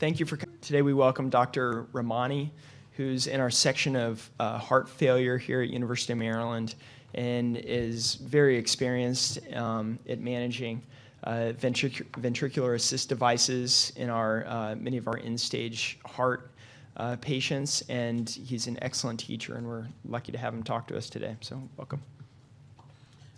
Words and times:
Thank 0.00 0.18
you 0.18 0.24
for 0.24 0.38
coming. 0.38 0.56
today. 0.62 0.80
We 0.80 0.94
welcome 0.94 1.28
Dr. 1.28 1.86
Ramani, 1.92 2.50
who's 2.92 3.26
in 3.26 3.38
our 3.38 3.50
section 3.50 3.96
of 3.96 4.30
uh, 4.40 4.56
heart 4.56 4.88
failure 4.88 5.36
here 5.36 5.60
at 5.60 5.68
University 5.68 6.14
of 6.14 6.18
Maryland, 6.18 6.74
and 7.12 7.58
is 7.58 8.14
very 8.14 8.56
experienced 8.56 9.40
um, 9.52 9.98
at 10.08 10.18
managing 10.18 10.82
uh, 11.24 11.52
ventric- 11.52 12.06
ventricular 12.12 12.76
assist 12.76 13.10
devices 13.10 13.92
in 13.96 14.08
our 14.08 14.46
uh, 14.46 14.74
many 14.74 14.96
of 14.96 15.06
our 15.06 15.18
end-stage 15.18 15.98
heart 16.06 16.50
uh, 16.96 17.16
patients. 17.20 17.82
And 17.90 18.26
he's 18.26 18.68
an 18.68 18.78
excellent 18.80 19.20
teacher, 19.20 19.56
and 19.56 19.66
we're 19.66 19.86
lucky 20.06 20.32
to 20.32 20.38
have 20.38 20.54
him 20.54 20.62
talk 20.62 20.88
to 20.88 20.96
us 20.96 21.10
today. 21.10 21.36
So, 21.42 21.60
welcome. 21.76 22.00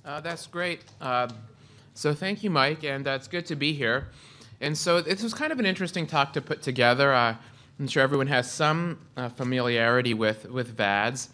Uh, 0.04 0.20
that's 0.20 0.46
great. 0.46 0.82
Uh, 1.00 1.26
so 1.94 2.14
thank 2.14 2.44
you, 2.44 2.50
Mike, 2.50 2.84
and 2.84 3.04
it's 3.04 3.26
good 3.26 3.46
to 3.46 3.56
be 3.56 3.72
here. 3.72 4.06
And 4.62 4.78
so 4.78 5.00
this 5.02 5.22
was 5.22 5.34
kind 5.34 5.52
of 5.52 5.58
an 5.58 5.66
interesting 5.66 6.06
talk 6.06 6.32
to 6.32 6.40
put 6.40 6.62
together. 6.62 7.12
Uh, 7.12 7.36
I'm 7.78 7.88
sure 7.88 8.02
everyone 8.02 8.28
has 8.28 8.50
some 8.50 8.98
uh, 9.16 9.28
familiarity 9.28 10.14
with, 10.14 10.48
with 10.48 10.76
VADs. 10.76 11.28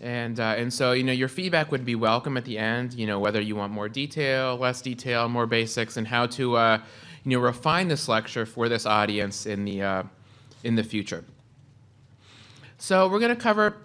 And, 0.00 0.38
uh, 0.38 0.54
and 0.56 0.72
so, 0.72 0.92
you 0.92 1.02
know, 1.02 1.12
your 1.12 1.28
feedback 1.28 1.72
would 1.72 1.84
be 1.84 1.96
welcome 1.96 2.36
at 2.36 2.44
the 2.44 2.56
end, 2.56 2.94
you 2.94 3.06
know, 3.06 3.18
whether 3.18 3.40
you 3.40 3.56
want 3.56 3.72
more 3.72 3.88
detail, 3.88 4.56
less 4.56 4.80
detail, 4.80 5.28
more 5.28 5.46
basics, 5.46 5.96
and 5.96 6.06
how 6.06 6.26
to, 6.26 6.42
you 7.24 7.36
know, 7.36 7.40
refine 7.40 7.88
this 7.88 8.08
lecture 8.08 8.46
for 8.46 8.68
this 8.68 8.86
audience 8.86 9.44
in 9.44 9.64
the, 9.64 10.06
in 10.62 10.76
the 10.76 10.84
future. 10.84 11.24
So 12.78 13.08
we're 13.08 13.18
going 13.18 13.34
to 13.34 13.42
cover 13.42 13.76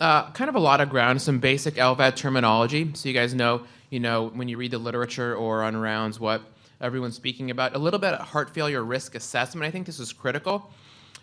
uh, 0.00 0.30
kind 0.32 0.48
of 0.48 0.56
a 0.56 0.60
lot 0.60 0.80
of 0.80 0.90
ground, 0.90 1.22
some 1.22 1.38
basic 1.38 1.74
LVAD 1.74 2.16
terminology, 2.16 2.90
so 2.94 3.08
you 3.08 3.14
guys 3.14 3.32
know, 3.32 3.62
you 3.90 4.00
know, 4.00 4.28
when 4.30 4.48
you 4.48 4.56
read 4.56 4.72
the 4.72 4.78
literature 4.78 5.36
or 5.36 5.62
on 5.62 5.76
rounds, 5.76 6.18
what 6.18 6.42
everyone's 6.80 7.16
speaking 7.16 7.50
about. 7.50 7.74
A 7.74 7.78
little 7.78 8.00
bit 8.00 8.14
of 8.14 8.28
heart 8.28 8.50
failure 8.50 8.84
risk 8.84 9.14
assessment. 9.14 9.66
I 9.66 9.70
think 9.70 9.86
this 9.86 10.00
is 10.00 10.12
critical 10.12 10.70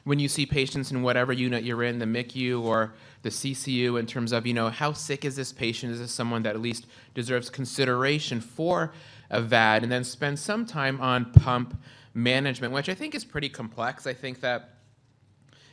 when 0.05 0.19
you 0.19 0.27
see 0.27 0.45
patients 0.45 0.91
in 0.91 1.01
whatever 1.01 1.33
unit 1.33 1.63
you're 1.63 1.83
in, 1.83 1.97
the 1.97 2.05
MICU 2.05 2.63
or 2.63 2.93
the 3.23 3.29
CCU, 3.29 3.99
in 3.99 4.05
terms 4.05 4.31
of, 4.31 4.45
you 4.45 4.53
know, 4.53 4.69
how 4.69 4.93
sick 4.93 5.25
is 5.25 5.35
this 5.35 5.51
patient? 5.51 5.91
Is 5.91 5.99
this 5.99 6.11
someone 6.11 6.43
that 6.43 6.55
at 6.55 6.61
least 6.61 6.85
deserves 7.15 7.49
consideration 7.49 8.39
for 8.39 8.93
a 9.31 9.41
VAD? 9.41 9.81
And 9.81 9.91
then 9.91 10.03
spend 10.03 10.37
some 10.37 10.65
time 10.67 11.01
on 11.01 11.31
pump 11.31 11.81
management, 12.13 12.71
which 12.71 12.87
I 12.87 12.93
think 12.93 13.15
is 13.15 13.25
pretty 13.25 13.49
complex. 13.49 14.05
I 14.05 14.13
think 14.13 14.41
that 14.41 14.74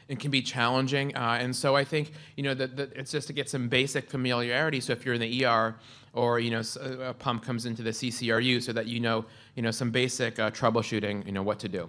and 0.09 0.19
can 0.19 0.31
be 0.31 0.43
challenging. 0.43 1.15
Uh, 1.17 1.39
and 1.41 1.55
so 1.55 1.77
I 1.77 1.85
think 1.85 2.13
you 2.37 2.43
know 2.43 2.55
that, 2.55 2.77
that, 2.77 2.93
it's 2.95 3.11
just 3.11 3.27
to 3.29 3.33
get 3.33 3.49
some 3.49 3.69
basic 3.69 4.11
familiarity. 4.11 4.81
So 4.81 4.93
if 4.93 5.05
you're 5.05 5.15
in 5.15 5.21
the 5.21 5.45
ER 5.45 5.75
or 6.13 6.41
you 6.41 6.51
know 6.51 6.63
a 7.01 7.15
pump 7.15 7.45
comes 7.45 7.67
into 7.67 7.83
the 7.83 7.91
CCRU, 7.91 8.63
so 8.63 8.73
that 8.73 8.87
you 8.87 9.01
know 9.01 9.25
you 9.55 9.63
know 9.63 9.71
some 9.71 9.91
basic 9.91 10.39
uh, 10.39 10.51
troubleshooting, 10.51 11.25
you 11.27 11.33
know 11.33 11.43
what 11.43 11.59
to 11.61 11.69
do. 11.69 11.89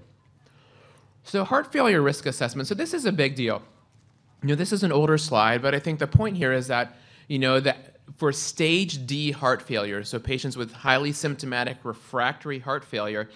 So 1.24 1.44
heart 1.44 1.72
failure 1.72 2.02
risk 2.02 2.26
assessment. 2.26 2.68
So 2.68 2.76
this 2.76 2.94
is 2.94 3.06
a 3.06 3.12
big 3.12 3.36
deal. 3.36 3.62
You 4.42 4.50
know 4.50 4.56
this 4.56 4.74
is 4.74 4.84
an 4.84 4.92
older 4.92 5.18
slide, 5.18 5.62
but 5.62 5.74
I 5.74 5.80
think 5.80 6.00
the 6.00 6.08
point 6.08 6.38
here 6.38 6.54
is 6.54 6.68
that 6.68 6.98
you 7.28 7.40
know 7.40 7.60
that 7.60 7.98
for 8.18 8.32
stage 8.32 9.06
D 9.06 9.32
heart 9.32 9.62
failure, 9.62 10.04
so 10.04 10.20
patients 10.20 10.58
with 10.58 10.72
highly 10.72 11.12
symptomatic 11.12 11.78
refractory 11.84 12.60
heart 12.60 12.84
failure, 12.84 13.30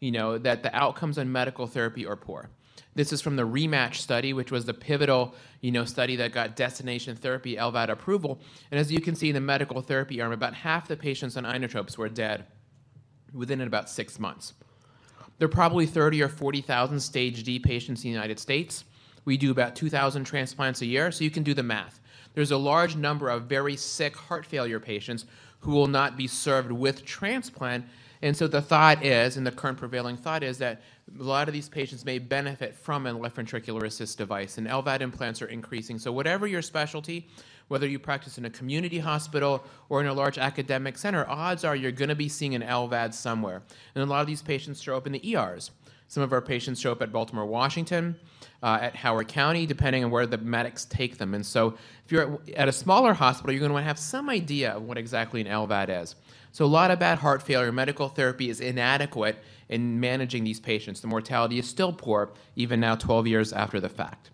you 0.00 0.10
know 0.10 0.38
that 0.38 0.62
the 0.62 0.74
outcomes 0.74 1.18
on 1.18 1.30
medical 1.30 1.66
therapy 1.66 2.06
are 2.06 2.16
poor. 2.16 2.50
This 2.94 3.12
is 3.12 3.20
from 3.20 3.36
the 3.36 3.44
REMATCH 3.44 4.00
study, 4.00 4.32
which 4.32 4.50
was 4.50 4.64
the 4.64 4.74
pivotal 4.74 5.34
you 5.60 5.70
know, 5.70 5.84
study 5.84 6.16
that 6.16 6.32
got 6.32 6.56
destination 6.56 7.16
therapy 7.16 7.56
LVAD 7.56 7.88
approval. 7.88 8.40
And 8.70 8.80
as 8.80 8.90
you 8.90 9.00
can 9.00 9.14
see 9.14 9.28
in 9.28 9.34
the 9.34 9.40
medical 9.40 9.80
therapy 9.80 10.20
arm, 10.20 10.32
about 10.32 10.54
half 10.54 10.88
the 10.88 10.96
patients 10.96 11.36
on 11.36 11.44
inotropes 11.44 11.96
were 11.96 12.08
dead 12.08 12.46
within 13.32 13.60
about 13.60 13.88
six 13.88 14.18
months. 14.18 14.54
There 15.38 15.46
are 15.46 15.48
probably 15.48 15.86
30 15.86 16.22
or 16.22 16.28
40,000 16.28 17.00
stage 17.00 17.44
D 17.44 17.58
patients 17.58 18.04
in 18.04 18.10
the 18.10 18.14
United 18.14 18.38
States. 18.38 18.84
We 19.24 19.36
do 19.36 19.50
about 19.50 19.76
2,000 19.76 20.24
transplants 20.24 20.82
a 20.82 20.86
year, 20.86 21.10
so 21.10 21.24
you 21.24 21.30
can 21.30 21.42
do 21.42 21.54
the 21.54 21.62
math. 21.62 22.00
There's 22.34 22.50
a 22.50 22.56
large 22.56 22.96
number 22.96 23.28
of 23.28 23.44
very 23.44 23.76
sick 23.76 24.16
heart 24.16 24.46
failure 24.46 24.80
patients 24.80 25.26
who 25.60 25.72
will 25.72 25.86
not 25.86 26.16
be 26.16 26.26
served 26.26 26.72
with 26.72 27.04
transplant. 27.04 27.84
And 28.22 28.36
so 28.36 28.46
the 28.46 28.60
thought 28.60 29.04
is, 29.04 29.36
and 29.36 29.46
the 29.46 29.50
current 29.50 29.78
prevailing 29.78 30.16
thought 30.16 30.42
is 30.42 30.58
that 30.58 30.82
a 31.18 31.22
lot 31.22 31.48
of 31.48 31.54
these 31.54 31.68
patients 31.68 32.04
may 32.04 32.18
benefit 32.18 32.74
from 32.74 33.06
a 33.06 33.12
left 33.12 33.36
ventricular 33.36 33.84
assist 33.84 34.18
device, 34.18 34.58
and 34.58 34.66
LVAD 34.66 35.00
implants 35.00 35.40
are 35.40 35.46
increasing. 35.46 35.98
So, 35.98 36.12
whatever 36.12 36.46
your 36.46 36.62
specialty, 36.62 37.28
whether 37.68 37.86
you 37.86 37.98
practice 37.98 38.36
in 38.36 38.44
a 38.44 38.50
community 38.50 38.98
hospital 38.98 39.64
or 39.88 40.00
in 40.00 40.06
a 40.06 40.12
large 40.12 40.38
academic 40.38 40.98
center, 40.98 41.28
odds 41.28 41.64
are 41.64 41.74
you're 41.74 41.92
going 41.92 42.10
to 42.10 42.14
be 42.14 42.28
seeing 42.28 42.54
an 42.54 42.62
LVAD 42.62 43.14
somewhere. 43.14 43.62
And 43.94 44.04
a 44.04 44.06
lot 44.06 44.20
of 44.20 44.26
these 44.26 44.42
patients 44.42 44.82
show 44.82 44.96
up 44.96 45.06
in 45.06 45.12
the 45.12 45.34
ERs. 45.34 45.70
Some 46.08 46.22
of 46.22 46.32
our 46.32 46.42
patients 46.42 46.80
show 46.80 46.90
up 46.90 47.02
at 47.02 47.12
Baltimore, 47.12 47.46
Washington, 47.46 48.16
uh, 48.64 48.78
at 48.82 48.96
Howard 48.96 49.28
County, 49.28 49.64
depending 49.64 50.04
on 50.04 50.10
where 50.10 50.26
the 50.26 50.38
medics 50.38 50.84
take 50.84 51.18
them. 51.18 51.34
And 51.34 51.46
so, 51.46 51.78
if 52.04 52.12
you're 52.12 52.40
at 52.56 52.68
a 52.68 52.72
smaller 52.72 53.14
hospital, 53.14 53.52
you're 53.52 53.60
going 53.60 53.70
to 53.70 53.74
want 53.74 53.84
to 53.84 53.88
have 53.88 53.98
some 53.98 54.28
idea 54.28 54.72
of 54.72 54.82
what 54.82 54.98
exactly 54.98 55.40
an 55.40 55.46
LVAD 55.46 56.02
is. 56.02 56.16
So, 56.52 56.64
a 56.64 56.66
lot 56.66 56.90
of 56.90 56.98
bad 56.98 57.18
heart 57.18 57.42
failure, 57.42 57.72
medical 57.72 58.08
therapy 58.08 58.50
is 58.50 58.60
inadequate 58.60 59.42
in 59.68 60.00
managing 60.00 60.44
these 60.44 60.60
patients. 60.60 61.00
The 61.00 61.06
mortality 61.06 61.58
is 61.58 61.68
still 61.68 61.92
poor, 61.92 62.32
even 62.56 62.80
now 62.80 62.96
12 62.96 63.26
years 63.26 63.52
after 63.52 63.80
the 63.80 63.88
fact. 63.88 64.30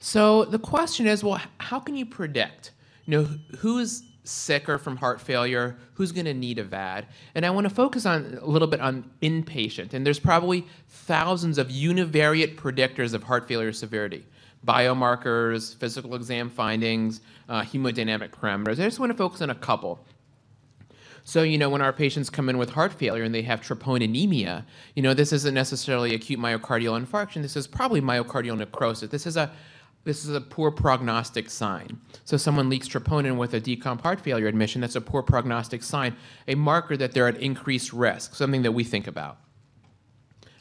So 0.00 0.46
the 0.46 0.58
question 0.58 1.06
is, 1.06 1.22
well, 1.22 1.40
how 1.58 1.78
can 1.78 1.94
you 1.94 2.06
predict? 2.06 2.72
You 3.04 3.18
know, 3.18 3.28
who's 3.58 4.02
sicker 4.24 4.78
from 4.78 4.96
heart 4.96 5.20
failure? 5.20 5.76
Who's 5.94 6.10
going 6.10 6.24
to 6.24 6.34
need 6.34 6.58
a 6.58 6.64
VAD? 6.64 7.06
And 7.34 7.44
I 7.44 7.50
want 7.50 7.68
to 7.68 7.74
focus 7.74 8.06
on 8.06 8.38
a 8.40 8.46
little 8.46 8.66
bit 8.66 8.80
on 8.80 9.10
inpatient. 9.20 9.92
And 9.92 10.06
there's 10.06 10.18
probably 10.18 10.66
thousands 10.88 11.58
of 11.58 11.68
univariate 11.68 12.56
predictors 12.56 13.12
of 13.12 13.22
heart 13.22 13.46
failure 13.46 13.72
severity 13.72 14.24
biomarkers, 14.66 15.74
physical 15.76 16.14
exam 16.14 16.50
findings, 16.50 17.22
uh, 17.48 17.62
hemodynamic 17.62 18.28
parameters. 18.28 18.72
I 18.72 18.84
just 18.84 19.00
want 19.00 19.10
to 19.10 19.16
focus 19.16 19.40
on 19.40 19.48
a 19.48 19.54
couple. 19.54 20.04
So, 21.30 21.44
you 21.44 21.58
know, 21.58 21.70
when 21.70 21.80
our 21.80 21.92
patients 21.92 22.28
come 22.28 22.48
in 22.48 22.58
with 22.58 22.70
heart 22.70 22.92
failure 22.92 23.22
and 23.22 23.32
they 23.32 23.42
have 23.42 23.60
troponinemia, 23.60 24.64
you 24.96 25.02
know, 25.04 25.14
this 25.14 25.32
isn't 25.32 25.54
necessarily 25.54 26.12
acute 26.12 26.40
myocardial 26.40 27.00
infarction. 27.00 27.40
This 27.40 27.54
is 27.54 27.68
probably 27.68 28.00
myocardial 28.00 28.58
necrosis. 28.58 29.10
This 29.10 29.28
is 29.28 29.36
a 29.36 29.52
this 30.02 30.24
is 30.24 30.34
a 30.34 30.40
poor 30.40 30.72
prognostic 30.72 31.48
sign. 31.48 32.00
So 32.24 32.36
someone 32.36 32.68
leaks 32.68 32.88
troponin 32.88 33.36
with 33.36 33.54
a 33.54 33.60
decomp 33.60 34.00
heart 34.00 34.20
failure 34.20 34.48
admission, 34.48 34.80
that's 34.80 34.96
a 34.96 35.00
poor 35.00 35.22
prognostic 35.22 35.84
sign, 35.84 36.16
a 36.48 36.56
marker 36.56 36.96
that 36.96 37.12
they're 37.12 37.28
at 37.28 37.36
increased 37.36 37.92
risk, 37.92 38.34
something 38.34 38.62
that 38.62 38.72
we 38.72 38.82
think 38.82 39.06
about. 39.06 39.38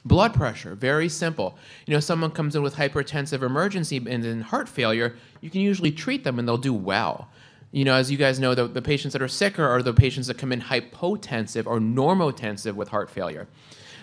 Blood 0.06 0.36
pressure, 0.36 0.76
very 0.76 1.10
simple. 1.10 1.58
You 1.88 1.96
know, 1.96 2.00
someone 2.00 2.30
comes 2.30 2.56
in 2.56 2.62
with 2.62 2.76
hypertensive 2.76 3.42
emergency 3.42 3.98
and 3.98 4.24
then 4.24 4.42
heart 4.42 4.70
failure, 4.70 5.16
you 5.42 5.50
can 5.50 5.62
usually 5.62 5.92
treat 5.92 6.24
them 6.24 6.38
and 6.38 6.48
they'll 6.48 6.58
do 6.58 6.76
well 6.76 7.28
you 7.72 7.86
know, 7.86 7.94
as 7.94 8.10
you 8.10 8.18
guys 8.18 8.40
know, 8.40 8.56
the, 8.56 8.68
the 8.68 8.82
patients 8.82 9.14
that 9.14 9.22
are 9.22 9.28
sicker 9.28 9.68
are 9.68 9.84
the 9.84 9.94
patients 9.94 10.28
that 10.28 10.38
come 10.38 10.52
in 10.52 10.62
hypotensive 10.62 11.68
or 11.68 11.80
normotensive 11.80 12.74
with 12.74 12.90
heart 12.90 13.10
failure. 13.10 13.48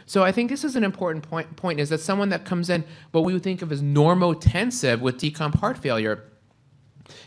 So 0.07 0.23
I 0.23 0.31
think 0.31 0.51
this 0.51 0.63
is 0.63 0.77
an 0.77 0.85
important 0.85 1.29
point, 1.29 1.57
point 1.57 1.81
is 1.81 1.89
that 1.89 2.01
someone 2.01 2.29
that 2.29 2.45
comes 2.45 2.71
in 2.71 2.85
what 3.11 3.25
we 3.25 3.33
would 3.33 3.43
think 3.43 3.63
of 3.63 3.73
as 3.73 3.83
normotensive 3.83 5.01
with 5.01 5.19
decomp 5.19 5.57
heart 5.57 5.79
failure 5.79 6.23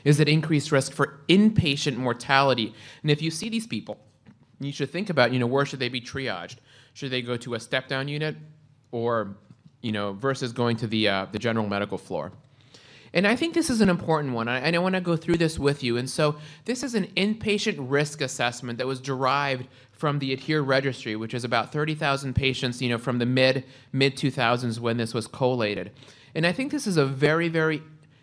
is 0.06 0.20
at 0.22 0.30
increased 0.30 0.72
risk 0.72 0.94
for 0.94 1.20
inpatient 1.28 1.98
mortality. 1.98 2.74
And 3.02 3.12
if 3.12 3.22
you 3.22 3.32
see 3.32 3.50
these 3.50 3.68
people, 3.68 3.98
you 4.62 4.72
should 4.72 4.90
think 4.90 5.10
about, 5.10 5.34
you 5.34 5.40
know, 5.40 5.48
where 5.48 5.66
should 5.66 5.80
they 5.80 5.90
be 5.90 6.02
triaged? 6.02 6.58
Should 6.94 7.12
they 7.12 7.22
go 7.22 7.36
to 7.38 7.56
a 7.56 7.60
step-down 7.60 8.08
unit 8.08 8.38
or, 8.92 9.36
you 9.82 9.92
know, 9.92 10.14
versus 10.14 10.54
going 10.54 10.78
to 10.78 10.88
the, 10.88 11.08
uh, 11.10 11.26
the 11.32 11.40
general 11.40 11.68
medical 11.68 11.98
floor? 11.98 12.32
And 13.14 13.26
I 13.26 13.36
think 13.36 13.54
this 13.54 13.70
is 13.70 13.82
an 13.82 13.90
important 13.90 14.34
one, 14.34 14.48
and 14.48 14.76
I 14.76 14.80
want 14.80 14.96
to 14.96 15.02
go 15.02 15.16
through 15.16 15.38
this 15.38 15.58
with 15.58 15.84
you. 15.84 15.98
And 15.98 16.10
so, 16.10 16.36
this 16.66 16.84
is 16.84 16.94
an 16.94 17.08
inpatient 17.18 17.78
risk 17.80 18.22
assessment 18.22 18.78
that 18.78 18.88
was 18.88 19.00
derived 19.00 19.68
from 19.92 20.20
the 20.20 20.32
ADHERE 20.32 20.64
registry, 20.64 21.16
which 21.16 21.34
is 21.34 21.44
about 21.44 21.72
30,000 21.72 22.34
patients, 22.34 22.82
you 22.82 22.90
know, 22.90 22.98
from 22.98 23.20
the 23.20 23.26
mid 23.26 23.66
mid 23.92 24.16
2000s 24.16 24.80
when 24.80 24.98
this 24.98 25.14
was 25.14 25.28
collated. 25.28 25.92
And 26.36 26.46
I 26.46 26.52
think 26.52 26.72
this 26.72 26.88
is 26.88 26.98
a 26.98 27.06
very, 27.06 27.50
very 27.50 27.82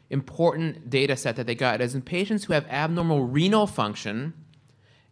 important 0.09 0.89
data 0.89 1.17
set 1.17 1.37
that 1.37 1.47
they 1.47 1.55
got, 1.55 1.81
as 1.81 1.95
in 1.95 2.03
patients 2.03 2.45
who 2.45 2.53
have 2.53 2.67
abnormal 2.69 3.25
renal 3.25 3.67
function, 3.67 4.35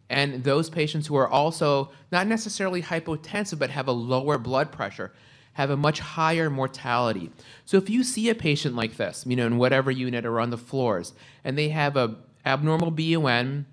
and 0.09 0.43
those 0.43 0.69
patients 0.69 1.07
who 1.07 1.15
are 1.15 1.27
also 1.27 1.91
not 2.11 2.27
necessarily 2.27 2.81
hypotensive 2.81 3.59
but 3.59 3.71
have 3.71 3.87
a 3.87 3.91
lower 3.91 4.37
blood 4.37 4.71
pressure 4.71 5.11
have 5.55 5.69
a 5.69 5.77
much 5.77 5.99
higher 5.99 6.49
mortality. 6.49 7.31
So 7.65 7.77
if 7.77 7.89
you 7.89 8.03
see 8.03 8.29
a 8.29 8.35
patient 8.35 8.75
like 8.75 8.97
this, 8.97 9.23
you 9.25 9.37
know, 9.37 9.47
in 9.47 9.57
whatever 9.57 9.89
unit 9.89 10.25
or 10.25 10.41
on 10.41 10.49
the 10.49 10.57
floors, 10.57 11.13
and 11.45 11.57
they 11.57 11.69
have 11.69 11.95
a 11.95 12.17
abnormal 12.45 12.91
BUN, 12.91 13.65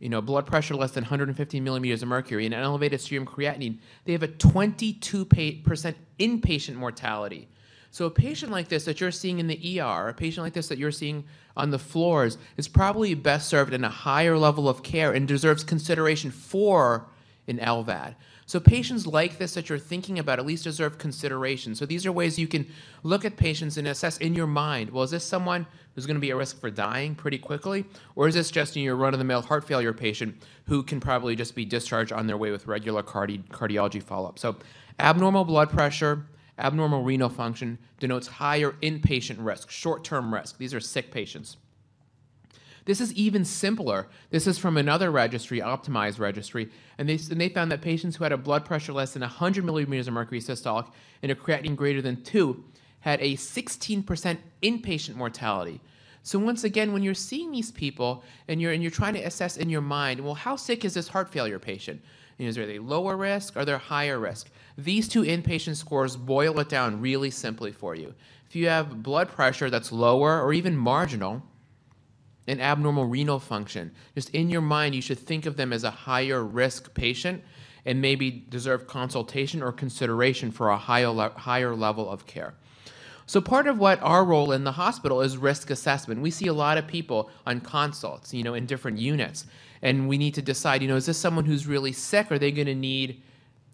you 0.00 0.08
know, 0.08 0.20
blood 0.20 0.44
pressure 0.44 0.74
less 0.74 0.90
than 0.90 1.04
150 1.04 1.60
millimeters 1.60 2.02
of 2.02 2.08
mercury, 2.08 2.46
and 2.46 2.54
an 2.54 2.60
elevated 2.60 3.00
serum 3.00 3.26
creatinine, 3.26 3.78
they 4.04 4.12
have 4.12 4.24
a 4.24 4.28
22% 4.28 5.94
inpatient 6.18 6.74
mortality. 6.74 7.48
So 7.92 8.06
a 8.06 8.10
patient 8.10 8.50
like 8.50 8.68
this 8.68 8.84
that 8.86 9.00
you're 9.00 9.12
seeing 9.12 9.38
in 9.38 9.46
the 9.46 9.80
ER, 9.80 10.08
a 10.08 10.14
patient 10.14 10.44
like 10.44 10.52
this 10.52 10.66
that 10.66 10.78
you're 10.78 10.90
seeing 10.90 11.24
on 11.56 11.70
the 11.70 11.78
floors, 11.78 12.38
is 12.56 12.66
probably 12.66 13.14
best 13.14 13.48
served 13.48 13.72
in 13.72 13.84
a 13.84 13.88
higher 13.88 14.36
level 14.36 14.68
of 14.68 14.82
care 14.82 15.12
and 15.12 15.28
deserves 15.28 15.62
consideration 15.62 16.32
for 16.32 17.06
an 17.46 17.58
LVAD. 17.58 18.16
So 18.50 18.58
patients 18.58 19.06
like 19.06 19.38
this 19.38 19.54
that 19.54 19.68
you're 19.68 19.78
thinking 19.78 20.18
about 20.18 20.40
at 20.40 20.44
least 20.44 20.64
deserve 20.64 20.98
consideration. 20.98 21.76
So 21.76 21.86
these 21.86 22.04
are 22.04 22.10
ways 22.10 22.36
you 22.36 22.48
can 22.48 22.66
look 23.04 23.24
at 23.24 23.36
patients 23.36 23.76
and 23.76 23.86
assess 23.86 24.18
in 24.18 24.34
your 24.34 24.48
mind, 24.48 24.90
well, 24.90 25.04
is 25.04 25.12
this 25.12 25.22
someone 25.22 25.68
who's 25.94 26.04
going 26.04 26.16
to 26.16 26.20
be 26.20 26.30
at 26.30 26.36
risk 26.36 26.60
for 26.60 26.68
dying 26.68 27.14
pretty 27.14 27.38
quickly? 27.38 27.84
Or 28.16 28.26
is 28.26 28.34
this 28.34 28.50
just 28.50 28.74
your 28.74 28.96
run-of-the-mill 28.96 29.42
heart 29.42 29.62
failure 29.62 29.92
patient 29.92 30.34
who 30.64 30.82
can 30.82 30.98
probably 30.98 31.36
just 31.36 31.54
be 31.54 31.64
discharged 31.64 32.10
on 32.10 32.26
their 32.26 32.36
way 32.36 32.50
with 32.50 32.66
regular 32.66 33.04
cardi- 33.04 33.44
cardiology 33.52 34.02
follow-up? 34.02 34.36
So 34.36 34.56
abnormal 34.98 35.44
blood 35.44 35.70
pressure, 35.70 36.26
abnormal 36.58 37.04
renal 37.04 37.28
function 37.28 37.78
denotes 38.00 38.26
higher 38.26 38.72
inpatient 38.82 39.36
risk, 39.38 39.70
short-term 39.70 40.34
risk. 40.34 40.58
These 40.58 40.74
are 40.74 40.80
sick 40.80 41.12
patients. 41.12 41.56
This 42.90 43.00
is 43.00 43.14
even 43.14 43.44
simpler. 43.44 44.08
This 44.30 44.48
is 44.48 44.58
from 44.58 44.76
another 44.76 45.12
registry, 45.12 45.60
optimized 45.60 46.18
registry, 46.18 46.70
and 46.98 47.08
they, 47.08 47.20
and 47.30 47.40
they 47.40 47.48
found 47.48 47.70
that 47.70 47.82
patients 47.82 48.16
who 48.16 48.24
had 48.24 48.32
a 48.32 48.36
blood 48.36 48.64
pressure 48.64 48.92
less 48.92 49.12
than 49.12 49.20
100 49.20 49.64
millimeters 49.64 50.08
of 50.08 50.14
mercury 50.14 50.40
systolic 50.40 50.90
and 51.22 51.30
a 51.30 51.36
creatinine 51.36 51.76
greater 51.76 52.02
than 52.02 52.20
2 52.24 52.64
had 52.98 53.20
a 53.20 53.36
16% 53.36 54.38
inpatient 54.64 55.14
mortality. 55.14 55.80
So 56.24 56.40
once 56.40 56.64
again, 56.64 56.92
when 56.92 57.04
you're 57.04 57.14
seeing 57.14 57.52
these 57.52 57.70
people 57.70 58.24
and 58.48 58.60
you're, 58.60 58.72
and 58.72 58.82
you're 58.82 58.90
trying 58.90 59.14
to 59.14 59.22
assess 59.22 59.56
in 59.56 59.70
your 59.70 59.82
mind, 59.82 60.18
well, 60.18 60.34
how 60.34 60.56
sick 60.56 60.84
is 60.84 60.94
this 60.94 61.06
heart 61.06 61.30
failure 61.30 61.60
patient? 61.60 62.02
Is 62.38 62.56
there 62.56 62.68
a 62.68 62.80
lower 62.80 63.16
risk 63.16 63.54
or 63.54 63.60
are 63.60 63.64
there 63.64 63.78
higher 63.78 64.18
risk? 64.18 64.50
These 64.76 65.06
two 65.06 65.22
inpatient 65.22 65.76
scores 65.76 66.16
boil 66.16 66.58
it 66.58 66.68
down 66.68 67.00
really 67.00 67.30
simply 67.30 67.70
for 67.70 67.94
you. 67.94 68.12
If 68.48 68.56
you 68.56 68.66
have 68.66 69.04
blood 69.04 69.28
pressure 69.28 69.70
that's 69.70 69.92
lower 69.92 70.42
or 70.42 70.52
even 70.52 70.76
marginal, 70.76 71.44
an 72.50 72.60
abnormal 72.60 73.06
renal 73.06 73.38
function. 73.38 73.92
Just 74.14 74.30
in 74.30 74.50
your 74.50 74.60
mind, 74.60 74.94
you 74.94 75.02
should 75.02 75.18
think 75.18 75.46
of 75.46 75.56
them 75.56 75.72
as 75.72 75.84
a 75.84 75.90
higher 75.90 76.44
risk 76.44 76.92
patient 76.94 77.42
and 77.86 78.00
maybe 78.00 78.30
deserve 78.30 78.86
consultation 78.86 79.62
or 79.62 79.72
consideration 79.72 80.50
for 80.50 80.68
a 80.68 80.76
higher, 80.76 81.30
higher 81.36 81.74
level 81.74 82.10
of 82.10 82.26
care. 82.26 82.54
So 83.26 83.40
part 83.40 83.68
of 83.68 83.78
what 83.78 84.02
our 84.02 84.24
role 84.24 84.50
in 84.50 84.64
the 84.64 84.72
hospital 84.72 85.20
is 85.20 85.36
risk 85.36 85.70
assessment. 85.70 86.20
We 86.20 86.32
see 86.32 86.48
a 86.48 86.52
lot 86.52 86.78
of 86.78 86.88
people 86.88 87.30
on 87.46 87.60
consults, 87.60 88.34
you 88.34 88.42
know, 88.42 88.54
in 88.54 88.66
different 88.66 88.98
units, 88.98 89.46
and 89.82 90.08
we 90.08 90.18
need 90.18 90.34
to 90.34 90.42
decide, 90.42 90.82
you 90.82 90.88
know, 90.88 90.96
is 90.96 91.06
this 91.06 91.16
someone 91.16 91.44
who's 91.44 91.66
really 91.66 91.92
sick? 91.92 92.32
Are 92.32 92.40
they 92.40 92.50
going 92.50 92.66
to 92.66 92.74
need 92.74 93.22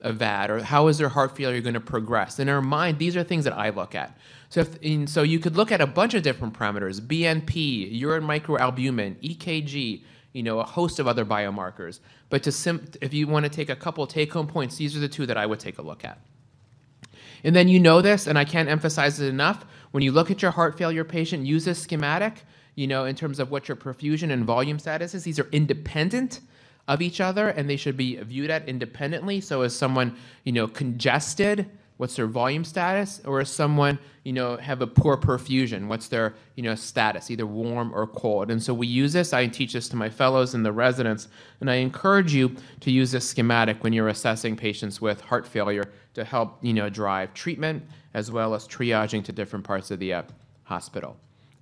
a 0.00 0.12
VAD, 0.12 0.50
or 0.50 0.62
how 0.62 0.88
is 0.88 0.98
their 0.98 1.08
heart 1.08 1.37
failure 1.37 1.60
going 1.60 1.75
to 1.75 1.81
progress? 1.81 2.38
In 2.38 2.48
our 2.48 2.62
mind, 2.62 2.98
these 2.98 3.16
are 3.16 3.25
things 3.25 3.44
that 3.44 3.54
I 3.54 3.70
look 3.70 3.94
at. 3.94 4.16
So, 4.48 4.60
if, 4.60 5.08
so 5.08 5.22
you 5.22 5.38
could 5.38 5.56
look 5.56 5.72
at 5.72 5.81
a 5.81 5.87
bunch 5.87 6.14
of 6.14 6.22
different 6.22 6.54
parameters: 6.54 7.00
BNP, 7.00 7.88
urine 7.90 8.25
microalbumin, 8.25 9.16
EKG, 9.22 10.02
you 10.32 10.43
know, 10.43 10.60
a 10.60 10.64
host 10.64 10.98
of 10.98 11.06
other 11.08 11.25
biomarkers. 11.25 12.00
But 12.28 12.43
to 12.43 12.52
sim- 12.52 12.88
if 13.00 13.14
you 13.14 13.26
want 13.26 13.44
to 13.44 13.50
take 13.50 13.70
a 13.70 13.76
couple 13.76 14.06
take-home 14.06 14.46
points, 14.46 14.76
these 14.76 14.96
are 14.96 15.00
the 15.00 15.08
two 15.08 15.26
that 15.26 15.37
I 15.37 15.46
would 15.46 15.60
take 15.60 15.78
a 15.78 15.82
look 15.82 16.04
at. 16.04 16.20
And 17.43 17.54
then 17.54 17.69
you 17.69 17.81
know 17.81 18.02
this, 18.02 18.26
and 18.26 18.38
I 18.38 18.44
can't 18.44 18.69
emphasize 18.69 19.20
it 19.20 19.28
enough. 19.28 19.64
When 19.93 20.02
you 20.02 20.12
look 20.12 20.31
at 20.31 20.43
your 20.43 20.50
heart 20.50 20.76
failure 20.76 21.04
patient, 21.04 21.46
use 21.46 21.64
this 21.64 21.78
schematic. 21.78 22.43
You 22.75 22.87
know, 22.87 23.06
in 23.06 23.16
terms 23.16 23.38
of 23.38 23.50
what 23.50 23.69
your 23.69 23.76
perfusion 23.76 24.31
and 24.31 24.44
volume 24.44 24.78
status 24.78 25.14
is, 25.14 25.25
these 25.25 25.38
are 25.38 25.48
independent 25.52 26.40
of 26.88 27.03
each 27.03 27.21
other, 27.21 27.49
and 27.49 27.69
they 27.69 27.77
should 27.77 27.97
be 27.97 28.17
viewed 28.17 28.50
at 28.50 28.69
independently. 28.69 29.41
So, 29.41 29.62
is 29.62 29.77
someone, 29.77 30.17
you 30.44 30.53
know, 30.53 30.69
congested? 30.69 31.67
what's 31.97 32.17
their 32.17 32.27
volume 32.27 32.65
status, 32.65 33.23
or 33.25 33.41
is 33.41 33.49
someone, 33.49 33.99
you 34.25 34.33
know, 34.33 34.56
have 34.56 34.83
a 34.83 34.87
poor 34.87 35.17
perfusion? 35.17 35.87
What's 35.87 36.09
their, 36.09 36.35
you 36.55 36.62
know, 36.62 36.75
status, 36.75 37.31
either 37.31 37.47
warm 37.47 37.93
or 37.94 38.06
cold? 38.06 38.50
And 38.50 38.62
so 38.62 38.75
we 38.75 38.87
use 38.87 39.12
this. 39.12 39.33
I 39.33 39.47
teach 39.47 39.73
this 39.73 39.88
to 39.91 39.97
my 39.97 40.11
fellows 40.11 40.55
and 40.55 40.65
the 40.65 40.73
residents, 40.73 41.29
and 41.61 41.71
I 41.71 41.77
encourage 41.77 42.35
you 42.35 42.55
to 42.81 42.91
use 42.91 43.12
this 43.12 43.29
schematic 43.29 43.82
when 43.82 43.93
you're 43.93 44.09
assessing 44.09 44.56
patients 44.56 45.00
with 45.00 45.21
heart 45.21 45.47
failure 45.47 45.91
to 46.15 46.25
help, 46.25 46.59
you 46.62 46.75
know, 46.75 46.89
drive 46.89 47.32
treatment 47.35 47.82
as 48.15 48.31
well 48.31 48.55
as 48.55 48.67
triaging 48.67 49.25
to 49.25 49.32
different 49.32 49.65
parts 49.65 49.91
of 49.91 49.99
the 49.99 50.12
uh, 50.12 50.23
hospital. 50.65 51.17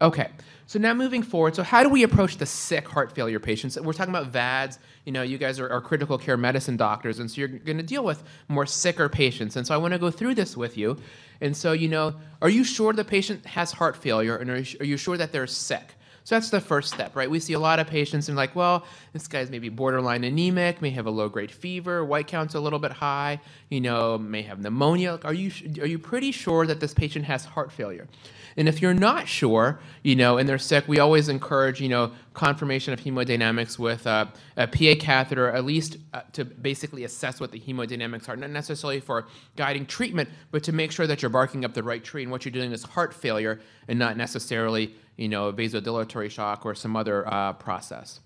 Okay, 0.05 0.29
so 0.67 0.79
now 0.79 0.93
moving 0.93 1.23
forward, 1.23 1.57
so 1.57 1.63
how 1.63 1.83
do 1.83 1.89
we 1.89 2.03
approach 2.03 2.37
the 2.37 2.45
sick 2.45 2.87
heart 2.87 3.15
failure 3.15 3.41
patients? 3.41 3.81
We're 3.81 3.95
talking 3.95 4.15
about 4.15 4.31
VADs. 4.31 4.79
You 5.07 5.13
know, 5.13 5.23
you 5.23 5.39
guys 5.39 5.59
are, 5.59 5.71
are 5.71 5.81
critical 5.81 6.19
care 6.19 6.37
medicine 6.37 6.77
doctors, 6.77 7.21
and 7.21 7.31
so 7.31 7.39
you're 7.39 7.49
going 7.49 7.79
to 7.79 7.83
deal 7.83 8.05
with 8.05 8.23
more 8.49 8.67
sicker 8.67 9.09
patients. 9.09 9.57
And 9.57 9.67
so 9.67 9.73
I 9.73 9.79
want 9.79 9.95
to 9.95 9.99
go 9.99 10.11
through 10.11 10.35
this 10.35 10.59
with 10.59 10.77
you. 10.77 10.99
And 11.41 11.57
so, 11.57 11.73
you 11.73 11.89
know, 11.89 12.17
are 12.43 12.51
you 12.51 12.65
sure 12.65 12.93
the 12.93 13.03
patient 13.03 13.47
has 13.47 13.73
heart 13.73 13.97
failure, 13.97 14.37
and 14.37 14.51
are 14.51 14.59
you, 14.59 14.77
are 14.81 14.85
you 14.85 14.99
sure 14.99 15.17
that 15.17 15.33
they're 15.33 15.47
sick? 15.47 15.95
So 16.25 16.35
that's 16.35 16.49
the 16.49 16.61
first 16.61 16.93
step, 16.93 17.15
right? 17.15 17.31
We 17.31 17.39
see 17.39 17.53
a 17.53 17.59
lot 17.59 17.79
of 17.79 17.87
patients 17.87 18.29
and 18.29 18.37
like, 18.37 18.57
well, 18.57 18.87
this 19.13 19.29
guy's 19.29 19.51
maybe 19.51 19.69
borderline 19.69 20.25
anemic, 20.25 20.81
may 20.81 20.89
have 20.91 21.05
a 21.05 21.11
low 21.11 21.29
grade 21.29 21.51
fever, 21.51 22.03
white 22.03 22.27
count's 22.27 22.55
a 22.55 22.61
little 22.61 22.79
bit 22.79 22.93
high, 22.93 23.41
you 23.69 23.83
know, 23.83 24.17
may 24.17 24.41
have 24.41 24.59
pneumonia. 24.59 25.21
Are 25.23 25.35
you 25.35 25.53
are 25.83 25.87
you 25.87 25.99
pretty 25.99 26.33
sure 26.33 26.67
that 26.67 26.81
this 26.81 26.95
patient 26.95 27.27
has 27.27 27.45
heart 27.45 27.71
failure? 27.71 28.09
And 28.57 28.69
if 28.69 28.81
you're 28.81 28.95
not 28.95 29.29
sure, 29.29 29.81
you 30.03 30.17
know, 30.17 30.39
and 30.39 30.49
they're 30.49 30.59
sick, 30.59 30.89
we 30.89 30.99
always 30.99 31.29
encourage, 31.29 31.81
you 31.81 31.89
know, 31.89 32.13
confirmation 32.35 32.93
of 32.93 33.01
hemodynamics 33.01 33.79
with 33.79 34.07
uh, 34.07 34.27
a 34.57 34.67
PA 34.67 34.95
catheter, 34.99 35.51
at 35.51 35.65
least 35.65 35.97
uh, 36.13 36.21
to 36.33 36.45
basically 36.45 37.05
assess 37.05 37.41
what 37.41 37.53
the 37.53 37.61
hemodynamics 37.61 38.29
are, 38.29 38.37
not 38.37 38.51
necessarily 38.51 39.01
for 39.01 39.27
guiding 39.57 39.87
treatment, 39.87 40.29
but 40.51 40.63
to 40.65 40.73
make 40.73 40.91
sure 40.91 41.07
that 41.07 41.23
you're 41.23 41.31
barking 41.31 41.65
up 41.65 41.73
the 41.73 41.83
right 41.83 42.03
tree 42.03 42.23
and 42.23 42.33
what 42.33 42.45
you're 42.45 42.53
doing 42.53 42.73
is 42.73 42.83
heart 42.83 43.15
failure 43.15 43.61
and 43.89 43.99
not 43.99 44.17
necessarily, 44.17 44.95
you 45.17 45.29
know, 45.29 45.53
vasodilatory 45.53 46.29
shock 46.29 46.67
or 46.67 46.75
some 46.75 46.97
other 46.97 47.27
uh, 47.33 47.53
process. 47.53 48.21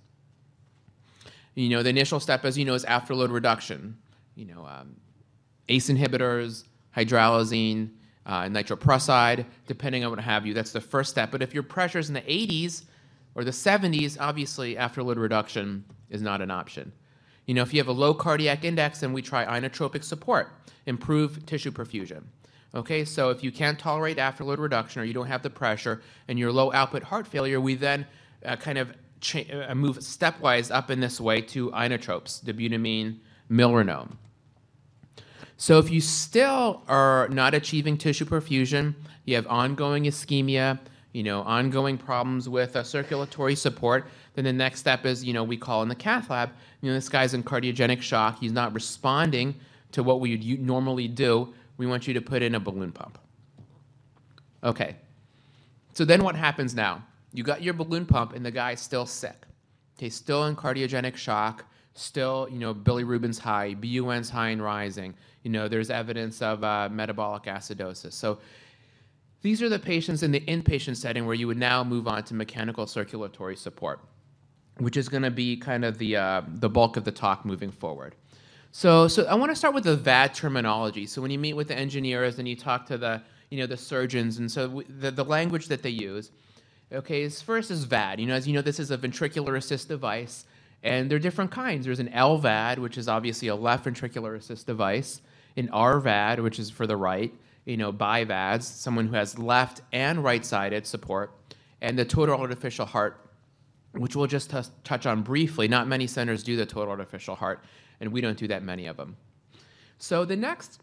You 1.55 1.69
know, 1.69 1.82
the 1.82 1.90
initial 1.90 2.19
step, 2.19 2.44
as 2.44 2.56
you 2.56 2.64
know, 2.64 2.75
is 2.75 2.84
afterload 2.87 3.31
reduction. 3.31 3.99
You 4.37 4.46
know, 4.46 4.66
um, 4.66 4.96
ACE 5.69 5.90
inhibitors, 5.90 6.64
hydralazine, 6.96 7.90
uh, 8.25 8.44
nitroprusside, 8.44 9.44
depending 9.66 10.05
on 10.05 10.10
what 10.10 10.20
have 10.20 10.46
you. 10.46 10.55
That's 10.55 10.72
the 10.72 10.81
first 10.81 11.10
step. 11.10 11.31
But 11.31 11.43
if 11.43 11.52
your 11.52 11.62
pressure's 11.62 12.08
in 12.08 12.14
the 12.14 12.22
80s 12.22 12.84
or 13.38 13.44
the 13.44 13.52
70s, 13.52 14.17
obviously 14.19 14.75
afterload 14.75 15.17
reduction 15.17 15.85
is 16.11 16.20
not 16.20 16.40
an 16.40 16.50
option. 16.50 16.90
You 17.46 17.55
know, 17.55 17.62
if 17.62 17.73
you 17.73 17.79
have 17.79 17.87
a 17.87 17.93
low 17.93 18.12
cardiac 18.12 18.64
index, 18.64 18.99
then 18.99 19.12
we 19.12 19.23
try 19.23 19.46
inotropic 19.46 20.02
support, 20.02 20.50
improve 20.87 21.46
tissue 21.46 21.70
perfusion. 21.70 22.25
Okay, 22.75 23.05
so 23.05 23.31
if 23.31 23.44
you 23.44 23.52
can't 23.52 23.79
tolerate 23.79 24.17
afterload 24.17 24.58
reduction 24.58 25.00
or 25.00 25.05
you 25.05 25.14
don't 25.14 25.29
have 25.29 25.44
the 25.44 25.50
pressure 25.50 26.02
and 26.26 26.37
you're 26.37 26.50
low 26.50 26.73
output 26.73 27.05
heart 27.05 27.29
failure, 27.29 27.61
we 27.61 27.76
then 27.76 28.08
uh, 28.44 28.56
kind 28.56 28.76
of 28.76 28.93
cha- 29.20 29.44
uh, 29.69 29.73
move 29.73 29.99
stepwise 29.99 30.75
up 30.75 30.91
in 30.91 30.99
this 30.99 31.20
way 31.20 31.41
to 31.41 31.70
inotropes, 31.70 32.43
dobutamine, 32.43 33.19
milrinone. 33.49 34.17
So 35.56 35.79
if 35.79 35.93
you 35.93 36.00
still 36.00 36.82
are 36.88 37.29
not 37.29 37.55
achieving 37.55 37.99
tissue 37.99 38.25
perfusion, 38.25 38.96
you 39.26 39.37
have 39.37 39.46
ongoing 39.46 40.05
ischemia, 40.06 40.81
you 41.19 41.25
know, 41.25 41.43
ongoing 41.43 41.98
problems 41.98 42.48
with 42.48 42.77
uh, 42.77 42.84
circulatory 42.84 43.56
support, 43.56 44.06
then 44.34 44.44
the 44.44 44.53
next 44.53 44.79
step 44.79 45.05
is, 45.05 45.25
you 45.25 45.32
know, 45.32 45.43
we 45.43 45.56
call 45.56 45.82
in 45.82 45.89
the 45.89 45.94
cath 45.96 46.31
lab, 46.31 46.51
you 46.81 46.89
know, 46.89 46.94
this 46.94 47.08
guy's 47.08 47.34
in 47.34 47.43
cardiogenic 47.43 48.01
shock, 48.01 48.39
he's 48.39 48.53
not 48.53 48.72
responding 48.72 49.53
to 49.91 50.05
what 50.05 50.20
we 50.20 50.37
would 50.37 50.60
normally 50.63 51.08
do. 51.08 51.53
We 51.77 51.89
want 51.89 52.06
you 52.06 52.15
to 52.15 52.20
put 52.20 52.41
in 52.41 52.55
a 52.55 52.60
balloon 52.60 52.93
pump. 52.93 53.19
Okay. 54.63 54.94
So 55.93 56.05
then 56.05 56.22
what 56.22 56.37
happens 56.37 56.72
now? 56.77 57.05
You 57.32 57.43
got 57.43 57.65
your 57.65 57.75
balloon 57.75 58.06
pump 58.06 58.32
and 58.32 58.46
the 58.46 58.53
guy's 58.53 58.81
still 58.81 59.05
sick. 59.05 59.43
Okay, 59.98 60.10
still 60.10 60.46
in 60.46 60.55
cardiogenic 60.55 61.17
shock, 61.17 61.65
still, 61.94 62.46
you 62.48 62.60
know, 62.60 62.72
bilirubin's 62.72 63.41
high, 63.41 63.75
BUN's 63.75 64.31
high 64.31 64.51
and 64.51 64.63
rising. 64.63 65.15
You 65.43 65.51
know, 65.51 65.67
there's 65.67 65.91
evidence 65.91 66.43
of 66.43 66.63
uh, 66.63 66.89
metabolic 66.93 67.43
acidosis. 67.43 68.13
So 68.13 68.39
these 69.43 69.63
are 69.63 69.69
the 69.69 69.79
patients 69.79 70.23
in 70.23 70.33
the 70.33 70.41
inpatient 70.41 70.97
setting 70.97 71.25
where 71.27 71.35
you 71.35 71.47
would 71.47 71.59
now 71.59 71.85
move 71.85 72.09
on 72.09 72.25
to 72.25 72.35
mechanical 72.35 72.87
circulatory 72.87 73.57
support, 73.57 74.01
which 74.79 74.97
is 74.97 75.09
going 75.09 75.23
to 75.23 75.31
be 75.31 75.57
kind 75.57 75.85
of 75.85 75.99
the, 75.99 76.17
uh, 76.17 76.43
the 76.47 76.69
bulk 76.69 76.97
of 76.97 77.05
the 77.05 77.13
talk 77.13 77.45
moving 77.45 77.71
forward. 77.71 78.15
So, 78.73 79.09
so 79.09 79.25
I 79.25 79.35
want 79.35 79.51
to 79.51 79.57
start 79.57 79.75
with 79.75 79.85
the 79.85 79.97
VAD 79.97 80.35
terminology. 80.35 81.07
So 81.07 81.23
when 81.23 81.31
you 81.31 81.39
meet 81.39 81.55
with 81.55 81.69
the 81.69 81.77
engineers 81.77 82.39
and 82.39 82.49
you 82.49 82.57
talk 82.57 82.87
to 82.87 82.99
the, 82.99 83.23
you 83.51 83.59
know, 83.59 83.67
the 83.67 83.77
surgeons, 83.77 84.39
and 84.39 84.51
so 84.51 84.83
the, 84.89 85.11
the 85.11 85.25
language 85.25 85.69
that 85.69 85.83
they 85.83 85.91
use, 85.91 86.31
okay, 86.93 87.23
is 87.23 87.41
first 87.41 87.71
is 87.71 87.85
VAD. 87.85 88.21
You 88.21 88.27
know, 88.27 88.35
as 88.35 88.47
you 88.47 88.55
know, 88.55 88.63
this 88.63 88.79
is 88.79 88.91
a 88.91 88.99
ventricular 88.99 89.57
assist 89.57 89.89
device, 89.89 90.45
and 90.83 91.11
there 91.11 91.17
are 91.17 91.21
different 91.21 91.51
kinds. 91.51 91.87
There's 91.87 91.99
an 91.99 92.11
LVAD, 92.11 92.79
which 92.79 92.99
is 92.99 93.09
obviously 93.09 93.49
a 93.49 93.55
left 93.55 93.87
ventricular 93.87 94.37
assist 94.37 94.67
device, 94.67 95.23
an 95.57 95.69
RVAD, 95.69 96.43
which 96.43 96.59
is 96.59 96.71
for 96.71 96.87
the 96.87 96.97
right, 96.97 97.33
you 97.69 97.77
know, 97.77 97.93
BiVADs, 97.93 98.63
someone 98.63 99.06
who 99.08 99.15
has 99.15 99.39
left 99.39 99.82
and 99.93 100.25
right-sided 100.25 100.87
support, 100.87 101.34
and 101.82 101.98
the 101.98 102.05
total 102.05 102.41
artificial 102.41 102.87
heart, 102.87 103.31
which 103.93 104.17
we'll 104.17 104.27
just 104.27 104.51
t- 104.51 104.63
touch 104.84 105.05
on 105.05 105.20
briefly. 105.20 105.69
Not 105.69 105.87
many 105.87 106.06
centers 106.06 106.43
do 106.43 106.56
the 106.56 106.65
total 106.65 106.93
artificial 106.93 107.34
heart, 107.34 107.63
and 108.01 108.10
we 108.10 108.22
don't 108.22 108.39
do 108.39 108.48
that 108.48 108.63
many 108.63 108.87
of 108.87 108.96
them. 108.96 109.19
So 109.98 110.25
the 110.25 110.34
next 110.34 110.81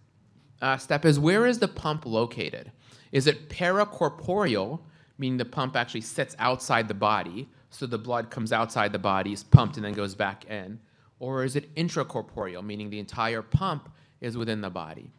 uh, 0.62 0.78
step 0.78 1.06
is 1.06 1.20
where 1.20 1.48
is 1.48 1.58
the 1.58 1.68
pump 1.68 2.06
located? 2.06 2.72
Is 3.12 3.26
it 3.26 3.50
paracorporeal, 3.50 4.80
meaning 5.18 5.38
the 5.38 5.46
pump 5.46 5.76
actually 5.76 6.02
sits 6.02 6.36
outside 6.38 6.88
the 6.88 6.94
body, 6.94 7.50
so 7.72 7.88
the 7.88 7.98
blood 7.98 8.30
comes 8.30 8.54
outside 8.54 8.92
the 8.92 9.00
body, 9.00 9.34
is 9.34 9.44
pumped, 9.44 9.78
and 9.78 9.86
then 9.86 9.94
goes 9.94 10.14
back 10.14 10.46
in? 10.46 10.80
Or 11.18 11.44
is 11.44 11.56
it 11.56 11.74
intracorporeal, 11.74 12.64
meaning 12.64 12.92
the 12.92 13.00
entire 13.00 13.42
pump 13.42 13.90
is 14.22 14.38
within 14.38 14.62
the 14.62 14.70
body. 14.70 15.12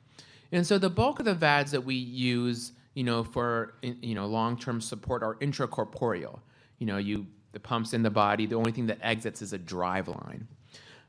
And 0.53 0.67
so 0.67 0.79
the 0.79 0.91
bulk 0.91 1.19
of 1.19 1.25
the 1.25 1.35
VADs 1.35 1.71
that 1.73 1.85
we 1.85 1.95
use, 1.95 2.73
you 2.95 3.05
know, 3.05 3.25
for 3.25 3.75
you 3.83 4.15
know 4.15 4.27
long-term 4.27 4.81
support 4.81 5.23
are 5.23 5.35
intracorporeal. 5.37 6.41
You 6.79 6.87
know, 6.87 6.99
you 6.99 7.27
the 7.57 7.61
pumps 7.61 7.95
in 7.95 8.03
the 8.03 8.11
body. 8.11 8.45
The 8.45 8.55
only 8.55 8.71
thing 8.71 8.87
that 8.89 8.99
exits 9.01 9.41
is 9.41 9.55
a 9.55 9.59
drive 9.59 10.09
line. 10.09 10.47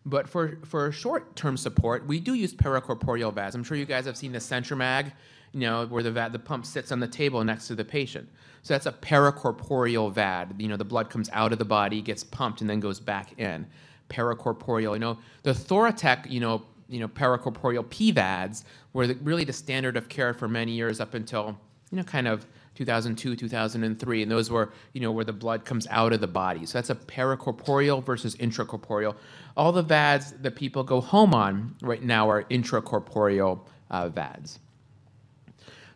But 0.06 0.30
for, 0.30 0.60
for 0.64 0.90
short-term 0.94 1.58
support, 1.58 2.08
we 2.08 2.22
do 2.22 2.34
use 2.34 2.54
paracorporeal 2.54 3.34
VADs. 3.34 3.54
I'm 3.54 3.66
sure 3.66 3.76
you 3.76 3.84
guys 3.84 4.06
have 4.06 4.16
seen 4.16 4.32
the 4.32 4.40
CentriMag, 4.40 5.12
you 5.52 5.60
know, 5.60 5.86
where 5.88 6.02
the 6.02 6.12
VAD, 6.12 6.32
the 6.32 6.40
pump 6.40 6.66
sits 6.66 6.94
on 6.94 7.02
the 7.02 7.08
table 7.10 7.44
next 7.44 7.68
to 7.68 7.76
the 7.76 7.84
patient. 7.84 8.30
So 8.62 8.74
that's 8.74 8.86
a 8.86 8.94
paracorporeal 8.94 10.14
VAD. 10.14 10.62
You 10.62 10.70
know, 10.70 10.78
the 10.78 10.86
blood 10.86 11.10
comes 11.10 11.30
out 11.34 11.52
of 11.52 11.60
the 11.60 11.66
body, 11.66 12.02
gets 12.02 12.24
pumped, 12.24 12.62
and 12.62 12.70
then 12.70 12.80
goes 12.80 13.02
back 13.02 13.38
in. 13.38 13.68
Paracorporeal. 14.10 14.94
You 14.94 15.00
know, 15.00 15.18
the 15.44 15.52
Thoratec, 15.52 16.32
you 16.32 16.40
know, 16.40 16.64
you 16.90 17.00
know, 17.00 17.08
paracorporeal 17.08 17.86
PVADs 17.86 18.64
were 18.94 19.08
the, 19.08 19.16
really 19.16 19.44
the 19.44 19.54
standard 19.54 19.98
of 19.98 20.10
care 20.10 20.34
for 20.34 20.48
many 20.48 20.72
years 20.72 21.00
up 21.00 21.14
until, 21.14 21.58
you 21.92 21.98
know, 21.98 22.04
kind 22.04 22.28
of 22.28 22.46
2002, 22.76 23.36
2003, 23.36 24.22
and 24.22 24.32
those 24.32 24.52
were, 24.52 24.72
you 24.94 25.02
know, 25.02 25.12
where 25.12 25.26
the 25.26 25.34
blood 25.34 25.66
comes 25.66 25.88
out 25.90 26.14
of 26.14 26.22
the 26.22 26.28
body. 26.28 26.66
So 26.66 26.78
that's 26.78 26.92
a 26.92 26.96
paracorporeal 26.96 28.04
versus 28.04 28.36
intracorporeal. 28.36 29.16
All 29.56 29.72
the 29.72 29.84
VADs 29.84 30.34
that 30.42 30.56
people 30.56 30.84
go 30.84 31.02
home 31.02 31.34
on 31.34 31.76
right 31.82 32.04
now 32.04 32.30
are 32.30 32.44
intracorporeal 32.44 33.62
uh, 33.90 34.10
VADs. 34.10 34.60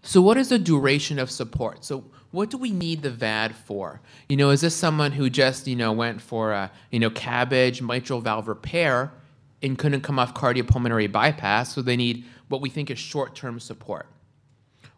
So 0.01 0.21
what 0.21 0.37
is 0.37 0.49
the 0.49 0.57
duration 0.57 1.19
of 1.19 1.29
support? 1.29 1.85
So 1.85 2.03
what 2.31 2.49
do 2.49 2.57
we 2.57 2.71
need 2.71 3.03
the 3.03 3.11
VAD 3.11 3.53
for? 3.53 4.01
You 4.27 4.37
know, 4.37 4.49
is 4.49 4.61
this 4.61 4.75
someone 4.75 5.11
who 5.11 5.29
just, 5.29 5.67
you 5.67 5.75
know, 5.75 5.91
went 5.91 6.21
for 6.21 6.51
a, 6.51 6.71
you 6.89 6.99
know, 6.99 7.11
cabbage 7.11 7.81
mitral 7.83 8.21
valve 8.21 8.47
repair 8.47 9.11
and 9.61 9.77
couldn't 9.77 10.01
come 10.01 10.19
off 10.19 10.33
cardiopulmonary 10.33 11.11
bypass, 11.11 11.73
so 11.73 11.81
they 11.81 11.95
need 11.95 12.25
what 12.47 12.61
we 12.61 12.69
think 12.69 12.89
is 12.89 12.99
short-term 12.99 13.59
support? 13.59 14.07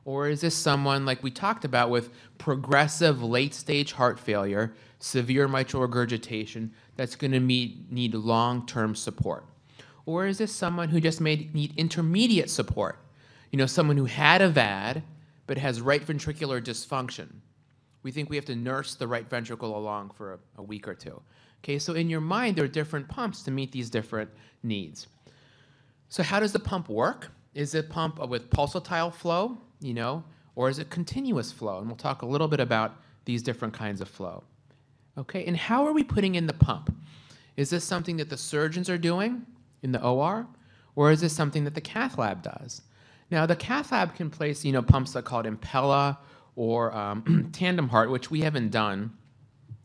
Or 0.05 0.27
is 0.27 0.41
this 0.41 0.55
someone 0.55 1.05
like 1.05 1.23
we 1.23 1.31
talked 1.31 1.63
about 1.63 1.89
with 1.89 2.09
progressive 2.37 3.23
late 3.23 3.53
stage 3.53 3.93
heart 3.93 4.19
failure, 4.19 4.73
severe 4.99 5.47
mitral 5.47 5.81
regurgitation 5.81 6.73
that's 6.95 7.15
going 7.15 7.31
to 7.31 7.39
need 7.39 8.13
long 8.13 8.65
term 8.65 8.95
support? 8.95 9.45
Or 10.05 10.27
is 10.27 10.37
this 10.37 10.53
someone 10.53 10.89
who 10.89 10.99
just 10.99 11.21
may 11.21 11.49
need 11.53 11.73
intermediate 11.77 12.49
support? 12.49 12.99
You 13.51 13.57
know, 13.57 13.65
someone 13.65 13.95
who 13.95 14.05
had 14.05 14.41
a 14.41 14.49
VAD 14.49 15.03
but 15.47 15.57
has 15.57 15.79
right 15.79 16.05
ventricular 16.05 16.61
dysfunction. 16.61 17.27
We 18.01 18.11
think 18.11 18.29
we 18.29 18.35
have 18.35 18.45
to 18.45 18.55
nurse 18.55 18.95
the 18.95 19.07
right 19.07 19.29
ventricle 19.29 19.77
along 19.77 20.11
for 20.11 20.33
a, 20.33 20.39
a 20.57 20.63
week 20.63 20.87
or 20.87 20.95
two. 20.95 21.21
Okay, 21.63 21.79
so 21.79 21.93
in 21.93 22.09
your 22.09 22.21
mind, 22.21 22.57
there 22.57 22.65
are 22.65 22.69
different 22.69 23.07
pumps 23.07 23.43
to 23.43 23.51
meet 23.51 23.71
these 23.71 23.89
different 23.89 24.29
needs. 24.63 25.07
So, 26.09 26.21
how 26.21 26.39
does 26.39 26.51
the 26.51 26.59
pump 26.59 26.89
work? 26.89 27.31
Is 27.53 27.73
it 27.73 27.89
pump 27.89 28.19
with 28.27 28.49
pulsatile 28.49 29.13
flow? 29.13 29.57
you 29.83 29.93
know, 29.93 30.23
or 30.55 30.69
is 30.69 30.79
it 30.79 30.89
continuous 30.89 31.51
flow? 31.51 31.79
And 31.79 31.87
we'll 31.87 31.97
talk 31.97 32.21
a 32.21 32.25
little 32.25 32.47
bit 32.47 32.59
about 32.59 32.95
these 33.25 33.43
different 33.43 33.73
kinds 33.73 34.01
of 34.01 34.07
flow. 34.07 34.43
Okay, 35.17 35.45
and 35.45 35.55
how 35.55 35.85
are 35.85 35.91
we 35.91 36.03
putting 36.03 36.35
in 36.35 36.47
the 36.47 36.53
pump? 36.53 36.95
Is 37.55 37.69
this 37.69 37.83
something 37.83 38.17
that 38.17 38.29
the 38.29 38.37
surgeons 38.37 38.89
are 38.89 38.97
doing 38.97 39.45
in 39.83 39.91
the 39.91 40.03
OR, 40.03 40.47
or 40.95 41.11
is 41.11 41.21
this 41.21 41.33
something 41.33 41.65
that 41.65 41.75
the 41.75 41.81
cath 41.81 42.17
lab 42.17 42.41
does? 42.41 42.81
Now, 43.29 43.45
the 43.45 43.55
cath 43.55 43.91
lab 43.91 44.15
can 44.15 44.29
place, 44.29 44.65
you 44.65 44.71
know, 44.71 44.81
pumps 44.81 45.13
that 45.13 45.25
called 45.25 45.45
Impella 45.45 46.17
or 46.55 46.95
um, 46.95 47.49
Tandem 47.53 47.89
Heart, 47.89 48.09
which 48.09 48.31
we 48.31 48.41
haven't 48.41 48.69
done 48.69 49.11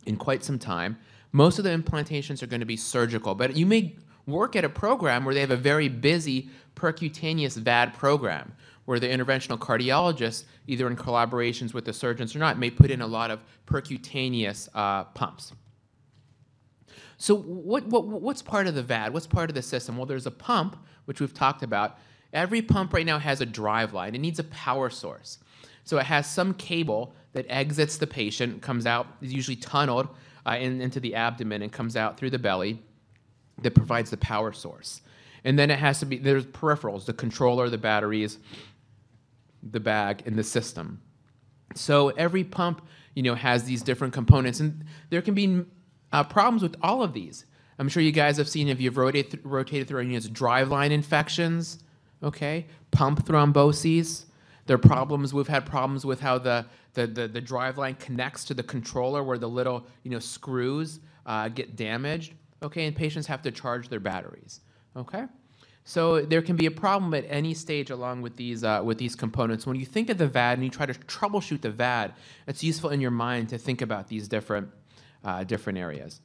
in 0.07 0.17
quite 0.17 0.45
some 0.45 0.59
time. 0.59 0.97
Most 1.33 1.59
of 1.59 1.65
the 1.65 1.71
implantations 1.71 2.43
are 2.43 2.47
going 2.47 2.61
to 2.61 2.67
be 2.67 2.77
surgical, 2.77 3.35
but 3.35 3.57
you 3.57 3.67
may 3.67 3.97
work 4.27 4.57
at 4.57 4.65
a 4.65 4.69
program 4.69 5.25
where 5.25 5.35
they 5.35 5.41
have 5.41 5.51
a 5.51 5.57
very 5.57 5.89
busy 5.89 6.51
percutaneous 6.75 7.57
VAD 7.57 7.95
program 7.95 8.53
where 8.85 8.99
the 8.99 9.07
interventional 9.07 9.59
cardiologist, 9.59 10.45
either 10.67 10.87
in 10.87 10.97
collaborations 10.97 11.75
with 11.75 11.85
the 11.85 11.93
surgeons 11.93 12.35
or 12.35 12.39
not, 12.39 12.59
may 12.59 12.71
put 12.71 12.91
in 12.91 13.03
a 13.03 13.07
lot 13.07 13.31
of 13.31 13.41
percutaneous 13.67 14.69
uh, 14.75 15.05
pumps. 15.05 15.53
So 17.19 17.35
what, 17.35 17.87
what, 17.87 18.07
what's 18.07 18.43
part 18.43 18.67
of 18.67 18.75
the 18.75 18.83
VAD? 18.83 19.13
What's 19.13 19.27
part 19.27 19.51
of 19.51 19.55
the 19.55 19.63
system? 19.63 19.97
Well, 19.97 20.07
there's 20.07 20.27
a 20.27 20.31
pump, 20.31 20.77
which 21.05 21.21
we've 21.21 21.35
talked 21.35 21.63
about. 21.63 21.99
Every 22.33 22.63
pump 22.63 22.95
right 22.95 23.05
now 23.05 23.19
has 23.19 23.41
a 23.41 23.47
drive 23.47 23.93
line. 23.93 24.15
It 24.15 24.21
needs 24.21 24.39
a 24.39 24.45
power 24.45 24.89
source. 24.89 25.39
So 25.85 25.99
it 25.99 26.07
has 26.07 26.31
some 26.31 26.55
cable 26.55 27.15
that 27.33 27.45
exits 27.49 27.99
the 27.99 28.07
patient, 28.07 28.63
comes 28.63 28.87
out, 28.87 29.07
is 29.21 29.35
usually 29.35 29.57
tunneled 29.57 30.09
uh, 30.49 30.57
in, 30.57 30.81
into 30.81 31.01
the 31.01 31.15
abdomen 31.15 31.63
and 31.63 31.71
comes 31.73 31.97
out 31.97 32.17
through 32.17 32.31
the 32.31 32.39
belly 32.39 32.83
that 33.63 33.75
provides 33.75 34.11
the 34.11 34.17
power 34.17 34.53
source. 34.53 35.03
And 35.45 35.59
then 35.59 35.71
it 35.71 35.79
has 35.79 36.01
to 36.01 36.07
be, 36.07 36.19
there's 36.19 36.47
peripherals, 36.47 37.05
the 37.05 37.13
controller, 37.13 37.69
the 37.69 37.79
batteries, 37.79 38.39
the 39.63 39.81
bag 39.81 40.23
and 40.27 40.37
the 40.37 40.45
system. 40.45 41.01
So 41.75 42.09
every 42.11 42.45
pump, 42.45 42.87
you 43.15 43.23
know, 43.23 43.35
has 43.35 43.65
these 43.65 43.83
different 43.83 44.15
components, 44.15 44.61
and 44.61 44.85
there 45.11 45.23
can 45.23 45.35
be 45.35 45.65
uh, 46.13 46.25
problems 46.25 46.63
with 46.63 46.77
all 46.83 47.03
of 47.03 47.13
these. 47.13 47.45
I'm 47.79 47.89
sure 47.89 48.03
you 48.03 48.13
guys 48.13 48.37
have 48.39 48.49
seen 48.49 48.69
if 48.69 48.81
you've 48.81 48.97
rotated, 48.97 49.31
th- 49.33 49.45
rotated 49.45 49.89
through 49.89 50.03
units, 50.03 50.29
driveline 50.29 50.91
infections, 50.91 51.83
okay, 52.23 52.67
pump 52.91 53.25
thromboses. 53.27 54.25
There 54.67 54.75
are 54.75 54.79
problems. 54.79 55.33
We've 55.33 55.49
had 55.49 55.67
problems 55.67 56.05
with 56.05 56.21
how 56.21 56.39
the 56.39 56.67
the, 56.99 57.07
the, 57.07 57.29
the 57.29 57.41
driveline 57.41 57.99
connects 57.99 58.45
to 58.45 58.55
the 58.55 58.63
controller, 58.63 59.23
where 59.23 59.39
the 59.39 59.49
little 59.49 59.87
you 60.03 60.11
know 60.11 60.19
screws 60.19 61.01
uh, 61.27 61.49
get 61.49 61.77
damaged. 61.77 62.35
Okay, 62.63 62.87
and 62.87 62.97
patients 62.97 63.27
have 63.29 63.43
to 63.43 63.51
charge 63.53 63.89
their 63.89 64.01
batteries. 64.01 64.61
Okay. 64.97 65.25
So 65.85 66.21
there 66.21 66.43
can 66.43 66.57
be 66.57 66.67
a 66.67 66.71
problem 66.71 67.15
at 67.15 67.25
any 67.29 67.55
stage 67.55 67.89
along 67.91 68.21
with 68.21 68.37
these, 68.37 68.63
uh, 68.63 68.83
with 68.85 68.99
these 68.99 69.15
components. 69.15 69.67
When 69.67 69.77
you 69.77 69.87
think 69.87 70.11
of 70.11 70.19
the 70.19 70.27
VAD 70.27 70.59
and 70.59 70.65
you 70.65 70.69
try 70.69 70.85
to 70.85 70.93
troubleshoot 70.93 71.63
the 71.63 71.71
VAD, 71.71 72.13
it's 72.47 72.63
useful 72.63 72.91
in 72.91 73.01
your 73.01 73.11
mind 73.11 73.49
to 73.51 73.59
think 73.59 73.81
about 73.81 74.09
these 74.09 74.29
different, 74.29 74.69
uh, 75.25 75.45
different 75.45 75.79
areas. 75.79 76.21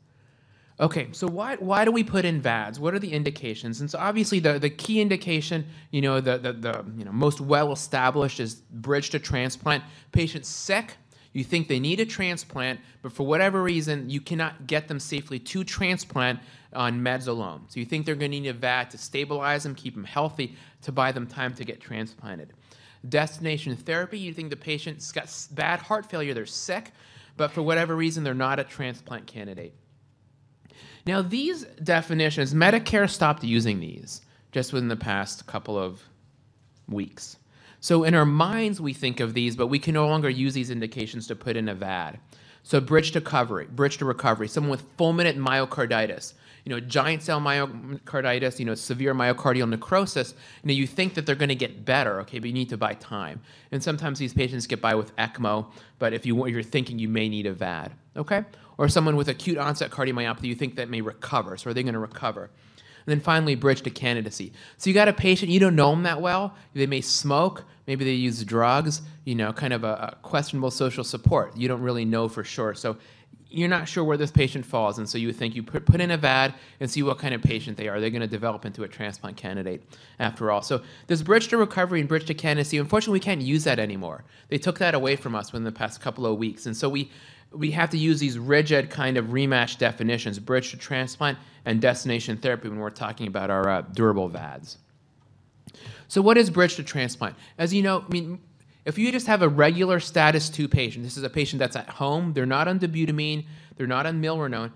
Okay, 0.84 1.08
so 1.14 1.28
why, 1.28 1.56
why 1.56 1.86
do 1.86 1.94
we 1.94 2.04
put 2.04 2.26
in 2.26 2.42
VADs? 2.42 2.78
What 2.78 2.94
are 2.94 3.00
the 3.00 3.14
indications? 3.14 3.80
And 3.80 3.90
so 3.90 3.98
obviously 4.00 4.40
the, 4.40 4.60
the 4.60 4.70
key 4.70 5.00
indication, 5.00 5.66
you 5.92 6.02
know, 6.02 6.20
the, 6.20 6.38
the, 6.38 6.52
the 6.52 6.86
you 6.98 7.06
know, 7.06 7.12
most 7.14 7.40
well 7.40 7.72
established 7.72 8.42
is 8.42 8.56
bridge 8.56 9.10
to 9.12 9.20
transplant. 9.20 9.82
Patients 10.12 10.50
sick, 10.50 10.98
you 11.32 11.46
think 11.46 11.70
they 11.70 11.80
need 11.80 12.02
a 12.02 12.06
transplant, 12.06 12.82
but 13.02 13.14
for 13.14 13.26
whatever 13.26 13.64
reason, 13.64 14.10
you 14.10 14.20
cannot 14.20 14.68
get 14.68 14.90
them 14.90 15.00
safely 15.00 15.40
to 15.40 15.64
transplant 15.64 16.42
on 16.74 17.00
meds 17.00 17.30
alone. 17.30 17.62
So 17.70 17.80
you 17.80 17.86
think 17.86 18.06
they're 18.06 18.16
going 18.16 18.32
to 18.32 18.42
need 18.42 18.50
a 18.50 18.54
VAD 18.54 18.90
to 18.90 18.98
stabilize 18.98 19.64
them, 19.64 19.76
keep 19.76 19.96
them 19.96 20.04
healthy, 20.04 20.58
to 20.82 20.92
buy 20.92 21.14
them 21.14 21.28
time 21.28 21.54
to 21.54 21.64
get 21.64 21.80
transplanted. 21.80 22.52
Destination 23.08 23.78
therapy, 23.78 24.20
you 24.20 24.34
think 24.34 24.50
the 24.50 24.58
patient's 24.58 25.14
got 25.14 25.34
bad 25.52 25.80
heart 25.80 26.06
failure, 26.06 26.34
they're 26.34 26.46
sick, 26.46 26.92
but 27.38 27.52
for 27.52 27.62
whatever 27.62 27.96
reason, 27.96 28.26
they're 28.26 28.34
not 28.34 28.60
a 28.60 28.66
transplant 28.66 29.28
candidate. 29.28 29.74
Now, 31.06 31.22
these 31.22 31.64
definitions, 31.84 32.54
Medicare 32.54 33.10
stopped 33.10 33.44
using 33.44 33.80
these 33.80 34.22
just 34.52 34.72
within 34.72 34.88
the 34.88 34.96
past 34.96 35.48
couple 35.48 35.78
of 35.78 36.02
weeks. 36.88 37.38
So 37.80 38.04
in 38.04 38.14
our 38.14 38.26
minds, 38.26 38.80
we 38.80 38.94
think 38.94 39.20
of 39.20 39.34
these, 39.34 39.56
but 39.56 39.68
we 39.68 39.80
can 39.80 39.94
no 39.94 40.08
longer 40.08 40.30
use 40.30 40.54
these 40.54 40.70
indications 40.70 41.28
to 41.28 41.36
put 41.36 41.58
in 41.58 41.68
a 41.68 41.76
VAD. 41.76 42.20
So 42.64 42.80
bridge 42.80 43.12
to 43.12 43.20
recovery, 43.20 43.68
bridge 43.70 43.98
to 43.98 44.06
recovery, 44.06 44.48
someone 44.48 44.72
with 44.72 44.98
fulminant 44.98 45.38
myocarditis, 45.38 46.34
you 46.66 46.70
know, 46.70 46.80
giant 46.80 47.22
cell 47.22 47.42
myocarditis, 47.42 48.60
you 48.60 48.66
know, 48.66 48.76
severe 48.76 49.14
myocardial 49.14 49.68
necrosis, 49.68 50.34
you 50.64 50.68
know, 50.68 50.74
you 50.74 50.88
think 50.88 51.14
that 51.16 51.26
they're 51.26 51.36
going 51.36 51.50
to 51.50 51.56
get 51.56 51.84
better, 51.86 52.22
okay, 52.22 52.40
but 52.40 52.48
you 52.48 52.54
need 52.54 52.70
to 52.70 52.78
buy 52.78 52.94
time. 52.94 53.42
And 53.72 53.84
sometimes 53.84 54.20
these 54.20 54.34
patients 54.34 54.68
get 54.68 54.82
by 54.82 54.96
with 54.96 55.16
ECMO, 55.18 55.72
but 56.00 56.14
if 56.14 56.26
you, 56.26 56.48
you're 56.48 56.64
thinking 56.64 57.00
you 57.00 57.10
may 57.10 57.28
need 57.28 57.46
a 57.46 57.54
VAD, 57.54 57.92
okay? 58.16 58.46
Or 58.78 58.88
someone 58.88 59.16
with 59.16 59.28
acute 59.28 59.58
onset 59.58 59.92
cardiomyopathy, 59.92 60.44
you 60.44 60.56
think 60.56 60.76
that 60.76 60.90
may 60.90 61.02
recover, 61.02 61.58
so 61.58 61.70
are 61.70 61.74
they 61.74 61.84
going 61.84 61.94
to 61.94 62.00
recover? 62.00 62.50
And 63.06 63.12
then 63.12 63.20
finally, 63.20 63.56
bridge 63.56 63.82
to 63.82 63.90
candidacy. 63.90 64.54
So 64.78 64.90
you 64.90 64.94
got 64.94 65.10
a 65.10 65.14
patient, 65.14 65.52
you 65.52 65.60
don't 65.60 65.76
know 65.76 65.92
them 65.92 66.04
that 66.04 66.22
well. 66.22 66.56
They 66.74 66.88
may 66.88 67.02
smoke, 67.02 67.66
maybe 67.86 68.06
they 68.06 68.14
use 68.14 68.42
drugs, 68.46 69.02
you 69.26 69.36
know, 69.36 69.52
kind 69.52 69.74
of 69.74 69.84
a, 69.84 70.14
a 70.14 70.18
questionable 70.22 70.72
social 70.72 71.04
support. 71.04 71.58
You 71.58 71.68
don't 71.68 71.82
really 71.82 72.06
know 72.06 72.30
for 72.30 72.46
sure. 72.46 72.74
So 72.74 72.96
you're 73.54 73.70
not 73.70 73.88
sure 73.88 74.04
where 74.04 74.18
this 74.18 74.32
patient 74.32 74.66
falls, 74.66 74.98
and 74.98 75.08
so 75.08 75.20
you 75.20 75.32
think 75.32 75.56
you 75.56 75.62
put, 75.62 75.86
put 75.86 76.02
in 76.02 76.10
a 76.10 76.18
VAD 76.18 76.56
and 76.80 76.90
see 76.90 77.04
what 77.04 77.20
kind 77.20 77.36
of 77.36 77.42
patient 77.44 77.78
they 77.78 77.88
are. 77.88 78.00
They're 78.00 78.10
going 78.10 78.22
to 78.22 78.28
develop 78.28 78.66
into 78.66 78.84
a 78.84 78.88
transplant 78.88 79.38
candidate 79.38 79.84
after 80.20 80.50
all. 80.50 80.64
So 80.64 80.82
this 81.06 81.22
bridge 81.22 81.50
to 81.50 81.58
recovery 81.58 82.00
and 82.00 82.10
bridge 82.10 82.26
to 82.26 82.34
candidacy, 82.34 82.80
unfortunately, 82.80 83.18
we 83.18 83.24
can't 83.24 83.42
use 83.42 83.64
that 83.66 83.78
anymore. 83.78 84.24
They 84.50 84.58
took 84.58 84.80
that 84.80 84.96
away 84.96 85.16
from 85.16 85.36
us 85.36 85.52
within 85.52 85.66
the 85.66 85.72
past 85.72 86.02
couple 86.02 86.26
of 86.26 86.38
weeks, 86.38 86.66
and 86.66 86.76
so 86.76 86.90
we 86.90 87.12
we 87.52 87.70
have 87.70 87.92
to 87.92 87.98
use 88.00 88.20
these 88.20 88.40
rigid 88.40 88.90
kind 88.90 89.16
of 89.16 89.26
rematch 89.28 89.78
definitions, 89.78 90.40
bridge 90.40 90.72
to 90.72 90.78
transplant 90.78 91.38
and 91.66 91.80
destination 91.80 92.36
therapy 92.38 92.68
when 92.68 92.80
we're 92.80 92.90
talking 92.90 93.28
about 93.28 93.52
our 93.52 93.70
uh, 93.70 93.82
durable 93.94 94.28
VADs. 94.28 94.78
So 96.08 96.24
what 96.24 96.38
is 96.38 96.50
bridge 96.50 96.76
to 96.78 96.84
transplant? 96.84 97.36
As 97.60 97.72
you 97.72 97.84
know, 97.84 98.04
I 98.08 98.12
mean, 98.12 98.40
if 98.86 98.98
you 98.98 99.12
just 99.12 99.28
have 99.28 99.42
a 99.42 99.50
regular 99.50 100.00
status 100.00 100.50
2 100.50 100.68
patient, 100.68 101.04
this 101.04 101.18
is 101.18 101.24
a 101.24 101.30
patient 101.30 101.60
that's 101.60 101.76
at 101.76 101.90
home, 101.90 102.34
they're 102.34 102.46
not 102.46 102.68
on 102.68 102.80
dobutamine, 102.80 103.46
they're 103.78 103.88
not 103.88 104.06
on 104.06 104.22
milrinone, 104.22 104.72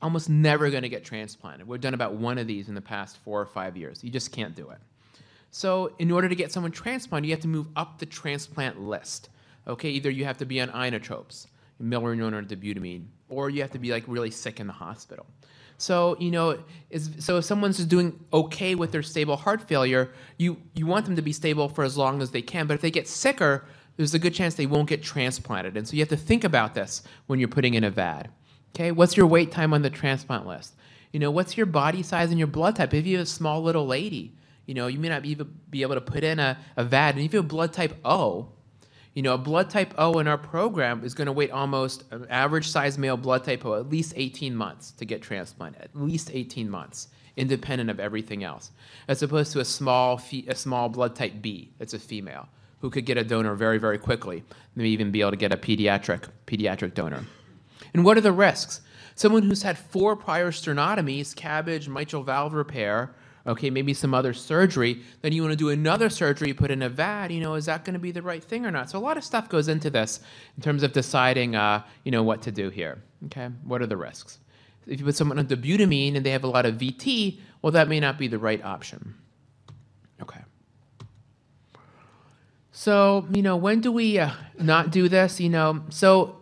almost 0.00 0.28
never 0.28 0.70
going 0.70 0.84
to 0.84 0.88
get 0.88 1.04
transplanted. 1.04 1.66
We've 1.66 1.80
done 1.80 1.94
about 1.94 2.14
one 2.14 2.38
of 2.38 2.46
these 2.46 2.68
in 2.68 2.74
the 2.74 2.80
past 2.80 3.18
four 3.18 3.40
or 3.40 3.46
five 3.46 3.76
years. 3.76 4.04
You 4.04 4.10
just 4.10 4.30
can't 4.30 4.54
do 4.54 4.70
it. 4.70 4.78
So 5.50 5.94
in 5.98 6.10
order 6.10 6.28
to 6.28 6.34
get 6.34 6.52
someone 6.52 6.72
transplanted, 6.72 7.28
you 7.28 7.34
have 7.34 7.42
to 7.42 7.48
move 7.48 7.68
up 7.74 7.98
the 7.98 8.06
transplant 8.06 8.80
list. 8.80 9.30
Okay, 9.66 9.90
either 9.90 10.10
you 10.10 10.24
have 10.24 10.38
to 10.38 10.46
be 10.46 10.60
on 10.60 10.68
inotropes, 10.68 11.46
milrinone 11.82 12.32
or 12.32 12.42
dobutamine, 12.42 13.06
or 13.28 13.50
you 13.50 13.60
have 13.62 13.72
to 13.72 13.78
be 13.78 13.90
like 13.90 14.04
really 14.06 14.30
sick 14.30 14.60
in 14.60 14.66
the 14.66 14.72
hospital. 14.72 15.26
So 15.78 16.16
you 16.18 16.30
know, 16.30 16.58
so 17.18 17.38
if 17.38 17.44
someone's 17.44 17.78
just 17.78 17.88
doing 17.88 18.18
okay 18.32 18.74
with 18.74 18.92
their 18.92 19.02
stable 19.02 19.36
heart 19.36 19.66
failure, 19.66 20.12
you 20.36 20.58
you 20.74 20.86
want 20.86 21.06
them 21.06 21.16
to 21.16 21.22
be 21.22 21.32
stable 21.32 21.68
for 21.68 21.84
as 21.84 21.96
long 21.96 22.20
as 22.20 22.32
they 22.32 22.42
can. 22.42 22.66
But 22.66 22.74
if 22.74 22.80
they 22.80 22.90
get 22.90 23.08
sicker, 23.08 23.64
there's 23.96 24.14
a 24.14 24.18
good 24.18 24.34
chance 24.34 24.54
they 24.54 24.66
won't 24.66 24.88
get 24.88 25.02
transplanted. 25.02 25.76
And 25.76 25.86
so 25.86 25.94
you 25.94 26.00
have 26.00 26.08
to 26.08 26.16
think 26.16 26.44
about 26.44 26.74
this 26.74 27.02
when 27.26 27.38
you're 27.38 27.48
putting 27.48 27.74
in 27.74 27.84
a 27.84 27.90
VAD. 27.90 28.28
Okay, 28.74 28.92
what's 28.92 29.16
your 29.16 29.26
wait 29.26 29.50
time 29.50 29.72
on 29.72 29.82
the 29.82 29.90
transplant 29.90 30.46
list? 30.46 30.74
You 31.12 31.20
know, 31.20 31.30
what's 31.30 31.56
your 31.56 31.66
body 31.66 32.02
size 32.02 32.30
and 32.30 32.38
your 32.38 32.48
blood 32.48 32.76
type? 32.76 32.92
If 32.92 33.06
you're 33.06 33.22
a 33.22 33.26
small 33.26 33.62
little 33.62 33.86
lady, 33.86 34.36
you 34.66 34.74
know, 34.74 34.86
you 34.86 34.98
may 34.98 35.08
not 35.08 35.22
be, 35.22 35.36
be 35.70 35.82
able 35.82 35.94
to 35.94 36.00
put 36.00 36.22
in 36.22 36.38
a, 36.38 36.58
a 36.76 36.84
VAD. 36.84 37.16
And 37.16 37.24
if 37.24 37.32
you 37.32 37.38
have 37.38 37.48
blood 37.48 37.72
type 37.72 37.96
O, 38.04 38.48
you 39.18 39.22
know, 39.22 39.34
a 39.34 39.38
blood 39.38 39.68
type 39.68 39.92
O 39.98 40.20
in 40.20 40.28
our 40.28 40.38
program 40.38 41.02
is 41.02 41.12
going 41.12 41.26
to 41.26 41.32
wait 41.32 41.50
almost 41.50 42.04
an 42.12 42.24
average 42.30 42.68
size 42.68 42.96
male 42.98 43.16
blood 43.16 43.42
type 43.42 43.66
O 43.66 43.74
at 43.74 43.90
least 43.90 44.12
18 44.14 44.54
months 44.54 44.92
to 44.92 45.04
get 45.04 45.22
transplanted, 45.22 45.82
at 45.82 45.90
least 45.96 46.30
18 46.32 46.70
months, 46.70 47.08
independent 47.36 47.90
of 47.90 47.98
everything 47.98 48.44
else, 48.44 48.70
as 49.08 49.20
opposed 49.20 49.52
to 49.54 49.58
a 49.58 49.64
small, 49.64 50.22
a 50.46 50.54
small 50.54 50.88
blood 50.88 51.16
type 51.16 51.32
B 51.42 51.72
that's 51.78 51.94
a 51.94 51.98
female 51.98 52.48
who 52.80 52.90
could 52.90 53.06
get 53.06 53.18
a 53.18 53.24
donor 53.24 53.56
very, 53.56 53.78
very 53.78 53.98
quickly, 53.98 54.44
maybe 54.76 54.90
even 54.90 55.10
be 55.10 55.20
able 55.20 55.32
to 55.32 55.36
get 55.36 55.52
a 55.52 55.56
pediatric, 55.56 56.28
pediatric 56.46 56.94
donor. 56.94 57.24
And 57.92 58.04
what 58.04 58.16
are 58.16 58.20
the 58.20 58.30
risks? 58.30 58.82
Someone 59.16 59.42
who's 59.42 59.62
had 59.62 59.76
four 59.76 60.14
prior 60.14 60.52
sternotomies, 60.52 61.34
cabbage, 61.34 61.88
mitral 61.88 62.22
valve 62.22 62.54
repair, 62.54 63.16
okay, 63.48 63.70
maybe 63.70 63.94
some 63.94 64.14
other 64.14 64.34
surgery, 64.34 65.02
then 65.22 65.32
you 65.32 65.42
want 65.42 65.52
to 65.52 65.56
do 65.56 65.70
another 65.70 66.10
surgery, 66.10 66.52
put 66.52 66.70
in 66.70 66.82
a 66.82 66.88
VAD, 66.88 67.32
you 67.32 67.40
know, 67.40 67.54
is 67.54 67.64
that 67.66 67.84
going 67.84 67.94
to 67.94 67.98
be 67.98 68.12
the 68.12 68.22
right 68.22 68.44
thing 68.44 68.66
or 68.66 68.70
not? 68.70 68.90
So 68.90 68.98
a 68.98 69.00
lot 69.00 69.16
of 69.16 69.24
stuff 69.24 69.48
goes 69.48 69.68
into 69.68 69.90
this 69.90 70.20
in 70.56 70.62
terms 70.62 70.82
of 70.82 70.92
deciding, 70.92 71.56
uh, 71.56 71.82
you 72.04 72.12
know, 72.12 72.22
what 72.22 72.42
to 72.42 72.52
do 72.52 72.68
here, 72.68 73.02
okay? 73.26 73.48
What 73.64 73.80
are 73.80 73.86
the 73.86 73.96
risks? 73.96 74.38
If 74.86 75.00
you 75.00 75.06
put 75.06 75.16
someone 75.16 75.38
on 75.38 75.46
dobutamine 75.46 76.16
and 76.16 76.24
they 76.24 76.30
have 76.30 76.44
a 76.44 76.48
lot 76.48 76.66
of 76.66 76.76
VT, 76.76 77.40
well, 77.62 77.72
that 77.72 77.88
may 77.88 78.00
not 78.00 78.18
be 78.18 78.28
the 78.28 78.38
right 78.38 78.62
option. 78.64 79.14
Okay. 80.22 80.40
So, 82.72 83.26
you 83.32 83.42
know, 83.42 83.56
when 83.56 83.80
do 83.80 83.90
we 83.90 84.18
uh, 84.18 84.30
not 84.58 84.90
do 84.90 85.08
this? 85.08 85.40
You 85.40 85.48
know, 85.48 85.82
so 85.88 86.36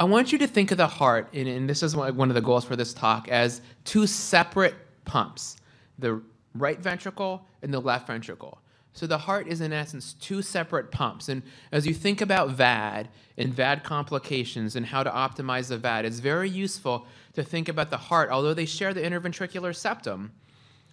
I 0.00 0.04
want 0.04 0.32
you 0.32 0.38
to 0.38 0.46
think 0.46 0.70
of 0.70 0.78
the 0.78 0.86
heart, 0.86 1.28
and, 1.32 1.46
and 1.48 1.68
this 1.68 1.82
is 1.82 1.94
one 1.94 2.28
of 2.30 2.34
the 2.34 2.40
goals 2.40 2.64
for 2.64 2.76
this 2.76 2.94
talk, 2.94 3.28
as 3.28 3.60
two 3.84 4.06
separate 4.06 4.74
pumps 5.04 5.56
the 5.98 6.20
right 6.54 6.78
ventricle 6.78 7.46
and 7.62 7.72
the 7.72 7.80
left 7.80 8.06
ventricle. 8.06 8.58
So 8.94 9.06
the 9.06 9.18
heart 9.18 9.48
is, 9.48 9.62
in 9.62 9.72
essence, 9.72 10.12
two 10.12 10.42
separate 10.42 10.90
pumps. 10.90 11.30
And 11.30 11.42
as 11.70 11.86
you 11.86 11.94
think 11.94 12.20
about 12.20 12.50
VAD 12.50 13.08
and 13.38 13.54
VAD 13.54 13.84
complications 13.84 14.76
and 14.76 14.84
how 14.84 15.02
to 15.02 15.10
optimize 15.10 15.68
the 15.68 15.78
VAD, 15.78 16.04
it's 16.04 16.18
very 16.18 16.50
useful 16.50 17.06
to 17.32 17.42
think 17.42 17.70
about 17.70 17.88
the 17.88 17.96
heart, 17.96 18.28
although 18.30 18.52
they 18.52 18.66
share 18.66 18.92
the 18.92 19.00
interventricular 19.00 19.74
septum, 19.74 20.32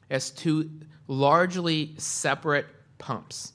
as 0.10 0.32
two 0.32 0.70
largely 1.08 1.94
separate 1.98 2.68
pumps. 3.00 3.52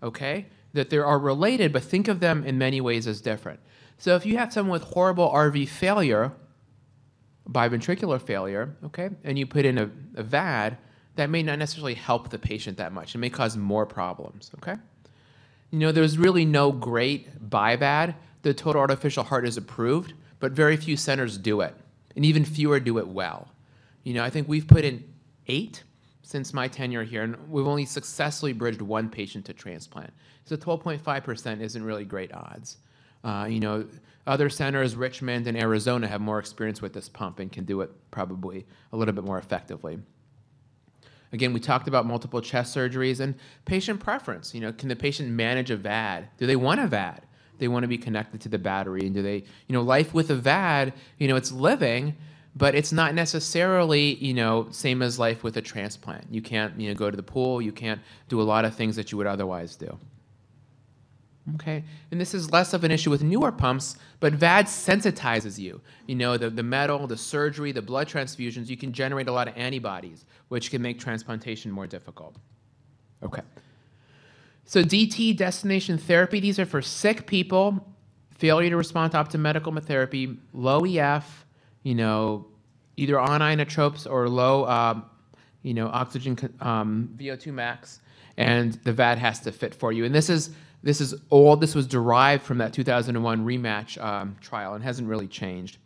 Okay? 0.00 0.46
that 0.72 0.90
they 0.90 0.98
are 0.98 1.18
related, 1.18 1.72
but 1.72 1.82
think 1.82 2.08
of 2.08 2.20
them 2.20 2.44
in 2.44 2.58
many 2.58 2.80
ways 2.80 3.06
as 3.06 3.20
different. 3.20 3.60
So 3.98 4.14
if 4.14 4.24
you 4.26 4.36
have 4.38 4.52
someone 4.52 4.72
with 4.72 4.82
horrible 4.82 5.28
RV 5.30 5.68
failure, 5.68 6.32
biventricular 7.48 8.20
failure, 8.20 8.76
okay, 8.84 9.10
and 9.24 9.38
you 9.38 9.46
put 9.46 9.64
in 9.64 9.78
a, 9.78 9.90
a 10.14 10.22
VAD, 10.22 10.76
that 11.18 11.30
may 11.30 11.42
not 11.42 11.58
necessarily 11.58 11.94
help 11.94 12.30
the 12.30 12.38
patient 12.38 12.76
that 12.76 12.92
much. 12.92 13.12
It 13.12 13.18
may 13.18 13.28
cause 13.28 13.56
more 13.56 13.84
problems, 13.84 14.52
okay? 14.58 14.76
You 15.72 15.80
know, 15.80 15.90
there's 15.90 16.16
really 16.16 16.44
no 16.44 16.70
great 16.70 17.50
BiVAD. 17.50 18.14
The 18.42 18.54
total 18.54 18.80
artificial 18.80 19.24
heart 19.24 19.44
is 19.44 19.56
approved, 19.56 20.12
but 20.38 20.52
very 20.52 20.76
few 20.76 20.96
centers 20.96 21.36
do 21.36 21.60
it, 21.60 21.74
and 22.14 22.24
even 22.24 22.44
fewer 22.44 22.78
do 22.78 22.98
it 22.98 23.08
well. 23.08 23.48
You 24.04 24.14
know, 24.14 24.22
I 24.22 24.30
think 24.30 24.46
we've 24.46 24.68
put 24.68 24.84
in 24.84 25.02
eight 25.48 25.82
since 26.22 26.54
my 26.54 26.68
tenure 26.68 27.02
here, 27.02 27.24
and 27.24 27.36
we've 27.50 27.66
only 27.66 27.84
successfully 27.84 28.52
bridged 28.52 28.80
one 28.80 29.08
patient 29.08 29.44
to 29.46 29.52
transplant. 29.52 30.12
So 30.44 30.56
12.5% 30.56 31.60
isn't 31.60 31.82
really 31.82 32.04
great 32.04 32.32
odds. 32.32 32.76
Uh, 33.24 33.48
you 33.50 33.58
know, 33.58 33.84
other 34.28 34.48
centers, 34.48 34.94
Richmond 34.94 35.48
and 35.48 35.58
Arizona, 35.58 36.06
have 36.06 36.20
more 36.20 36.38
experience 36.38 36.80
with 36.80 36.92
this 36.92 37.08
pump 37.08 37.40
and 37.40 37.50
can 37.50 37.64
do 37.64 37.80
it 37.80 37.90
probably 38.12 38.66
a 38.92 38.96
little 38.96 39.14
bit 39.14 39.24
more 39.24 39.38
effectively. 39.38 39.98
Again, 41.32 41.52
we 41.52 41.60
talked 41.60 41.88
about 41.88 42.06
multiple 42.06 42.40
chest 42.40 42.74
surgeries 42.74 43.20
and 43.20 43.34
patient 43.64 44.00
preference. 44.00 44.54
You 44.54 44.60
know, 44.60 44.72
can 44.72 44.88
the 44.88 44.96
patient 44.96 45.30
manage 45.30 45.70
a 45.70 45.76
VAD? 45.76 46.28
Do 46.38 46.46
they 46.46 46.56
want 46.56 46.80
a 46.80 46.86
VAD? 46.86 47.22
They 47.58 47.68
want 47.68 47.82
to 47.84 47.88
be 47.88 47.98
connected 47.98 48.40
to 48.42 48.48
the 48.48 48.58
battery, 48.58 49.00
and 49.00 49.14
do 49.14 49.22
they, 49.22 49.44
you 49.66 49.72
know, 49.72 49.82
life 49.82 50.14
with 50.14 50.30
a 50.30 50.36
VAD? 50.36 50.92
You 51.18 51.28
know, 51.28 51.36
it's 51.36 51.50
living, 51.50 52.14
but 52.58 52.74
it's 52.74 52.92
not 52.92 53.14
necessarily 53.14 54.14
you 54.16 54.34
know 54.34 54.66
same 54.70 55.00
as 55.00 55.18
life 55.18 55.42
with 55.42 55.56
a 55.56 55.62
transplant 55.62 56.24
you 56.30 56.42
can't 56.42 56.78
you 56.78 56.88
know 56.88 56.94
go 56.94 57.10
to 57.10 57.16
the 57.16 57.22
pool 57.22 57.62
you 57.62 57.72
can't 57.72 58.00
do 58.28 58.40
a 58.40 58.42
lot 58.42 58.64
of 58.64 58.74
things 58.74 58.96
that 58.96 59.12
you 59.12 59.18
would 59.18 59.26
otherwise 59.26 59.76
do 59.76 59.98
okay? 61.54 61.84
And 62.10 62.20
this 62.20 62.34
is 62.34 62.50
less 62.50 62.72
of 62.72 62.84
an 62.84 62.90
issue 62.90 63.10
with 63.10 63.22
newer 63.22 63.52
pumps 63.52 63.96
but 64.20 64.34
vad 64.34 64.66
sensitizes 64.66 65.58
you. 65.58 65.80
You 66.06 66.14
know 66.14 66.36
the, 66.36 66.50
the 66.50 66.62
metal 66.62 67.06
the 67.06 67.16
surgery 67.16 67.72
the 67.72 67.82
blood 67.82 68.08
transfusions 68.08 68.68
you 68.68 68.76
can 68.76 68.92
generate 68.92 69.28
a 69.28 69.32
lot 69.32 69.48
of 69.48 69.56
antibodies 69.56 70.24
which 70.48 70.70
can 70.70 70.82
make 70.82 70.98
transplantation 70.98 71.70
more 71.70 71.86
difficult. 71.86 72.36
Okay. 73.22 73.42
So 74.64 74.82
dt 74.82 75.36
destination 75.36 75.98
therapy 75.98 76.40
these 76.40 76.58
are 76.58 76.66
for 76.66 76.82
sick 76.82 77.26
people 77.26 77.86
failure 78.36 78.70
to 78.70 78.76
respond 78.76 79.12
to 79.12 79.18
optimal 79.18 79.40
medical 79.40 79.74
therapy 79.80 80.36
low 80.52 80.84
ef 80.84 81.44
you 81.82 81.94
know, 81.94 82.46
either 82.96 83.18
on 83.18 83.40
inotropes 83.40 84.10
or 84.10 84.28
low, 84.28 84.66
um, 84.66 85.04
you 85.62 85.74
know, 85.74 85.88
oxygen 85.88 86.36
um, 86.60 87.08
VO2 87.16 87.52
max, 87.52 88.00
and 88.36 88.74
the 88.84 88.92
VAD 88.92 89.18
has 89.18 89.40
to 89.40 89.52
fit 89.52 89.74
for 89.74 89.90
you. 89.90 90.04
And 90.04 90.14
this 90.14 90.28
is 90.28 90.50
this 90.82 91.00
is 91.00 91.14
all 91.30 91.56
this 91.56 91.74
was 91.74 91.86
derived 91.86 92.42
from 92.42 92.58
that 92.58 92.72
2001 92.72 93.44
rematch 93.44 94.02
um, 94.02 94.36
trial 94.40 94.74
and 94.74 94.84
hasn't 94.84 95.08
really 95.08 95.26
changed. 95.26 95.78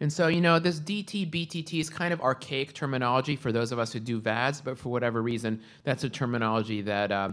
And 0.00 0.12
so, 0.12 0.28
you 0.28 0.40
know, 0.40 0.58
this 0.58 0.80
DT, 0.80 1.30
BTT 1.30 1.80
is 1.80 1.88
kind 1.88 2.12
of 2.12 2.20
archaic 2.20 2.74
terminology 2.74 3.36
for 3.36 3.52
those 3.52 3.72
of 3.72 3.78
us 3.78 3.92
who 3.92 4.00
do 4.00 4.20
VADs, 4.20 4.60
but 4.60 4.76
for 4.76 4.90
whatever 4.90 5.22
reason, 5.22 5.62
that's 5.84 6.04
a 6.04 6.10
terminology 6.10 6.82
that 6.82 7.12
uh, 7.12 7.30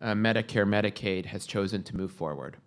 uh, 0.00 0.12
Medicare, 0.12 0.66
Medicaid 0.66 1.26
has 1.26 1.46
chosen 1.46 1.82
to 1.84 1.96
move 1.96 2.12
forward. 2.12 2.58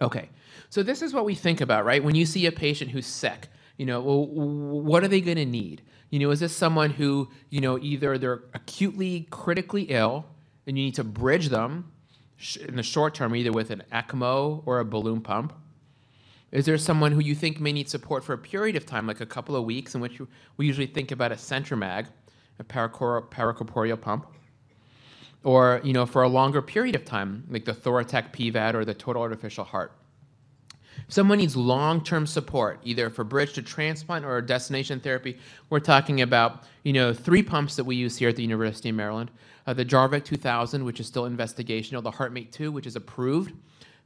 Okay, 0.00 0.30
so 0.70 0.82
this 0.82 1.02
is 1.02 1.12
what 1.12 1.24
we 1.24 1.34
think 1.34 1.60
about, 1.60 1.84
right? 1.84 2.02
When 2.02 2.14
you 2.14 2.24
see 2.24 2.46
a 2.46 2.52
patient 2.52 2.90
who's 2.92 3.06
sick, 3.06 3.48
you 3.76 3.84
know, 3.84 4.00
well, 4.00 4.26
what 4.26 5.04
are 5.04 5.08
they 5.08 5.20
going 5.20 5.36
to 5.36 5.44
need? 5.44 5.82
You 6.10 6.20
know, 6.20 6.30
is 6.30 6.40
this 6.40 6.56
someone 6.56 6.90
who, 6.90 7.28
you 7.50 7.60
know, 7.60 7.78
either 7.78 8.16
they're 8.16 8.44
acutely 8.54 9.26
critically 9.30 9.82
ill 9.84 10.24
and 10.66 10.78
you 10.78 10.84
need 10.84 10.94
to 10.94 11.04
bridge 11.04 11.48
them 11.48 11.92
in 12.66 12.76
the 12.76 12.82
short 12.82 13.14
term, 13.14 13.34
either 13.34 13.52
with 13.52 13.70
an 13.70 13.82
ECMO 13.92 14.62
or 14.66 14.78
a 14.78 14.84
balloon 14.84 15.20
pump? 15.20 15.52
Is 16.52 16.66
there 16.66 16.78
someone 16.78 17.12
who 17.12 17.20
you 17.20 17.34
think 17.34 17.60
may 17.60 17.72
need 17.72 17.88
support 17.88 18.24
for 18.24 18.32
a 18.32 18.38
period 18.38 18.76
of 18.76 18.84
time, 18.84 19.06
like 19.06 19.20
a 19.20 19.26
couple 19.26 19.54
of 19.54 19.64
weeks, 19.64 19.94
in 19.94 20.00
which 20.00 20.20
we 20.56 20.66
usually 20.66 20.86
think 20.86 21.12
about 21.12 21.30
a 21.32 21.36
CentriMag, 21.36 22.06
a 22.58 22.64
paracorporeal 22.64 24.00
pump? 24.00 24.26
Or, 25.44 25.80
you 25.84 25.92
know, 25.92 26.06
for 26.06 26.22
a 26.22 26.28
longer 26.28 26.60
period 26.60 26.96
of 26.96 27.04
time, 27.04 27.44
like 27.48 27.64
the 27.64 27.72
Thoratec 27.72 28.32
PVAD 28.32 28.74
or 28.74 28.84
the 28.84 28.94
total 28.94 29.22
artificial 29.22 29.64
heart? 29.64 29.92
Someone 31.08 31.38
needs 31.38 31.56
long-term 31.56 32.26
support, 32.26 32.80
either 32.84 33.10
for 33.10 33.24
bridge 33.24 33.52
to 33.54 33.62
transplant 33.62 34.24
or 34.24 34.40
destination 34.40 35.00
therapy, 35.00 35.38
we're 35.68 35.80
talking 35.80 36.20
about 36.22 36.64
you 36.82 36.92
know 36.92 37.12
three 37.12 37.42
pumps 37.42 37.76
that 37.76 37.84
we 37.84 37.96
use 37.96 38.16
here 38.16 38.28
at 38.28 38.36
the 38.36 38.42
University 38.42 38.88
of 38.88 38.94
Maryland: 38.94 39.30
uh, 39.66 39.74
the 39.74 39.84
Jarvik 39.84 40.24
2000, 40.24 40.84
which 40.84 41.00
is 41.00 41.06
still 41.06 41.28
investigational, 41.28 42.02
the 42.02 42.10
HeartMate 42.10 42.50
2, 42.50 42.72
which 42.72 42.86
is 42.86 42.96
approved 42.96 43.54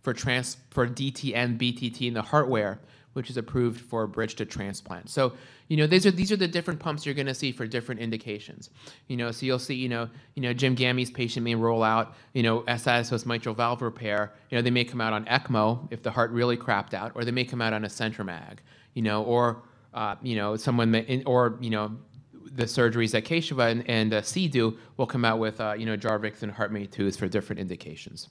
for 0.03 0.13
trans 0.13 0.59
for 0.71 0.87
DT 0.87 1.35
and 1.35 1.59
BTT, 1.59 2.09
in 2.09 2.15
the 2.15 2.23
HeartWare, 2.23 2.79
which 3.15 3.31
is 3.31 3.37
approved 3.37 3.81
for 3.81 4.07
bridge 4.07 4.35
to 4.37 4.45
transplant. 4.45 5.09
So, 5.09 5.33
you 5.69 5.77
know, 5.77 5.87
these 5.87 6.05
are 6.05 6.11
these 6.11 6.31
are 6.31 6.37
the 6.37 6.47
different 6.47 6.79
pumps 6.79 7.07
you're 7.07 7.15
going 7.15 7.27
to 7.27 7.35
see 7.35 7.51
for 7.51 7.67
different 7.67 8.01
indications. 8.01 8.71
You 9.09 9.17
know, 9.17 9.31
so 9.31 9.47
you'll 9.47 9.59
see, 9.59 9.75
you 9.75 9.89
know, 9.89 10.09
you 10.35 10.43
know, 10.43 10.53
Jim 10.53 10.75
Gammie's 10.75 11.11
patient 11.11 11.43
may 11.43 11.55
roll 11.55 11.83
out, 11.83 12.15
you 12.35 12.43
know, 12.43 12.65
SI 12.77 13.03
mitral 13.27 13.55
valve 13.55 13.83
repair. 13.83 14.33
You 14.51 14.59
know, 14.59 14.63
they 14.63 14.71
may 14.71 14.85
come 14.85 15.01
out 15.01 15.13
on 15.13 15.25
ECMO 15.25 15.89
if 15.91 16.03
the 16.03 16.11
heart 16.11 16.31
really 16.31 16.57
crapped 16.57 16.93
out, 16.93 17.13
or 17.15 17.25
they 17.25 17.33
may 17.33 17.45
come 17.45 17.63
out 17.63 17.73
on 17.73 17.85
a 17.85 17.89
CentriMag. 17.89 18.59
You 18.93 19.03
know, 19.03 19.25
or 19.25 19.63
uh, 19.95 20.17
you 20.23 20.37
know, 20.37 20.57
someone 20.57 20.91
may, 20.91 21.23
or 21.25 21.57
you 21.61 21.71
know, 21.71 21.97
the 22.55 22.65
surgeries 22.65 23.13
that 23.13 23.25
Keshava 23.25 23.71
and, 23.71 23.89
and 23.89 24.15
uh, 24.15 24.23
C 24.23 24.49
do 24.49 24.77
will 24.97 25.07
come 25.07 25.25
out 25.25 25.39
with, 25.39 25.61
uh, 25.61 25.75
you 25.77 25.87
know, 25.87 25.97
Jarviks 25.97 26.43
and 26.43 26.53
HeartMate 26.53 26.91
2s 26.91 27.17
for 27.19 27.27
different 27.27 27.59
indications. 27.59 28.29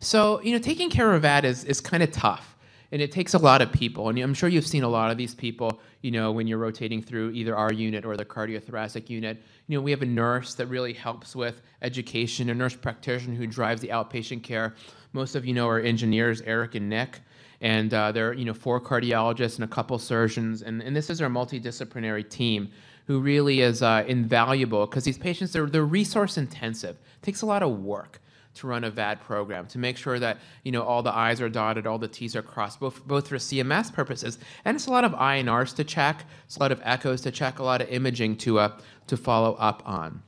So, 0.00 0.40
you 0.42 0.52
know, 0.52 0.58
taking 0.58 0.90
care 0.90 1.12
of 1.12 1.22
that 1.22 1.44
is, 1.44 1.64
is 1.64 1.80
kind 1.80 2.02
of 2.02 2.10
tough 2.12 2.51
And 2.92 3.00
it 3.00 3.10
takes 3.10 3.32
a 3.32 3.38
lot 3.38 3.62
of 3.62 3.72
people. 3.72 4.10
And 4.10 4.18
I'm 4.18 4.34
sure 4.34 4.50
you've 4.50 4.66
seen 4.66 4.82
a 4.82 4.88
lot 4.88 5.10
of 5.10 5.16
these 5.16 5.34
people, 5.34 5.80
you 6.02 6.10
know, 6.10 6.30
when 6.30 6.46
you're 6.46 6.58
rotating 6.58 7.02
through 7.02 7.30
either 7.30 7.56
our 7.56 7.72
unit 7.72 8.04
or 8.04 8.18
the 8.18 8.24
cardiothoracic 8.24 9.08
unit. 9.08 9.42
You 9.66 9.78
know, 9.78 9.82
we 9.82 9.90
have 9.92 10.02
a 10.02 10.06
nurse 10.06 10.54
that 10.54 10.66
really 10.66 10.92
helps 10.92 11.34
with 11.34 11.62
education, 11.80 12.50
a 12.50 12.54
nurse 12.54 12.76
practitioner 12.76 13.34
who 13.34 13.46
drives 13.46 13.80
the 13.80 13.88
outpatient 13.88 14.42
care. 14.42 14.74
Most 15.14 15.34
of 15.34 15.46
you 15.46 15.54
know 15.54 15.68
are 15.68 15.80
engineers, 15.80 16.42
Eric 16.42 16.74
and 16.74 16.90
Nick. 16.90 17.20
And 17.62 17.94
uh, 17.94 18.12
there 18.12 18.28
are, 18.28 18.34
you 18.34 18.44
know, 18.44 18.52
four 18.54 18.78
cardiologists 18.78 19.54
and 19.54 19.64
a 19.64 19.68
couple 19.68 19.98
surgeons. 19.98 20.62
And, 20.62 20.82
and 20.82 20.94
this 20.94 21.08
is 21.08 21.22
our 21.22 21.30
multidisciplinary 21.30 22.28
team 22.28 22.70
who 23.06 23.20
really 23.20 23.62
is 23.62 23.82
uh, 23.82 24.04
invaluable 24.06 24.86
because 24.86 25.04
these 25.04 25.18
patients, 25.18 25.52
they're, 25.52 25.66
they're 25.66 25.84
resource 25.84 26.36
intensive. 26.36 26.96
It 26.96 27.22
takes 27.22 27.40
a 27.40 27.46
lot 27.46 27.62
of 27.62 27.80
work 27.80 28.20
to 28.54 28.66
run 28.66 28.84
a 28.84 28.90
VAD 28.90 29.20
program, 29.20 29.66
to 29.68 29.78
make 29.78 29.96
sure 29.96 30.18
that 30.18 30.38
you 30.62 30.72
know 30.72 30.82
all 30.82 31.02
the 31.02 31.14
I's 31.14 31.40
are 31.40 31.48
dotted, 31.48 31.86
all 31.86 31.98
the 31.98 32.08
T's 32.08 32.36
are 32.36 32.42
crossed, 32.42 32.80
both, 32.80 33.06
both 33.06 33.28
for 33.28 33.36
CMS 33.36 33.92
purposes, 33.92 34.38
and 34.64 34.74
it's 34.74 34.86
a 34.86 34.90
lot 34.90 35.04
of 35.04 35.12
INRs 35.12 35.74
to 35.76 35.84
check, 35.84 36.24
it's 36.44 36.56
a 36.56 36.60
lot 36.60 36.72
of 36.72 36.80
echoes 36.84 37.20
to 37.22 37.30
check, 37.30 37.58
a 37.58 37.62
lot 37.62 37.80
of 37.80 37.88
imaging 37.88 38.36
to, 38.38 38.58
uh, 38.58 38.76
to 39.06 39.16
follow 39.16 39.54
up 39.54 39.82
on. 39.86 40.22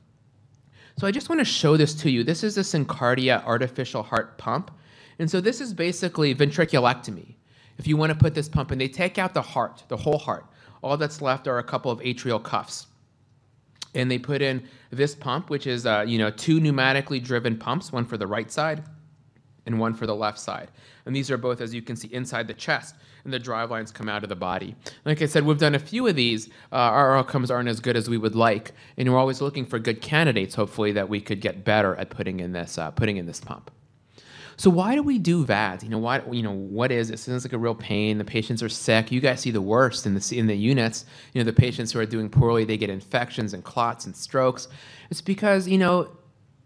So 0.97 1.05
I 1.05 1.11
just 1.11 1.27
want 1.29 1.39
to 1.39 1.45
show 1.45 1.75
this 1.75 1.93
to 1.95 2.09
you. 2.09 2.23
This 2.23 2.43
is 2.43 2.55
the 2.55 2.61
SynCardia 2.61 3.43
artificial 3.45 4.01
heart 4.01 4.37
pump. 4.37 4.71
And 5.19 5.29
so 5.29 5.41
this 5.41 5.59
is 5.59 5.73
basically 5.73 6.33
ventriculectomy. 6.33 7.35
If 7.77 7.85
you 7.87 7.97
want 7.97 8.11
to 8.11 8.17
put 8.17 8.33
this 8.33 8.47
pump 8.47 8.71
in, 8.71 8.77
they 8.77 8.87
take 8.87 9.17
out 9.17 9.33
the 9.33 9.41
heart, 9.41 9.83
the 9.89 9.97
whole 9.97 10.17
heart. 10.17 10.45
All 10.81 10.95
that's 10.95 11.21
left 11.21 11.47
are 11.47 11.57
a 11.57 11.63
couple 11.63 11.91
of 11.91 11.99
atrial 11.99 12.41
cuffs 12.41 12.87
and 13.95 14.11
they 14.11 14.19
put 14.19 14.41
in 14.41 14.67
this 14.91 15.15
pump, 15.15 15.49
which 15.49 15.67
is 15.67 15.85
uh, 15.85 16.05
you 16.07 16.17
know 16.17 16.29
two 16.29 16.59
pneumatically 16.59 17.23
driven 17.23 17.57
pumps, 17.57 17.91
one 17.91 18.05
for 18.05 18.17
the 18.17 18.27
right 18.27 18.51
side 18.51 18.83
and 19.65 19.79
one 19.79 19.93
for 19.93 20.05
the 20.05 20.15
left 20.15 20.39
side. 20.39 20.69
And 21.05 21.15
these 21.15 21.29
are 21.31 21.37
both, 21.37 21.61
as 21.61 21.73
you 21.73 21.81
can 21.81 21.95
see, 21.95 22.07
inside 22.13 22.47
the 22.47 22.53
chest, 22.53 22.95
and 23.23 23.33
the 23.33 23.39
drive 23.39 23.71
lines 23.71 23.91
come 23.91 24.09
out 24.09 24.23
of 24.23 24.29
the 24.29 24.35
body. 24.35 24.75
Like 25.05 25.21
I 25.21 25.25
said, 25.25 25.45
we've 25.45 25.57
done 25.57 25.75
a 25.75 25.79
few 25.79 26.07
of 26.07 26.15
these. 26.15 26.47
Uh, 26.71 26.75
our 26.75 27.17
outcomes 27.17 27.51
aren't 27.51 27.69
as 27.69 27.79
good 27.79 27.95
as 27.95 28.09
we 28.09 28.17
would 28.17 28.35
like, 28.35 28.73
and 28.97 29.11
we're 29.11 29.17
always 29.17 29.41
looking 29.41 29.65
for 29.65 29.79
good 29.79 30.01
candidates, 30.01 30.55
hopefully, 30.55 30.91
that 30.93 31.09
we 31.09 31.21
could 31.21 31.41
get 31.41 31.63
better 31.63 31.95
at 31.95 32.09
putting 32.09 32.39
in 32.39 32.51
this, 32.51 32.77
uh, 32.77 32.91
putting 32.91 33.17
in 33.17 33.25
this 33.25 33.39
pump. 33.39 33.71
So 34.57 34.69
why 34.69 34.95
do 34.95 35.03
we 35.03 35.19
do 35.19 35.45
VADs? 35.45 35.83
You 35.83 35.89
know, 35.89 35.97
why, 35.97 36.21
you 36.31 36.41
know, 36.41 36.51
what 36.51 36.91
is 36.91 37.09
it? 37.09 37.19
Sounds 37.19 37.43
like 37.43 37.53
a 37.53 37.57
real 37.57 37.75
pain. 37.75 38.17
The 38.17 38.23
patients 38.23 38.63
are 38.63 38.69
sick. 38.69 39.11
You 39.11 39.19
guys 39.19 39.41
see 39.41 39.51
the 39.51 39.61
worst 39.61 40.05
in 40.05 40.15
the, 40.15 40.35
in 40.37 40.47
the 40.47 40.55
units. 40.55 41.05
You 41.33 41.41
know, 41.41 41.45
the 41.45 41.53
patients 41.53 41.91
who 41.91 41.99
are 41.99 42.05
doing 42.05 42.29
poorly, 42.29 42.63
they 42.63 42.77
get 42.77 42.89
infections 42.89 43.53
and 43.53 43.63
clots 43.63 44.05
and 44.05 44.15
strokes. 44.15 44.67
It's 45.09 45.21
because, 45.21 45.67
you 45.67 45.77
know, 45.77 46.09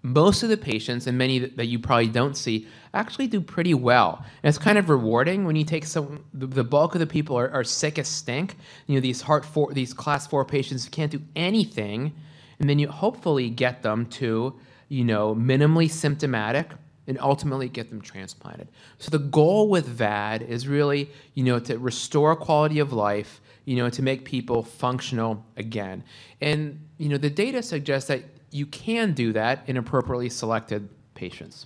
most 0.01 0.43
of 0.43 0.49
the 0.49 0.57
patients, 0.57 1.07
and 1.07 1.17
many 1.17 1.39
that 1.39 1.65
you 1.65 1.77
probably 1.77 2.07
don't 2.07 2.37
see, 2.37 2.67
actually 2.93 3.27
do 3.27 3.41
pretty 3.41 3.73
well. 3.73 4.23
And 4.43 4.49
it's 4.49 4.57
kind 4.57 4.77
of 4.77 4.89
rewarding 4.89 5.45
when 5.45 5.57
you 5.57 5.65
take 5.65 5.85
some. 5.85 6.23
The, 6.33 6.47
the 6.47 6.63
bulk 6.63 6.95
of 6.95 6.99
the 6.99 7.07
people 7.07 7.37
are, 7.37 7.51
are, 7.51 7.65
sick 7.65 7.99
as 7.99 8.07
stink. 8.07 8.55
You 8.87 8.95
know, 8.95 9.01
these 9.01 9.21
heart 9.21 9.43
four, 9.43 9.73
these 9.73 9.93
class 9.93 10.25
four 10.25 10.45
patients 10.45 10.87
can't 10.87 11.11
do 11.11 11.21
anything, 11.35 12.13
and 12.59 12.69
then 12.69 12.79
you 12.79 12.87
hopefully 12.87 13.49
get 13.49 13.83
them 13.83 14.05
to, 14.05 14.57
you 14.87 15.03
know, 15.03 15.35
minimally 15.35 15.91
symptomatic 15.91 16.71
and 17.09 17.19
ultimately 17.19 17.67
get 17.67 17.89
them 17.89 17.99
transplanted. 17.99 18.69
So 18.99 19.09
the 19.09 19.17
goal 19.17 19.67
with 19.67 19.87
VAD 19.87 20.43
is 20.43 20.67
really, 20.67 21.09
you 21.33 21.43
know, 21.43 21.59
to 21.59 21.79
restore 21.79 22.35
quality 22.35 22.77
of 22.77 22.93
life, 22.93 23.41
you 23.65 23.75
know, 23.75 23.89
to 23.89 24.03
make 24.03 24.25
people 24.25 24.61
functional 24.61 25.43
again. 25.57 26.03
And 26.39 26.79
you 26.99 27.09
know, 27.09 27.17
the 27.17 27.31
data 27.31 27.63
suggests 27.63 28.07
that 28.09 28.23
you 28.51 28.67
can 28.67 29.13
do 29.13 29.33
that 29.33 29.63
in 29.67 29.75
appropriately 29.75 30.29
selected 30.29 30.87
patients. 31.15 31.65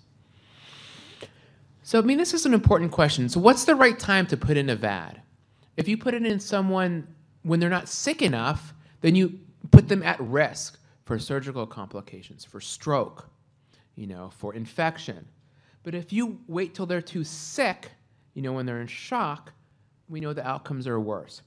So 1.84 2.00
I 2.00 2.04
mean, 2.04 2.18
this 2.18 2.34
is 2.34 2.46
an 2.46 2.54
important 2.54 2.94
question. 2.94 3.28
So 3.28 3.42
what's 3.42 3.66
the 3.66 3.76
right 3.76 4.00
time 4.00 4.26
to 4.28 4.38
put 4.38 4.56
in 4.56 4.70
a 4.70 4.78
VAD? 4.78 5.20
If 5.76 5.90
you 5.90 5.98
put 5.98 6.14
it 6.14 6.26
in 6.26 6.40
someone 6.40 7.06
when 7.42 7.60
they're 7.60 7.70
not 7.70 7.90
sick 7.90 8.22
enough, 8.22 8.74
then 9.02 9.16
you 9.16 9.40
put 9.72 9.90
them 9.90 10.04
at 10.04 10.22
risk 10.22 10.80
for 11.04 11.20
surgical 11.20 11.68
complications, 11.68 12.46
for 12.46 12.62
stroke, 12.62 13.30
you 13.96 14.08
know, 14.08 14.32
for 14.38 14.54
infection. 14.54 15.28
But 15.84 15.96
if 15.96 16.14
you 16.14 16.40
wait 16.48 16.74
till 16.74 16.86
they're 16.86 17.02
too 17.02 17.24
sick, 17.24 17.92
you 18.34 18.42
know, 18.42 18.54
when 18.54 18.66
they're 18.66 18.82
in 18.82 18.88
shock, 18.88 19.52
we 20.10 20.20
know 20.20 20.34
the 20.34 20.48
outcomes 20.48 20.88
are 20.88 21.00
worse. 21.00 21.42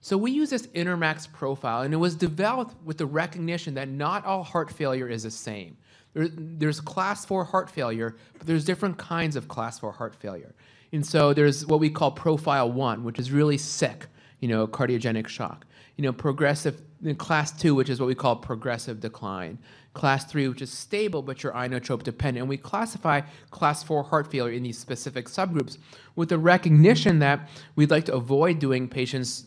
So 0.00 0.18
we 0.18 0.32
use 0.32 0.50
this 0.50 0.66
INTERMACS 0.68 1.32
profile, 1.32 1.82
and 1.82 1.94
it 1.94 1.98
was 1.98 2.16
developed 2.16 2.74
with 2.84 2.98
the 2.98 3.06
recognition 3.06 3.74
that 3.74 3.88
not 3.88 4.24
all 4.24 4.42
heart 4.42 4.70
failure 4.70 5.08
is 5.08 5.22
the 5.22 5.30
same. 5.30 5.76
There, 6.12 6.28
there's 6.28 6.80
class 6.80 7.24
4 7.24 7.44
heart 7.44 7.70
failure, 7.70 8.16
but 8.36 8.46
there's 8.46 8.64
different 8.64 8.98
kinds 8.98 9.36
of 9.36 9.46
class 9.46 9.78
4 9.78 9.92
heart 9.92 10.16
failure. 10.16 10.54
And 10.92 11.06
so 11.06 11.32
there's 11.32 11.64
what 11.66 11.80
we 11.80 11.88
call 11.88 12.10
profile 12.10 12.70
1, 12.70 13.04
which 13.04 13.18
is 13.18 13.30
really 13.30 13.56
sick, 13.56 14.06
you 14.40 14.48
know, 14.48 14.66
cardiogenic 14.66 15.28
shock. 15.28 15.64
You 15.96 16.02
know, 16.02 16.12
progressive, 16.12 16.82
class 17.18 17.52
2, 17.52 17.74
which 17.74 17.88
is 17.88 18.00
what 18.00 18.06
we 18.06 18.14
call 18.14 18.36
progressive 18.36 19.00
decline 19.00 19.58
class 19.94 20.24
3, 20.24 20.48
which 20.48 20.62
is 20.62 20.70
stable 20.70 21.22
but 21.22 21.42
you're 21.42 21.52
inotrope 21.52 22.02
dependent. 22.02 22.42
And 22.42 22.48
we 22.48 22.56
classify 22.56 23.20
class 23.50 23.82
4 23.82 24.02
heart 24.04 24.30
failure 24.30 24.54
in 24.54 24.62
these 24.62 24.78
specific 24.78 25.26
subgroups 25.26 25.78
with 26.16 26.28
the 26.28 26.38
recognition 26.38 27.18
that 27.20 27.48
we'd 27.76 27.90
like 27.90 28.04
to 28.06 28.14
avoid 28.14 28.58
doing 28.58 28.88
patients 28.88 29.44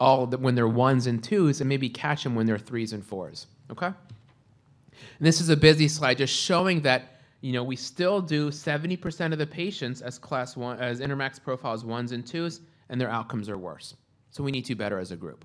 all 0.00 0.26
the, 0.26 0.38
when 0.38 0.54
they're 0.54 0.68
ones 0.68 1.06
and 1.06 1.22
twos 1.22 1.60
and 1.60 1.68
maybe 1.68 1.88
catch 1.88 2.22
them 2.22 2.34
when 2.34 2.46
they're 2.46 2.58
threes 2.58 2.92
and 2.92 3.04
fours. 3.04 3.46
Okay? 3.70 3.86
And 3.86 5.26
this 5.26 5.40
is 5.40 5.48
a 5.48 5.56
busy 5.56 5.88
slide 5.88 6.18
just 6.18 6.34
showing 6.34 6.82
that 6.82 7.14
you 7.40 7.52
know 7.52 7.62
we 7.62 7.76
still 7.76 8.20
do 8.20 8.50
70% 8.50 9.32
of 9.32 9.38
the 9.38 9.46
patients 9.46 10.00
as 10.00 10.18
class 10.18 10.56
1 10.56 10.78
as 10.78 11.00
INTERMACS 11.00 11.42
profiles 11.42 11.84
ones 11.84 12.12
and 12.12 12.26
twos 12.26 12.60
and 12.88 13.00
their 13.00 13.10
outcomes 13.10 13.48
are 13.48 13.58
worse. 13.58 13.94
So 14.30 14.44
we 14.44 14.52
need 14.52 14.64
to 14.66 14.74
better 14.74 14.98
as 14.98 15.10
a 15.10 15.16
group. 15.16 15.44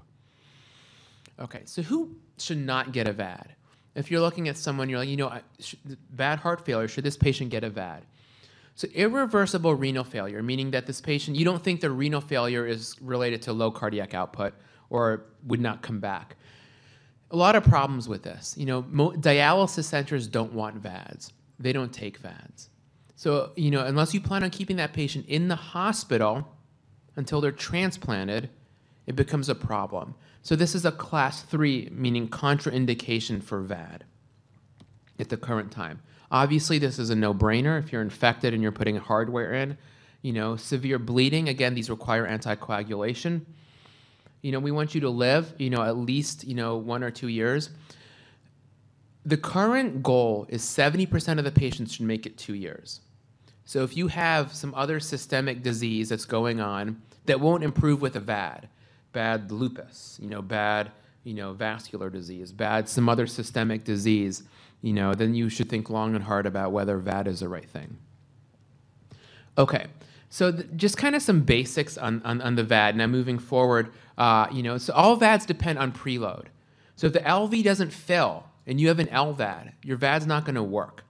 Okay, 1.40 1.62
so 1.66 1.82
who 1.82 2.16
should 2.38 2.58
not 2.58 2.92
get 2.92 3.08
a 3.08 3.14
VAD? 3.14 3.56
If 3.96 4.10
you're 4.10 4.22
looking 4.22 4.48
at 4.48 4.58
someone, 4.58 4.90
you're 4.90 5.00
like, 5.00 5.10
you 5.10 5.18
know, 5.18 5.40
bad 6.12 6.40
heart 6.40 6.66
failure, 6.66 6.88
should 6.88 7.04
this 7.04 7.18
patient 7.18 7.50
get 7.50 7.64
a 7.64 7.70
VAD? 7.70 8.04
So, 8.76 8.88
irreversible 8.94 9.76
renal 9.76 10.04
failure, 10.04 10.42
meaning 10.42 10.72
that 10.72 10.88
this 10.88 11.00
patient, 11.00 11.38
you 11.38 11.46
don't 11.46 11.64
think 11.64 11.80
the 11.80 11.92
renal 11.92 12.22
failure 12.22 12.66
is 12.66 12.96
related 13.02 13.42
to 13.44 13.54
low 13.54 13.70
cardiac 13.70 14.16
output 14.16 14.54
or 14.90 15.26
would 15.46 15.62
not 15.62 15.84
come 15.84 16.00
back. 16.00 16.36
A 17.30 17.36
lot 17.36 17.56
of 17.56 17.64
problems 17.64 18.10
with 18.10 18.24
this. 18.24 18.56
You 18.58 18.66
know, 18.66 18.84
dialysis 18.84 19.84
centers 19.84 20.28
don't 20.28 20.54
want 20.54 20.82
VADs, 20.82 21.34
they 21.60 21.72
don't 21.72 21.94
take 21.94 22.20
VADs. 22.20 22.70
So, 23.16 23.52
you 23.56 23.72
know, 23.72 23.86
unless 23.86 24.14
you 24.14 24.22
plan 24.22 24.44
on 24.44 24.50
keeping 24.50 24.78
that 24.78 24.92
patient 24.92 25.28
in 25.28 25.48
the 25.48 25.56
hospital 25.56 26.48
until 27.16 27.42
they're 27.42 27.52
transplanted, 27.52 28.50
it 29.06 29.16
becomes 29.16 29.50
a 29.50 29.56
problem. 29.56 30.16
So 30.42 30.56
this 30.56 30.76
is 30.76 30.86
a 30.86 30.92
class 30.92 31.42
three, 31.42 31.90
meaning 31.92 32.28
contraindication 32.28 33.44
for 33.44 33.62
VAD 33.62 34.04
at 35.20 35.30
the 35.30 35.38
current 35.38 35.72
time. 35.72 36.02
Obviously, 36.32 36.80
this 36.80 37.00
is 37.00 37.10
a 37.10 37.16
no-brainer 37.16 37.78
if 37.80 37.92
you're 37.92 38.02
infected 38.02 38.54
and 38.54 38.64
you're 38.64 38.72
putting 38.72 38.98
hardware 38.98 39.54
in. 39.54 39.78
You 40.22 40.34
know, 40.34 40.56
severe 40.56 41.00
bleeding, 41.00 41.50
again, 41.50 41.76
these 41.76 41.90
require 41.90 42.28
anticoagulation. 42.28 43.42
You 44.42 44.52
know, 44.52 44.60
we 44.60 44.72
want 44.72 44.96
you 44.96 45.02
to 45.02 45.10
live, 45.10 45.54
you 45.58 45.70
know, 45.70 45.82
at 45.84 45.98
least, 45.98 46.44
you 46.44 46.56
know, 46.56 46.78
one 46.78 47.04
or 47.04 47.12
two 47.12 47.28
years. 47.28 47.70
The 49.26 49.38
current 49.38 50.04
goal 50.04 50.46
is 50.50 50.62
70% 50.64 51.38
of 51.38 51.46
the 51.46 51.52
patients 51.52 51.94
should 51.94 52.06
make 52.06 52.26
it 52.26 52.38
two 52.38 52.56
years. 52.56 53.02
So 53.66 53.84
if 53.84 53.96
you 53.96 54.08
have 54.08 54.54
some 54.54 54.74
other 54.76 55.00
systemic 55.00 55.64
disease 55.64 56.10
that's 56.10 56.26
going 56.26 56.60
on 56.60 57.02
that 57.26 57.40
won't 57.40 57.64
improve 57.64 58.02
with 58.02 58.16
a 58.16 58.20
VAD, 58.20 58.68
bad 59.14 59.52
lupus, 59.52 60.20
you 60.22 60.30
know, 60.30 60.42
bad, 60.42 60.92
you 61.24 61.34
know, 61.34 61.54
vascular 61.54 62.10
disease, 62.10 62.52
bad 62.52 62.90
some 62.90 63.08
other 63.08 63.28
systemic 63.28 63.84
disease, 63.84 64.44
you 64.82 64.92
know, 64.92 65.14
then 65.14 65.34
you 65.34 65.50
should 65.50 65.70
think 65.70 65.90
long 65.90 66.16
and 66.16 66.26
hard 66.26 66.46
about 66.46 66.72
whether 66.72 66.98
VAD 66.98 67.28
is 67.28 67.40
the 67.40 67.48
right 67.48 67.70
thing. 67.70 67.98
Okay, 69.58 69.86
so 70.30 70.52
just 70.52 70.98
kind 70.98 71.16
of 71.16 71.22
some 71.22 71.42
basics 71.42 71.98
on, 71.98 72.22
on, 72.26 72.42
on, 72.42 72.56
the 72.56 72.64
VAD. 72.64 72.96
Now 72.96 73.08
moving 73.08 73.40
forward, 73.40 73.92
uh, 74.18 74.48
you 74.52 74.64
know, 74.64 74.78
so 74.78 74.92
all 74.94 75.16
VADs 75.16 75.46
depend 75.46 75.80
on 75.80 75.92
preload. 75.92 76.46
So 76.96 77.08
if 77.08 77.14
the 77.14 77.20
LV 77.20 77.64
doesn't 77.64 77.94
fill 77.94 78.46
and 78.68 78.82
you 78.82 78.88
have 78.88 79.00
an 79.00 79.08
LVAD, 79.08 79.74
your 79.84 79.98
VAD's 79.98 80.26
not 80.26 80.44
going 80.44 80.56
to 80.56 80.64
work. 80.64 81.04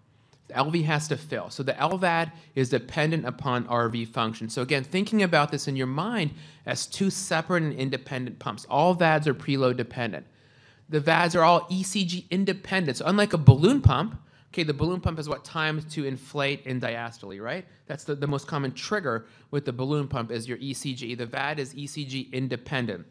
The 0.48 0.56
LV 0.56 0.84
has 0.86 1.08
to 1.08 1.18
fill. 1.18 1.50
So 1.50 1.64
the 1.64 1.74
LVAD 1.74 2.32
is 2.56 2.70
dependent 2.70 3.26
upon 3.26 3.66
RV 3.66 4.10
function. 4.10 4.50
So 4.50 4.62
again, 4.62 4.84
thinking 4.84 5.24
about 5.24 5.52
this 5.52 5.68
in 5.68 5.76
your 5.76 5.88
mind 5.88 6.32
as 6.66 6.86
two 6.86 7.10
separate 7.10 7.64
and 7.64 7.74
independent 7.74 8.40
pumps. 8.40 8.66
All 8.70 8.94
VADs 8.94 9.28
are 9.28 9.34
preload 9.34 9.78
dependent. 9.78 10.26
The 10.90 11.00
VADs 11.00 11.36
are 11.36 11.44
all 11.44 11.62
ECG 11.62 12.30
independent. 12.30 12.98
So 12.98 13.06
unlike 13.06 13.34
a 13.34 13.38
balloon 13.38 13.82
pump, 13.82 14.20
okay, 14.50 14.64
the 14.64 14.74
balloon 14.74 15.00
pump 15.00 15.18
is 15.18 15.30
what 15.30 15.46
times 15.46 15.86
to 15.94 16.06
inflate 16.06 16.66
in 16.66 16.80
diastole, 16.80 17.42
right? 17.42 17.66
That's 17.88 18.04
the, 18.04 18.16
the 18.16 18.28
most 18.28 18.46
common 18.46 18.74
trigger 18.74 19.26
with 19.50 19.66
the 19.66 19.74
balloon 19.74 20.08
pump 20.08 20.30
is 20.30 20.48
your 20.48 20.58
ECG. 20.58 21.18
The 21.18 21.26
VAD 21.26 21.60
is 21.60 21.74
ECG 21.74 22.32
independent. 22.34 23.06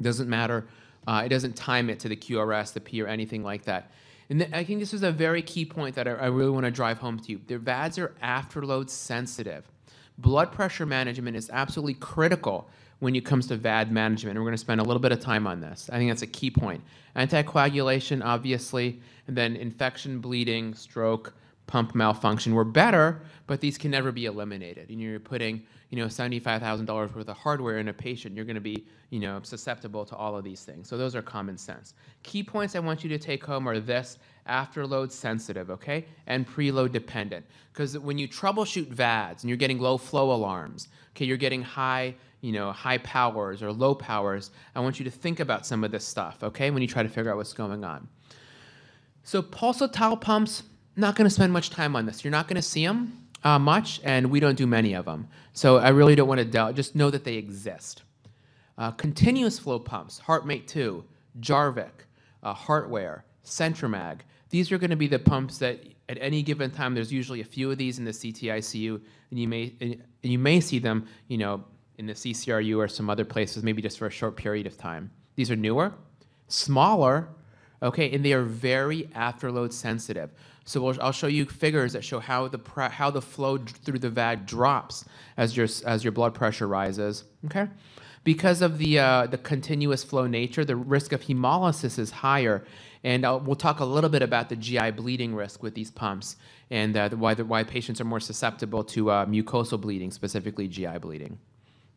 Doesn't 0.00 0.28
matter. 0.28 0.66
Uh, 1.06 1.22
it 1.26 1.28
doesn't 1.28 1.56
time 1.56 1.90
it 1.90 1.98
to 2.00 2.08
the 2.08 2.16
QRS, 2.16 2.72
the 2.72 2.80
P, 2.80 3.02
or 3.02 3.08
anything 3.08 3.42
like 3.42 3.64
that. 3.64 3.90
And 4.32 4.48
I 4.54 4.64
think 4.64 4.80
this 4.80 4.94
is 4.94 5.02
a 5.02 5.12
very 5.12 5.42
key 5.42 5.66
point 5.66 5.94
that 5.96 6.08
I, 6.08 6.12
I 6.12 6.26
really 6.28 6.50
want 6.50 6.64
to 6.64 6.70
drive 6.70 6.96
home 6.96 7.18
to 7.18 7.32
you. 7.32 7.40
The 7.46 7.58
VADs 7.58 7.98
are 7.98 8.14
afterload 8.22 8.88
sensitive, 8.88 9.70
blood 10.16 10.52
pressure 10.52 10.86
management 10.86 11.36
is 11.36 11.50
absolutely 11.52 11.94
critical 11.94 12.66
when 13.00 13.14
it 13.14 13.26
comes 13.26 13.46
to 13.48 13.58
VAD 13.58 13.92
management. 13.92 14.36
And 14.36 14.40
we're 14.40 14.48
going 14.48 14.54
to 14.54 14.58
spend 14.58 14.80
a 14.80 14.84
little 14.84 15.02
bit 15.02 15.12
of 15.12 15.20
time 15.20 15.46
on 15.46 15.60
this. 15.60 15.90
I 15.92 15.98
think 15.98 16.10
that's 16.10 16.22
a 16.22 16.26
key 16.26 16.50
point. 16.50 16.82
Anticoagulation, 17.14 18.24
obviously, 18.24 19.02
and 19.26 19.36
then 19.36 19.54
infection, 19.54 20.18
bleeding, 20.18 20.72
stroke, 20.72 21.34
pump 21.66 21.94
malfunction 21.94 22.54
were 22.54 22.64
better, 22.64 23.22
but 23.46 23.60
these 23.60 23.78
can 23.78 23.90
never 23.90 24.12
be 24.12 24.26
eliminated. 24.26 24.90
And 24.90 25.00
you're 25.00 25.20
putting, 25.20 25.62
you 25.90 25.98
know, 25.98 26.06
$75,000 26.06 27.14
worth 27.14 27.28
of 27.28 27.36
hardware 27.36 27.78
in 27.78 27.88
a 27.88 27.92
patient, 27.92 28.34
you're 28.34 28.44
going 28.44 28.54
to 28.54 28.60
be, 28.60 28.86
you 29.10 29.20
know, 29.20 29.40
susceptible 29.42 30.04
to 30.06 30.16
all 30.16 30.36
of 30.36 30.44
these 30.44 30.64
things. 30.64 30.88
So 30.88 30.96
those 30.96 31.14
are 31.14 31.22
common 31.22 31.56
sense. 31.56 31.94
Key 32.22 32.42
points 32.42 32.74
I 32.74 32.80
want 32.80 33.02
you 33.02 33.10
to 33.10 33.18
take 33.18 33.44
home 33.44 33.68
are 33.68 33.80
this, 33.80 34.18
afterload 34.48 35.10
sensitive, 35.12 35.70
okay, 35.70 36.06
and 36.26 36.46
preload 36.46 36.92
dependent. 36.92 37.46
Because 37.72 37.98
when 37.98 38.18
you 38.18 38.28
troubleshoot 38.28 38.88
VADs 38.88 39.42
and 39.42 39.48
you're 39.48 39.56
getting 39.56 39.78
low 39.78 39.96
flow 39.96 40.32
alarms, 40.32 40.88
okay, 41.10 41.24
you're 41.24 41.36
getting 41.36 41.62
high, 41.62 42.14
you 42.40 42.52
know, 42.52 42.72
high 42.72 42.98
powers 42.98 43.62
or 43.62 43.72
low 43.72 43.94
powers, 43.94 44.50
I 44.74 44.80
want 44.80 44.98
you 44.98 45.04
to 45.04 45.10
think 45.10 45.40
about 45.40 45.64
some 45.64 45.84
of 45.84 45.90
this 45.90 46.04
stuff, 46.04 46.38
okay, 46.42 46.70
when 46.70 46.82
you 46.82 46.88
try 46.88 47.02
to 47.02 47.08
figure 47.08 47.30
out 47.30 47.36
what's 47.36 47.52
going 47.52 47.84
on. 47.84 48.08
So 49.22 49.40
pulsatile 49.42 50.20
pumps, 50.20 50.64
not 50.96 51.16
going 51.16 51.26
to 51.26 51.34
spend 51.34 51.52
much 51.52 51.70
time 51.70 51.96
on 51.96 52.06
this. 52.06 52.24
You're 52.24 52.32
not 52.32 52.48
going 52.48 52.56
to 52.56 52.62
see 52.62 52.86
them 52.86 53.26
uh, 53.44 53.58
much, 53.58 54.00
and 54.04 54.30
we 54.30 54.40
don't 54.40 54.56
do 54.56 54.66
many 54.66 54.94
of 54.94 55.04
them. 55.04 55.28
So 55.52 55.78
I 55.78 55.88
really 55.90 56.14
don't 56.14 56.28
want 56.28 56.38
to 56.38 56.44
doubt. 56.44 56.74
Just 56.74 56.94
know 56.94 57.10
that 57.10 57.24
they 57.24 57.34
exist. 57.34 58.02
Uh, 58.78 58.90
continuous 58.92 59.58
flow 59.58 59.78
pumps, 59.78 60.20
HeartMate 60.26 60.66
2, 60.66 61.04
Jarvik, 61.40 61.90
uh, 62.42 62.54
Heartware, 62.54 63.22
CentriMag. 63.44 64.20
These 64.50 64.72
are 64.72 64.78
going 64.78 64.90
to 64.90 64.96
be 64.96 65.08
the 65.08 65.18
pumps 65.18 65.58
that 65.58 65.80
at 66.08 66.18
any 66.20 66.42
given 66.42 66.70
time, 66.70 66.94
there's 66.94 67.12
usually 67.12 67.40
a 67.40 67.44
few 67.44 67.70
of 67.70 67.78
these 67.78 67.98
in 67.98 68.04
the 68.04 68.10
CTICU, 68.10 69.00
and 69.30 69.38
you 69.38 69.48
may 69.48 69.72
and 69.80 70.02
you 70.22 70.38
may 70.38 70.60
see 70.60 70.78
them, 70.78 71.06
you 71.28 71.38
know, 71.38 71.64
in 71.98 72.06
the 72.06 72.12
CCRU 72.12 72.76
or 72.76 72.88
some 72.88 73.08
other 73.08 73.24
places, 73.24 73.62
maybe 73.62 73.80
just 73.80 73.98
for 73.98 74.06
a 74.06 74.10
short 74.10 74.36
period 74.36 74.66
of 74.66 74.76
time. 74.76 75.10
These 75.36 75.50
are 75.50 75.56
newer, 75.56 75.94
smaller, 76.48 77.28
okay, 77.82 78.10
and 78.12 78.24
they 78.24 78.32
are 78.32 78.42
very 78.42 79.04
afterload 79.14 79.72
sensitive. 79.72 80.30
So 80.64 80.80
we'll, 80.80 80.96
I'll 81.00 81.12
show 81.12 81.26
you 81.26 81.44
figures 81.44 81.92
that 81.92 82.04
show 82.04 82.20
how 82.20 82.48
the 82.48 82.60
how 82.90 83.10
the 83.10 83.22
flow 83.22 83.58
through 83.58 83.98
the 83.98 84.10
VAD 84.10 84.46
drops 84.46 85.04
as 85.36 85.56
your 85.56 85.66
as 85.86 86.04
your 86.04 86.12
blood 86.12 86.34
pressure 86.34 86.68
rises. 86.68 87.24
Okay, 87.46 87.68
because 88.24 88.62
of 88.62 88.78
the 88.78 88.98
uh, 88.98 89.26
the 89.26 89.38
continuous 89.38 90.04
flow 90.04 90.26
nature, 90.26 90.64
the 90.64 90.76
risk 90.76 91.12
of 91.12 91.22
hemolysis 91.22 91.98
is 91.98 92.10
higher, 92.10 92.64
and 93.02 93.26
I'll, 93.26 93.40
we'll 93.40 93.56
talk 93.56 93.80
a 93.80 93.84
little 93.84 94.10
bit 94.10 94.22
about 94.22 94.48
the 94.48 94.56
GI 94.56 94.92
bleeding 94.92 95.34
risk 95.34 95.62
with 95.62 95.74
these 95.74 95.90
pumps 95.90 96.36
and 96.70 96.96
uh, 96.96 97.10
why 97.10 97.34
the, 97.34 97.44
why 97.44 97.64
patients 97.64 98.00
are 98.00 98.04
more 98.04 98.20
susceptible 98.20 98.84
to 98.84 99.10
uh, 99.10 99.26
mucosal 99.26 99.80
bleeding, 99.80 100.10
specifically 100.10 100.68
GI 100.68 100.98
bleeding 100.98 101.38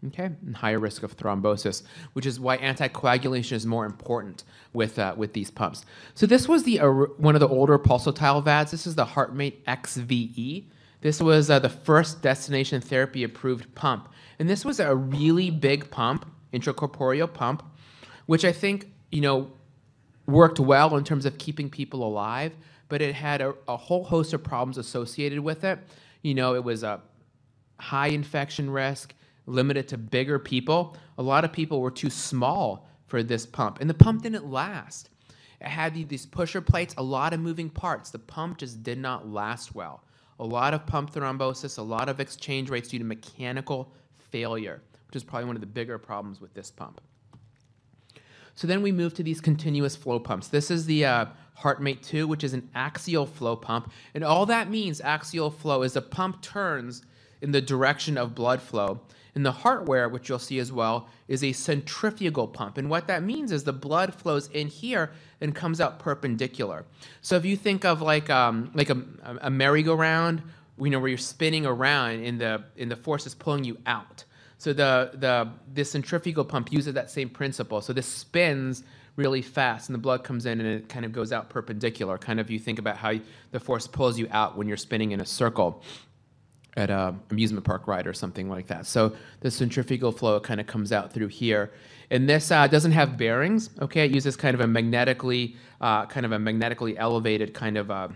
okay, 0.07 0.29
and 0.45 0.55
higher 0.55 0.79
risk 0.79 1.03
of 1.03 1.17
thrombosis, 1.17 1.83
which 2.13 2.25
is 2.25 2.39
why 2.39 2.57
anticoagulation 2.57 3.53
is 3.53 3.65
more 3.65 3.85
important 3.85 4.43
with, 4.73 4.99
uh, 4.99 5.13
with 5.17 5.33
these 5.33 5.51
pumps. 5.51 5.85
So 6.13 6.25
this 6.25 6.47
was 6.47 6.63
the, 6.63 6.79
uh, 6.79 6.89
one 6.89 7.35
of 7.35 7.41
the 7.41 7.47
older 7.47 7.77
pulsatile 7.79 8.43
VADs. 8.43 8.71
This 8.71 8.87
is 8.87 8.95
the 8.95 9.05
HeartMate 9.05 9.63
XVE. 9.67 10.65
This 11.01 11.21
was 11.21 11.49
uh, 11.49 11.59
the 11.59 11.69
first 11.69 12.21
destination 12.21 12.81
therapy 12.81 13.23
approved 13.23 13.73
pump. 13.75 14.09
And 14.39 14.49
this 14.49 14.65
was 14.65 14.79
a 14.79 14.95
really 14.95 15.49
big 15.49 15.89
pump, 15.91 16.25
intracorporeal 16.53 17.31
pump, 17.31 17.63
which 18.25 18.43
I 18.43 18.51
think, 18.51 18.91
you 19.11 19.21
know, 19.21 19.51
worked 20.25 20.59
well 20.59 20.95
in 20.97 21.03
terms 21.03 21.25
of 21.25 21.37
keeping 21.37 21.69
people 21.69 22.03
alive, 22.03 22.53
but 22.89 23.01
it 23.01 23.15
had 23.15 23.41
a, 23.41 23.53
a 23.67 23.77
whole 23.77 24.03
host 24.03 24.33
of 24.33 24.43
problems 24.43 24.77
associated 24.77 25.39
with 25.39 25.63
it. 25.63 25.79
You 26.21 26.33
know, 26.33 26.55
it 26.55 26.63
was 26.63 26.83
a 26.83 27.01
high 27.79 28.07
infection 28.07 28.69
risk, 28.69 29.13
limited 29.45 29.87
to 29.89 29.97
bigger 29.97 30.39
people. 30.39 30.95
A 31.17 31.23
lot 31.23 31.45
of 31.45 31.51
people 31.51 31.81
were 31.81 31.91
too 31.91 32.09
small 32.09 32.87
for 33.07 33.23
this 33.23 33.45
pump, 33.45 33.79
and 33.81 33.89
the 33.89 33.93
pump 33.93 34.23
didn't 34.23 34.49
last. 34.49 35.09
It 35.61 35.67
had 35.67 35.93
these 35.93 36.25
pusher 36.25 36.61
plates, 36.61 36.93
a 36.97 37.03
lot 37.03 37.33
of 37.33 37.39
moving 37.39 37.69
parts. 37.69 38.09
The 38.11 38.19
pump 38.19 38.57
just 38.57 38.83
did 38.83 38.97
not 38.97 39.29
last 39.29 39.73
well. 39.73 40.03
A 40.39 40.45
lot 40.45 40.73
of 40.73 40.85
pump 40.85 41.13
thrombosis, 41.13 41.77
a 41.77 41.81
lot 41.81 42.09
of 42.09 42.19
exchange 42.19 42.69
rates 42.69 42.89
due 42.89 42.99
to 42.99 43.05
mechanical 43.05 43.91
failure, 44.17 44.81
which 45.07 45.15
is 45.15 45.23
probably 45.23 45.45
one 45.45 45.55
of 45.55 45.61
the 45.61 45.67
bigger 45.67 45.97
problems 45.97 46.41
with 46.41 46.53
this 46.53 46.69
pump. 46.71 46.99
So 48.55 48.67
then 48.67 48.81
we 48.81 48.91
move 48.91 49.13
to 49.15 49.23
these 49.23 49.41
continuous 49.41 49.95
flow 49.95 50.19
pumps. 50.19 50.47
This 50.47 50.71
is 50.71 50.85
the 50.85 51.05
uh, 51.05 51.25
HeartMate 51.59 52.01
2, 52.01 52.27
which 52.27 52.43
is 52.43 52.53
an 52.53 52.69
axial 52.73 53.25
flow 53.25 53.55
pump. 53.55 53.91
And 54.13 54.23
all 54.23 54.45
that 54.45 54.69
means, 54.69 55.01
axial 55.01 55.49
flow, 55.49 55.83
is 55.83 55.93
the 55.93 56.01
pump 56.01 56.41
turns 56.41 57.03
in 57.41 57.51
the 57.51 57.61
direction 57.61 58.17
of 58.17 58.33
blood 58.33 58.61
flow. 58.61 59.01
And 59.35 59.45
the 59.45 59.51
Heartware, 59.51 60.09
which 60.09 60.29
you'll 60.29 60.39
see 60.39 60.59
as 60.59 60.71
well, 60.71 61.09
is 61.27 61.43
a 61.43 61.51
centrifugal 61.51 62.47
pump. 62.47 62.77
And 62.77 62.89
what 62.89 63.07
that 63.07 63.21
means 63.21 63.51
is 63.51 63.65
the 63.65 63.73
blood 63.73 64.15
flows 64.15 64.47
in 64.47 64.67
here 64.67 65.11
and 65.41 65.53
comes 65.53 65.81
out 65.81 65.99
perpendicular. 65.99 66.85
So 67.21 67.35
if 67.35 67.43
you 67.43 67.57
think 67.57 67.83
of 67.83 68.01
like, 68.01 68.29
um, 68.29 68.71
like 68.73 68.89
a, 68.89 69.03
a 69.41 69.49
merry-go-round, 69.49 70.41
you 70.79 70.89
know, 70.89 70.99
where 70.99 71.09
you're 71.09 71.17
spinning 71.17 71.65
around 71.65 72.23
and 72.23 72.39
the, 72.39 72.63
and 72.77 72.89
the 72.89 72.95
force 72.95 73.27
is 73.27 73.35
pulling 73.35 73.65
you 73.65 73.77
out. 73.85 74.23
So 74.57 74.71
the, 74.71 75.11
the, 75.13 75.49
the 75.73 75.83
centrifugal 75.83 76.45
pump 76.45 76.71
uses 76.71 76.93
that 76.93 77.11
same 77.11 77.29
principle. 77.29 77.81
So 77.81 77.91
this 77.91 78.07
spins 78.07 78.83
really 79.17 79.41
fast 79.41 79.89
and 79.89 79.93
the 79.93 79.99
blood 79.99 80.23
comes 80.23 80.45
in 80.45 80.61
and 80.61 80.69
it 80.69 80.87
kind 80.87 81.05
of 81.05 81.11
goes 81.11 81.33
out 81.33 81.49
perpendicular. 81.49 82.17
Kind 82.17 82.39
of 82.39 82.49
you 82.49 82.59
think 82.59 82.79
about 82.79 82.95
how 82.95 83.15
the 83.51 83.59
force 83.59 83.85
pulls 83.85 84.17
you 84.17 84.27
out 84.31 84.57
when 84.57 84.67
you're 84.67 84.77
spinning 84.77 85.11
in 85.11 85.19
a 85.19 85.25
circle 85.25 85.83
at 86.75 86.89
an 86.89 87.19
amusement 87.31 87.65
park 87.65 87.87
ride 87.87 88.05
or 88.07 88.13
something 88.13 88.49
like 88.49 88.67
that. 88.67 88.85
So 88.85 89.15
the 89.39 89.49
centrifugal 89.49 90.11
flow 90.11 90.39
kind 90.39 90.59
of 90.59 90.67
comes 90.67 90.91
out 90.91 91.13
through 91.13 91.27
here. 91.27 91.71
And 92.11 92.29
this 92.29 92.51
uh, 92.51 92.67
doesn't 92.67 92.91
have 92.91 93.17
bearings, 93.17 93.69
okay? 93.81 94.05
It 94.05 94.11
uses 94.11 94.35
kind 94.35 94.53
of 94.53 94.61
a 94.61 94.67
magnetically, 94.67 95.55
uh, 95.81 96.05
kind 96.05 96.25
of 96.25 96.31
a 96.31 96.39
magnetically 96.39 96.97
elevated 96.97 97.53
kind 97.53 97.77
of 97.77 97.89
uh, 97.89 98.09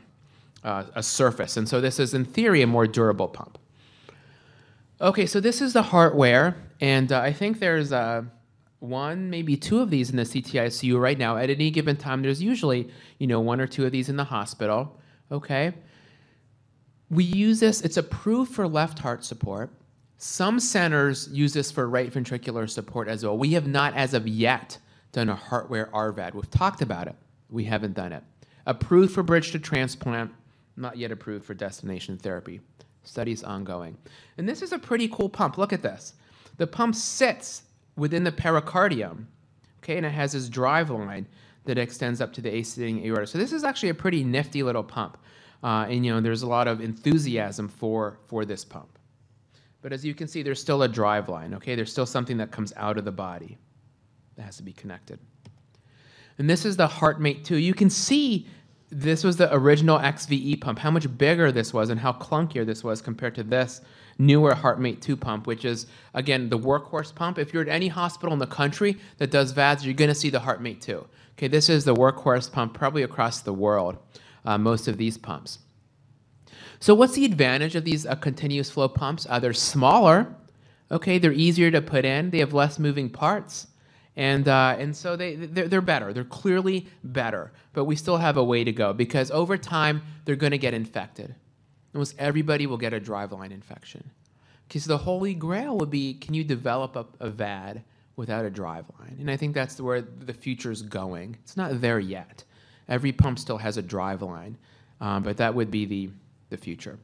uh, 0.63 0.83
a 0.93 1.01
surface. 1.01 1.57
And 1.57 1.67
so 1.67 1.81
this 1.81 1.99
is, 1.99 2.13
in 2.13 2.25
theory, 2.25 2.61
a 2.61 2.67
more 2.67 2.85
durable 2.85 3.27
pump. 3.27 3.57
Okay, 5.01 5.25
so 5.25 5.39
this 5.39 5.61
is 5.61 5.71
the 5.71 5.81
Heartware, 5.81 6.55
and 6.81 7.13
uh, 7.13 7.21
I 7.21 7.31
think 7.31 7.59
there's 7.59 7.93
uh, 7.93 8.23
one, 8.79 9.29
maybe 9.29 9.55
two 9.55 9.79
of 9.79 9.89
these 9.89 10.09
in 10.09 10.17
the 10.17 10.23
CTICU 10.23 10.99
right 10.99 11.17
now. 11.17 11.37
At 11.37 11.49
any 11.49 11.71
given 11.71 11.95
time, 11.95 12.21
there's 12.21 12.43
usually, 12.43 12.89
you 13.17 13.25
know, 13.25 13.39
one 13.39 13.61
or 13.61 13.67
two 13.67 13.85
of 13.85 13.93
these 13.93 14.09
in 14.09 14.17
the 14.17 14.25
hospital, 14.25 14.99
okay? 15.31 15.73
We 17.09 17.23
use 17.23 17.59
this, 17.59 17.81
it's 17.81 17.97
approved 17.97 18.53
for 18.53 18.67
left 18.67 18.99
heart 18.99 19.23
support. 19.23 19.71
Some 20.17 20.59
centers 20.59 21.29
use 21.31 21.53
this 21.53 21.71
for 21.71 21.89
right 21.89 22.11
ventricular 22.11 22.69
support 22.69 23.07
as 23.07 23.23
well. 23.23 23.37
We 23.37 23.53
have 23.53 23.67
not, 23.67 23.95
as 23.95 24.13
of 24.13 24.27
yet, 24.27 24.77
done 25.11 25.29
a 25.29 25.35
Heartware 25.35 25.89
RVAD. 25.91 26.33
We've 26.33 26.51
talked 26.51 26.81
about 26.81 27.07
it, 27.07 27.15
we 27.49 27.63
haven't 27.63 27.93
done 27.95 28.13
it. 28.13 28.23
Approved 28.65 29.13
for 29.13 29.23
bridge 29.23 29.51
to 29.51 29.59
transplant, 29.59 30.31
not 30.77 30.97
yet 30.97 31.11
approved 31.11 31.45
for 31.45 31.53
destination 31.53 32.17
therapy. 32.17 32.61
Studies 33.03 33.43
ongoing. 33.43 33.97
And 34.37 34.47
this 34.47 34.61
is 34.61 34.71
a 34.71 34.77
pretty 34.77 35.07
cool 35.07 35.29
pump. 35.29 35.57
Look 35.57 35.73
at 35.73 35.81
this. 35.81 36.13
The 36.57 36.67
pump 36.67 36.93
sits 36.93 37.63
within 37.95 38.23
the 38.23 38.31
pericardium, 38.31 39.25
okay, 39.81 39.97
and 39.97 40.05
it 40.05 40.11
has 40.11 40.33
this 40.33 40.49
drive 40.49 40.89
line 40.89 41.25
that 41.65 41.77
extends 41.77 42.21
up 42.21 42.33
to 42.33 42.41
the 42.41 42.55
ascending 42.59 43.05
aorta. 43.05 43.25
So 43.25 43.37
this 43.37 43.53
is 43.53 43.63
actually 43.63 43.89
a 43.89 43.93
pretty 43.93 44.23
nifty 44.23 44.61
little 44.63 44.83
pump. 44.83 45.17
Uh, 45.63 45.85
and 45.89 46.05
you 46.05 46.13
know, 46.13 46.21
there's 46.21 46.43
a 46.43 46.47
lot 46.47 46.67
of 46.67 46.81
enthusiasm 46.81 47.67
for, 47.67 48.17
for 48.27 48.45
this 48.45 48.63
pump. 48.63 48.97
But 49.81 49.93
as 49.93 50.05
you 50.05 50.13
can 50.13 50.27
see, 50.27 50.43
there's 50.43 50.59
still 50.59 50.83
a 50.83 50.87
drive 50.87 51.29
line, 51.29 51.53
okay? 51.53 51.75
There's 51.75 51.91
still 51.91 52.05
something 52.05 52.37
that 52.37 52.51
comes 52.51 52.73
out 52.75 52.97
of 52.97 53.05
the 53.05 53.11
body 53.11 53.57
that 54.35 54.43
has 54.43 54.57
to 54.57 54.63
be 54.63 54.73
connected. 54.73 55.19
And 56.37 56.49
this 56.49 56.65
is 56.65 56.77
the 56.77 56.87
HeartMate 56.87 57.43
2. 57.43 57.57
You 57.57 57.73
can 57.73 57.89
see 57.89 58.47
this 58.89 59.23
was 59.23 59.37
the 59.37 59.53
original 59.53 59.99
XVE 59.99 60.61
pump, 60.61 60.79
how 60.79 60.91
much 60.91 61.17
bigger 61.17 61.51
this 61.51 61.73
was 61.73 61.89
and 61.89 61.99
how 61.99 62.13
clunkier 62.13 62.65
this 62.65 62.83
was 62.83 63.01
compared 63.01 63.35
to 63.35 63.43
this 63.43 63.81
newer 64.17 64.51
HeartMate 64.51 65.01
2 65.01 65.15
pump, 65.15 65.47
which 65.47 65.63
is, 65.63 65.87
again, 66.13 66.49
the 66.49 66.57
workhorse 66.57 67.13
pump. 67.13 67.37
If 67.37 67.53
you're 67.53 67.61
at 67.61 67.69
any 67.69 67.87
hospital 67.87 68.33
in 68.33 68.39
the 68.39 68.47
country 68.47 68.97
that 69.17 69.31
does 69.31 69.53
VADs, 69.53 69.85
you're 69.85 69.93
going 69.93 70.09
to 70.09 70.15
see 70.15 70.29
the 70.29 70.39
HeartMate 70.39 70.81
2. 70.81 71.07
Okay, 71.37 71.47
this 71.47 71.69
is 71.69 71.85
the 71.85 71.93
workhorse 71.93 72.51
pump 72.51 72.73
probably 72.73 73.03
across 73.03 73.41
the 73.41 73.53
world 73.53 73.97
uh, 74.49 74.57
most 74.57 74.87
of 74.87 74.97
these 74.97 75.17
pumps. 75.17 75.59
So 76.79 76.95
what's 76.95 77.13
the 77.13 77.25
advantage 77.25 77.75
of 77.75 77.85
these 77.85 78.05
uh, 78.05 78.15
continuous 78.15 78.69
flow 78.71 78.87
pumps? 78.87 79.27
Uh, 79.29 79.39
they're 79.39 79.53
smaller, 79.53 80.33
okay, 80.91 81.19
they're 81.19 81.31
easier 81.31 81.69
to 81.69 81.81
put 81.81 82.03
in, 82.03 82.31
they 82.31 82.39
have 82.39 82.53
less 82.53 82.79
moving 82.79 83.09
parts, 83.09 83.67
and, 84.15 84.47
uh, 84.47 84.75
and 84.79 84.95
so 84.95 85.15
they, 85.15 85.35
they're, 85.35 85.67
they're 85.67 85.81
better. 85.81 86.13
They're 86.13 86.23
clearly 86.23 86.87
better, 87.03 87.51
but 87.73 87.85
we 87.85 87.95
still 87.95 88.17
have 88.17 88.37
a 88.37 88.43
way 88.43 88.63
to 88.63 88.71
go 88.71 88.91
because 88.91 89.29
over 89.29 89.55
time, 89.57 90.01
they're 90.25 90.35
going 90.35 90.51
to 90.51 90.57
get 90.57 90.73
infected. 90.73 91.35
Almost 91.93 92.15
everybody 92.17 92.65
will 92.65 92.77
get 92.77 92.93
a 92.93 92.99
driveline 92.99 93.51
infection. 93.51 94.09
Because 94.67 94.85
the 94.85 94.97
holy 94.97 95.33
grail 95.33 95.77
would 95.77 95.89
be, 95.89 96.15
can 96.15 96.33
you 96.33 96.43
develop 96.43 96.95
a, 96.95 97.05
a 97.19 97.29
VAD 97.29 97.83
without 98.15 98.45
a 98.45 98.51
driveline? 98.51 99.19
And 99.19 99.29
I 99.31 99.37
think 99.37 99.53
that's 99.53 99.79
where 99.79 100.01
the 100.01 100.33
future 100.33 100.71
is 100.71 100.81
going. 100.81 101.37
It's 101.43 101.55
not 101.55 101.81
there 101.81 101.99
yet. 101.99 102.43
Every 102.89 103.11
pump 103.11 103.39
still 103.39 103.57
has 103.57 103.77
a 103.77 103.81
drive 103.81 104.21
line, 104.21 104.57
um, 104.99 105.23
but 105.23 105.37
that 105.37 105.55
would 105.55 105.71
be 105.71 105.85
the, 105.85 106.09
the 106.49 106.57
future. 106.57 106.99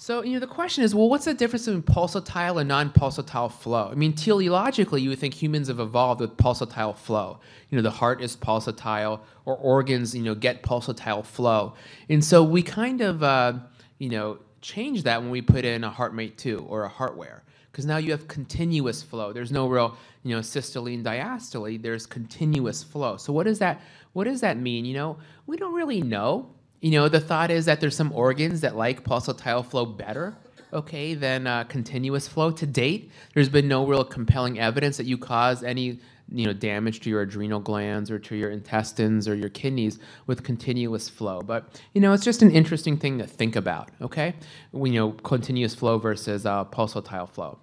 So, 0.00 0.22
you 0.22 0.34
know, 0.34 0.38
the 0.38 0.46
question 0.46 0.84
is, 0.84 0.94
well, 0.94 1.08
what's 1.08 1.24
the 1.24 1.34
difference 1.34 1.66
between 1.66 1.82
pulsatile 1.82 2.60
and 2.60 2.68
non-pulsatile 2.68 3.50
flow? 3.50 3.88
I 3.90 3.96
mean, 3.96 4.12
teleologically, 4.12 5.02
you 5.02 5.08
would 5.08 5.18
think 5.18 5.34
humans 5.34 5.66
have 5.66 5.80
evolved 5.80 6.20
with 6.20 6.36
pulsatile 6.36 6.96
flow. 6.96 7.40
You 7.68 7.76
know, 7.76 7.82
the 7.82 7.90
heart 7.90 8.22
is 8.22 8.36
pulsatile, 8.36 9.18
or 9.44 9.56
organs, 9.56 10.14
you 10.14 10.22
know, 10.22 10.36
get 10.36 10.62
pulsatile 10.62 11.26
flow. 11.26 11.74
And 12.08 12.24
so 12.24 12.44
we 12.44 12.62
kind 12.62 13.00
of, 13.00 13.24
uh, 13.24 13.54
you 13.98 14.08
know, 14.08 14.38
change 14.60 15.02
that 15.02 15.20
when 15.20 15.30
we 15.30 15.42
put 15.42 15.64
in 15.64 15.82
a 15.82 15.90
HeartMate 15.90 16.36
2 16.36 16.60
or 16.68 16.84
a 16.84 16.90
HeartWare, 16.90 17.40
because 17.78 17.86
now 17.86 17.98
you 17.98 18.10
have 18.10 18.26
continuous 18.26 19.04
flow. 19.04 19.32
There's 19.32 19.52
no 19.52 19.68
real, 19.68 19.96
you 20.24 20.34
know, 20.34 20.42
systole 20.42 20.88
and 20.88 21.06
diastole. 21.06 21.80
There's 21.80 22.06
continuous 22.06 22.82
flow. 22.82 23.16
So 23.18 23.32
what 23.32 23.44
does 23.44 23.60
that, 23.60 23.80
what 24.14 24.24
does 24.24 24.40
that 24.40 24.56
mean? 24.56 24.84
You 24.84 24.94
know, 24.94 25.16
we 25.46 25.56
don't 25.56 25.72
really 25.72 26.02
know. 26.02 26.50
You 26.80 26.90
know, 26.90 27.08
the 27.08 27.20
thought 27.20 27.52
is 27.52 27.66
that 27.66 27.80
there's 27.80 27.94
some 27.94 28.10
organs 28.12 28.62
that 28.62 28.74
like 28.74 29.04
pulsatile 29.04 29.64
flow 29.64 29.86
better, 29.86 30.36
okay, 30.72 31.14
than 31.14 31.46
uh, 31.46 31.62
continuous 31.64 32.26
flow. 32.26 32.50
To 32.50 32.66
date, 32.66 33.12
there's 33.34 33.48
been 33.48 33.68
no 33.68 33.86
real 33.86 34.02
compelling 34.02 34.58
evidence 34.58 34.96
that 34.96 35.06
you 35.06 35.16
cause 35.16 35.62
any 35.62 36.00
you 36.30 36.46
know 36.46 36.52
damage 36.52 37.00
to 37.00 37.10
your 37.10 37.22
adrenal 37.22 37.60
glands 37.60 38.10
or 38.10 38.18
to 38.18 38.36
your 38.36 38.50
intestines 38.50 39.26
or 39.26 39.34
your 39.34 39.48
kidneys 39.48 39.98
with 40.26 40.42
continuous 40.42 41.08
flow 41.08 41.40
but 41.40 41.80
you 41.94 42.00
know 42.00 42.12
it's 42.12 42.24
just 42.24 42.42
an 42.42 42.50
interesting 42.50 42.98
thing 42.98 43.18
to 43.18 43.26
think 43.26 43.56
about 43.56 43.90
okay 44.02 44.34
you 44.74 44.92
know 44.92 45.12
continuous 45.12 45.74
flow 45.74 45.98
versus 45.98 46.44
uh, 46.44 46.64
pulsatile 46.66 47.28
flow 47.28 47.58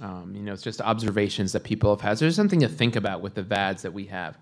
um, 0.00 0.32
you 0.34 0.42
know 0.42 0.52
it's 0.52 0.62
just 0.62 0.80
observations 0.80 1.52
that 1.52 1.64
people 1.64 1.90
have 1.90 2.00
had 2.00 2.18
so 2.18 2.24
there's 2.24 2.36
something 2.36 2.60
to 2.60 2.68
think 2.68 2.96
about 2.96 3.20
with 3.20 3.34
the 3.34 3.42
vads 3.42 3.82
that 3.82 3.92
we 3.92 4.06
have 4.06 4.38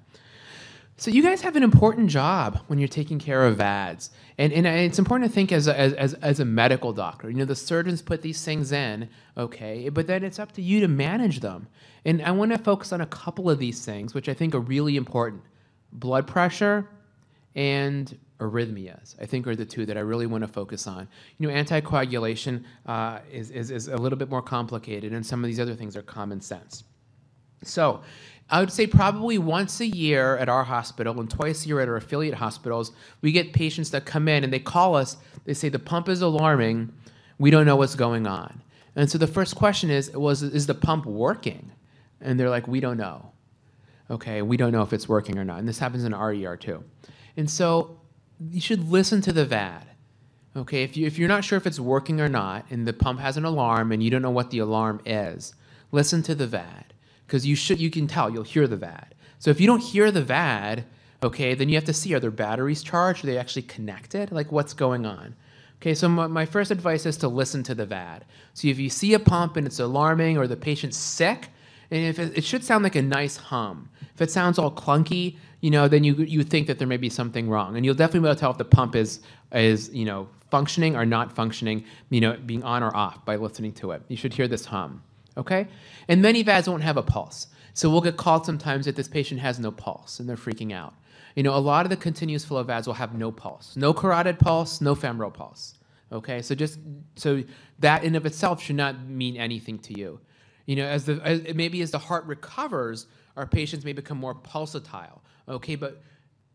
so 1.00 1.12
you 1.12 1.22
guys 1.22 1.42
have 1.42 1.54
an 1.54 1.62
important 1.62 2.10
job 2.10 2.58
when 2.66 2.80
you're 2.80 2.88
taking 2.88 3.20
care 3.20 3.46
of 3.46 3.56
VADs. 3.56 4.10
And, 4.36 4.52
and 4.52 4.66
it's 4.66 4.98
important 4.98 5.30
to 5.30 5.34
think 5.34 5.52
as 5.52 5.68
a, 5.68 5.78
as, 5.78 6.14
as 6.14 6.40
a 6.40 6.44
medical 6.44 6.92
doctor. 6.92 7.30
You 7.30 7.36
know, 7.36 7.44
the 7.44 7.54
surgeons 7.54 8.02
put 8.02 8.20
these 8.20 8.44
things 8.44 8.72
in, 8.72 9.08
okay, 9.36 9.90
but 9.90 10.08
then 10.08 10.24
it's 10.24 10.40
up 10.40 10.50
to 10.52 10.62
you 10.62 10.80
to 10.80 10.88
manage 10.88 11.38
them. 11.38 11.68
And 12.04 12.20
I 12.20 12.32
want 12.32 12.50
to 12.50 12.58
focus 12.58 12.92
on 12.92 13.00
a 13.00 13.06
couple 13.06 13.48
of 13.48 13.60
these 13.60 13.84
things, 13.84 14.12
which 14.12 14.28
I 14.28 14.34
think 14.34 14.56
are 14.56 14.60
really 14.60 14.96
important. 14.96 15.42
Blood 15.92 16.26
pressure 16.26 16.88
and 17.54 18.18
arrhythmias, 18.40 19.16
I 19.20 19.26
think, 19.26 19.46
are 19.46 19.56
the 19.56 19.64
two 19.64 19.84
that 19.86 19.96
I 19.96 20.00
really 20.00 20.26
want 20.26 20.42
to 20.42 20.48
focus 20.48 20.86
on. 20.86 21.08
You 21.38 21.48
know, 21.48 21.54
anticoagulation 21.54 22.64
uh, 22.86 23.20
is, 23.32 23.50
is, 23.50 23.70
is 23.70 23.88
a 23.88 23.96
little 23.96 24.18
bit 24.18 24.30
more 24.30 24.42
complicated, 24.42 25.12
and 25.12 25.24
some 25.24 25.42
of 25.42 25.48
these 25.48 25.60
other 25.60 25.74
things 25.74 25.96
are 25.96 26.02
common 26.02 26.40
sense. 26.40 26.84
So, 27.64 28.02
I 28.50 28.60
would 28.60 28.72
say 28.72 28.86
probably 28.86 29.36
once 29.36 29.80
a 29.80 29.86
year 29.86 30.36
at 30.38 30.48
our 30.48 30.64
hospital 30.64 31.20
and 31.20 31.28
twice 31.28 31.64
a 31.64 31.68
year 31.68 31.80
at 31.80 31.88
our 31.88 31.96
affiliate 31.96 32.34
hospitals, 32.34 32.92
we 33.20 33.30
get 33.30 33.52
patients 33.52 33.90
that 33.90 34.06
come 34.06 34.26
in 34.26 34.42
and 34.42 34.52
they 34.52 34.58
call 34.58 34.94
us. 34.94 35.18
They 35.44 35.52
say 35.52 35.68
the 35.68 35.78
pump 35.78 36.08
is 36.08 36.22
alarming. 36.22 36.92
We 37.38 37.50
don't 37.50 37.66
know 37.66 37.76
what's 37.76 37.94
going 37.94 38.26
on. 38.26 38.62
And 38.96 39.10
so 39.10 39.18
the 39.18 39.26
first 39.26 39.54
question 39.54 39.90
is, 39.90 40.10
was 40.12 40.42
is 40.42 40.66
the 40.66 40.74
pump 40.74 41.04
working? 41.04 41.72
And 42.20 42.40
they're 42.40 42.50
like, 42.50 42.66
we 42.66 42.80
don't 42.80 42.96
know. 42.96 43.32
Okay, 44.10 44.40
we 44.40 44.56
don't 44.56 44.72
know 44.72 44.82
if 44.82 44.94
it's 44.94 45.08
working 45.08 45.38
or 45.38 45.44
not. 45.44 45.58
And 45.58 45.68
this 45.68 45.78
happens 45.78 46.04
in 46.04 46.14
RER 46.14 46.56
too. 46.56 46.82
And 47.36 47.50
so 47.50 47.97
you 48.40 48.60
should 48.60 48.88
listen 48.88 49.20
to 49.22 49.32
the 49.32 49.44
VAD. 49.44 49.84
Okay, 50.56 50.82
if, 50.82 50.96
you, 50.96 51.06
if 51.06 51.18
you're 51.18 51.28
not 51.28 51.44
sure 51.44 51.56
if 51.56 51.66
it's 51.66 51.78
working 51.78 52.20
or 52.20 52.28
not, 52.28 52.64
and 52.70 52.86
the 52.86 52.92
pump 52.92 53.20
has 53.20 53.36
an 53.36 53.44
alarm 53.44 53.92
and 53.92 54.02
you 54.02 54.10
don't 54.10 54.22
know 54.22 54.30
what 54.30 54.50
the 54.50 54.58
alarm 54.58 55.00
is, 55.04 55.54
listen 55.92 56.22
to 56.24 56.34
the 56.34 56.46
VAD 56.46 56.94
because 57.26 57.46
you 57.46 57.54
should 57.54 57.78
you 57.78 57.90
can 57.90 58.06
tell 58.06 58.30
you'll 58.30 58.42
hear 58.42 58.66
the 58.66 58.76
VAD. 58.76 59.14
So 59.38 59.50
if 59.50 59.60
you 59.60 59.66
don't 59.66 59.82
hear 59.82 60.10
the 60.10 60.22
VAD, 60.22 60.84
okay, 61.22 61.54
then 61.54 61.68
you 61.68 61.76
have 61.76 61.84
to 61.84 61.92
see 61.92 62.14
are 62.14 62.20
their 62.20 62.30
batteries 62.30 62.82
charged? 62.82 63.22
Are 63.22 63.26
they 63.26 63.38
actually 63.38 63.62
connected? 63.62 64.32
Like 64.32 64.50
what's 64.50 64.72
going 64.72 65.06
on? 65.06 65.36
Okay, 65.80 65.94
so 65.94 66.08
my, 66.08 66.26
my 66.26 66.44
first 66.44 66.70
advice 66.70 67.06
is 67.06 67.16
to 67.18 67.28
listen 67.28 67.62
to 67.64 67.74
the 67.74 67.86
VAD. 67.86 68.24
So 68.54 68.66
if 68.68 68.78
you 68.78 68.90
see 68.90 69.14
a 69.14 69.20
pump 69.20 69.56
and 69.56 69.66
it's 69.66 69.78
alarming 69.78 70.38
or 70.38 70.46
the 70.48 70.56
patient's 70.56 70.96
sick, 70.96 71.50
and 71.90 72.04
if 72.04 72.18
it, 72.18 72.38
it 72.38 72.44
should 72.44 72.64
sound 72.64 72.82
like 72.82 72.96
a 72.96 73.02
nice 73.02 73.36
hum. 73.36 73.88
If 74.14 74.22
it 74.22 74.30
sounds 74.30 74.58
all 74.58 74.72
clunky, 74.72 75.36
you 75.60 75.70
know, 75.70 75.88
then 75.88 76.04
you 76.04 76.14
you 76.16 76.44
think 76.44 76.66
that 76.66 76.78
there 76.78 76.88
may 76.88 76.96
be 76.96 77.10
something 77.10 77.48
wrong, 77.48 77.76
and 77.76 77.84
you'll 77.84 77.94
definitely 77.94 78.20
be 78.20 78.26
able 78.26 78.36
to 78.36 78.40
tell 78.40 78.50
if 78.50 78.58
the 78.58 78.64
pump 78.64 78.94
is 78.94 79.20
is 79.52 79.90
you 79.92 80.04
know 80.04 80.28
functioning 80.50 80.96
or 80.96 81.04
not 81.04 81.34
functioning, 81.34 81.84
you 82.10 82.20
know, 82.20 82.36
being 82.46 82.62
on 82.62 82.82
or 82.82 82.94
off 82.96 83.24
by 83.24 83.36
listening 83.36 83.72
to 83.72 83.90
it. 83.90 84.02
You 84.08 84.16
should 84.16 84.32
hear 84.32 84.48
this 84.48 84.64
hum 84.64 85.02
okay? 85.38 85.68
And 86.08 86.20
many 86.20 86.42
VADs 86.42 86.68
won't 86.68 86.82
have 86.82 86.96
a 86.96 87.02
pulse. 87.02 87.46
So 87.72 87.88
we'll 87.88 88.00
get 88.00 88.16
called 88.16 88.44
sometimes 88.44 88.84
that 88.86 88.96
this 88.96 89.08
patient 89.08 89.40
has 89.40 89.58
no 89.58 89.70
pulse 89.70 90.18
and 90.18 90.28
they're 90.28 90.36
freaking 90.36 90.72
out. 90.72 90.94
You 91.36 91.44
know, 91.44 91.54
a 91.54 91.60
lot 91.60 91.86
of 91.86 91.90
the 91.90 91.96
continuous 91.96 92.44
flow 92.44 92.62
VADs 92.64 92.86
will 92.86 92.94
have 92.94 93.14
no 93.14 93.30
pulse, 93.30 93.76
no 93.76 93.94
carotid 93.94 94.40
pulse, 94.40 94.80
no 94.80 94.94
femoral 94.96 95.30
pulse. 95.30 95.74
Okay, 96.10 96.42
so 96.42 96.54
just 96.54 96.78
so 97.16 97.44
that 97.78 98.02
in 98.02 98.16
of 98.16 98.26
itself 98.26 98.62
should 98.62 98.76
not 98.76 99.06
mean 99.06 99.36
anything 99.36 99.78
to 99.80 99.98
you. 99.98 100.18
You 100.66 100.76
know, 100.76 100.86
as 100.86 101.04
the 101.04 101.20
as, 101.22 101.54
maybe 101.54 101.82
as 101.82 101.90
the 101.90 101.98
heart 101.98 102.24
recovers, 102.24 103.06
our 103.36 103.46
patients 103.46 103.84
may 103.84 103.92
become 103.92 104.18
more 104.18 104.34
pulsatile. 104.34 105.20
Okay, 105.48 105.76
but 105.76 106.02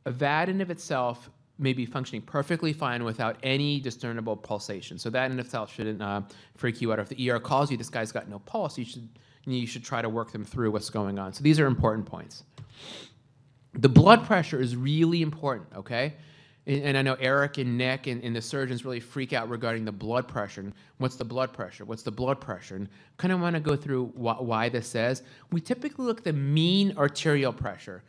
VAD 0.06 0.50
in 0.50 0.62
of 0.62 0.70
itself 0.70 1.30
may 1.60 1.74
be 1.74 1.86
functioning 1.86 2.22
perfectly 2.22 2.74
fine 2.74 3.04
without 3.04 3.38
any 3.44 3.80
discernible 3.80 4.36
pulsation. 4.36 4.98
So 4.98 5.10
that 5.12 5.32
in 5.32 5.40
itself 5.40 5.74
shouldn't 5.74 6.02
uh, 6.02 6.22
freak 6.56 6.82
you 6.82 6.92
out. 6.92 7.00
If 7.00 7.10
the 7.10 7.30
ER 7.30 7.40
calls 7.40 7.72
you, 7.72 7.78
this 7.78 7.90
guy's 7.90 8.12
got 8.12 8.28
no 8.28 8.40
pulse, 8.40 8.78
you 8.78 8.86
should 8.86 9.08
you 9.46 9.68
should 9.68 9.84
try 9.84 10.02
to 10.02 10.10
work 10.10 10.32
them 10.32 10.46
through 10.46 10.72
what's 10.72 10.90
going 10.90 11.20
on. 11.20 11.34
So 11.34 11.44
these 11.44 11.60
are 11.60 11.66
important 11.66 12.06
points. 12.06 12.44
The 13.74 13.90
blood 13.90 14.26
pressure 14.26 14.62
is 14.62 14.76
really 14.76 15.22
important, 15.22 15.68
okay? 15.76 16.14
And, 16.66 16.84
and 16.84 16.98
I 16.98 17.02
know 17.02 17.16
Eric 17.20 17.58
and 17.58 17.78
Nick 17.78 18.08
and, 18.08 18.24
and, 18.24 18.36
the 18.36 18.42
surgeons 18.42 18.86
really 18.86 19.00
freak 19.02 19.34
out 19.34 19.50
regarding 19.50 19.84
the 19.84 19.92
blood 19.92 20.28
pressure. 20.28 20.62
And 20.62 20.74
what's 20.98 21.16
the 21.16 21.26
blood 21.26 21.52
pressure? 21.52 21.84
What's 21.84 22.04
the 22.04 22.12
blood 22.12 22.40
pressure? 22.40 22.76
And 22.76 22.88
kind 23.18 23.34
of 23.34 23.42
want 23.42 23.56
to 23.56 23.60
go 23.60 23.76
through 23.76 24.08
wh- 24.10 24.42
why 24.42 24.70
this 24.70 24.96
is. 24.96 25.24
We 25.52 25.60
typically 25.60 26.06
look 26.06 26.20
at 26.20 26.24
the 26.24 26.34
mean 26.34 26.94
arterial 26.98 27.52
pressure. 27.52 28.04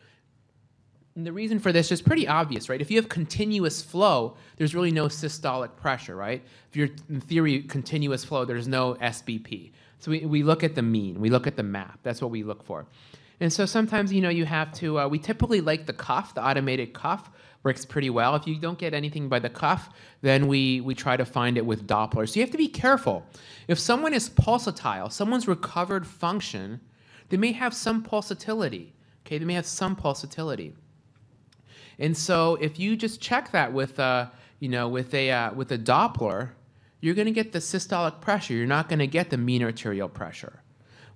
And 1.16 1.24
the 1.24 1.33
reason 1.33 1.61
for 1.61 1.70
this 1.70 1.92
is 1.92 2.03
pretty 2.03 2.27
obvious, 2.27 2.68
right? 2.68 2.81
If 2.81 2.90
you 2.90 2.96
have 2.96 3.09
continuous 3.09 3.81
flow, 3.81 4.37
there's 4.57 4.74
really 4.74 4.90
no 4.90 5.07
systolic 5.07 5.77
pressure, 5.77 6.16
right? 6.16 6.42
If 6.70 6.77
you're, 6.77 6.88
in 7.09 7.20
theory, 7.20 7.62
continuous 7.62 8.24
flow, 8.24 8.44
there's 8.44 8.66
no 8.66 8.94
SBP. 8.94 9.70
So 10.00 10.11
we, 10.11 10.27
we 10.27 10.42
look 10.42 10.64
at 10.64 10.74
the 10.74 10.83
mean, 10.83 11.20
we 11.20 11.31
look 11.31 11.46
at 11.46 11.57
the 11.57 11.62
map. 11.62 12.00
That's 12.03 12.20
what 12.20 12.33
we 12.33 12.42
look 12.42 12.64
for. 12.64 12.87
And 13.40 13.53
so 13.53 13.64
sometimes, 13.64 14.12
you 14.12 14.20
know, 14.20 14.29
you 14.29 14.44
have 14.44 14.72
to, 14.74 15.00
uh, 15.00 15.09
we 15.09 15.18
typically 15.18 15.61
like 15.61 15.87
the 15.87 15.92
cuff, 15.92 16.35
the 16.35 16.44
automated 16.44 16.94
cuff 16.94 17.31
works 17.62 17.85
pretty 17.85 18.11
well. 18.11 18.35
If 18.35 18.46
you 18.46 18.59
don't 18.59 18.79
get 18.79 18.92
anything 18.92 19.29
by 19.29 19.38
the 19.38 19.48
cuff, 19.48 19.90
then 20.20 20.48
we, 20.48 20.81
we 20.81 20.94
try 20.94 21.16
to 21.16 21.24
find 21.24 21.57
it 21.57 21.64
with 21.64 21.87
Doppler. 21.87 22.29
So 22.29 22.35
you 22.35 22.42
have 22.42 22.50
to 22.50 22.59
be 22.59 22.68
careful. 22.68 23.24
If 23.68 23.79
someone 23.79 24.14
is 24.14 24.29
pulsatile, 24.29 25.11
someone's 25.11 25.48
recovered 25.48 26.07
function, 26.07 26.81
they 27.29 27.37
may 27.37 27.53
have 27.53 27.72
some 27.72 28.05
pulsatility. 28.05 28.88
Okay, 29.24 29.38
they 29.38 29.44
may 29.44 29.55
have 29.55 29.66
some 29.66 29.96
pulsatility. 29.96 30.74
And 31.98 32.16
so 32.16 32.57
if 32.57 32.78
you 32.78 32.96
just 32.96 33.20
check 33.20 33.52
that 33.52 33.72
with 33.72 33.98
a, 33.98 34.30
you 34.61 34.68
know, 34.68 34.88
with 34.88 35.14
a, 35.14 35.30
uh, 35.30 35.52
with 35.54 35.72
a 35.72 35.78
Doppler, 35.78 36.50
you're 37.00 37.14
going 37.14 37.26
to 37.26 37.33
get 37.33 37.52
the 37.52 37.59
systolic 37.59 38.20
pressure. 38.20 38.54
You're 38.54 38.66
not 38.66 38.88
going 38.88 38.98
to 38.98 39.07
get 39.07 39.30
the 39.30 39.37
mean 39.37 39.62
arterial 39.62 40.09
pressure. 40.09 40.61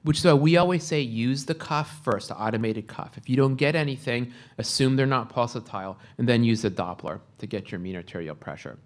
Which 0.02 0.20
so 0.20 0.36
we 0.36 0.56
always 0.56 0.84
say 0.84 1.00
use 1.00 1.44
the 1.44 1.54
cuff 1.54 2.00
first, 2.04 2.28
the 2.28 2.36
automated 2.36 2.86
cuff. 2.86 3.16
If 3.16 3.28
you 3.28 3.36
don't 3.36 3.56
get 3.56 3.74
anything, 3.74 4.32
assume 4.58 4.96
they're 4.96 5.06
not 5.06 5.34
pulsatile, 5.34 5.96
and 6.18 6.28
then 6.28 6.44
use 6.44 6.62
the 6.62 6.70
Doppler 6.70 7.20
to 7.38 7.46
get 7.46 7.72
your 7.72 7.80
mean 7.80 7.96
arterial 7.96 8.34
pressure. 8.34 8.78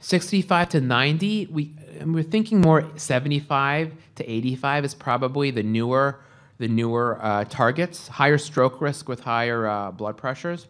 65 0.00 0.68
to 0.70 0.80
90, 0.80 1.46
we, 1.46 1.74
we're 2.04 2.22
thinking 2.22 2.60
more 2.60 2.90
75 2.96 3.92
to 4.16 4.30
85 4.30 4.84
is 4.84 4.94
probably 4.94 5.50
the 5.50 5.62
newer, 5.62 6.20
the 6.58 6.68
newer 6.68 7.18
uh, 7.22 7.44
targets. 7.44 8.08
Higher 8.08 8.38
stroke 8.38 8.80
risk 8.80 9.08
with 9.08 9.20
higher 9.20 9.66
uh, 9.66 9.90
blood 9.90 10.16
pressures. 10.16 10.68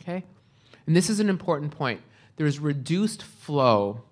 Okay? 0.00 0.24
And 0.86 0.94
this 0.94 1.08
is 1.08 1.20
an 1.20 1.28
important 1.28 1.76
point. 1.76 2.00
There's 2.36 2.58
reduced 2.58 3.22
flow 3.22 4.02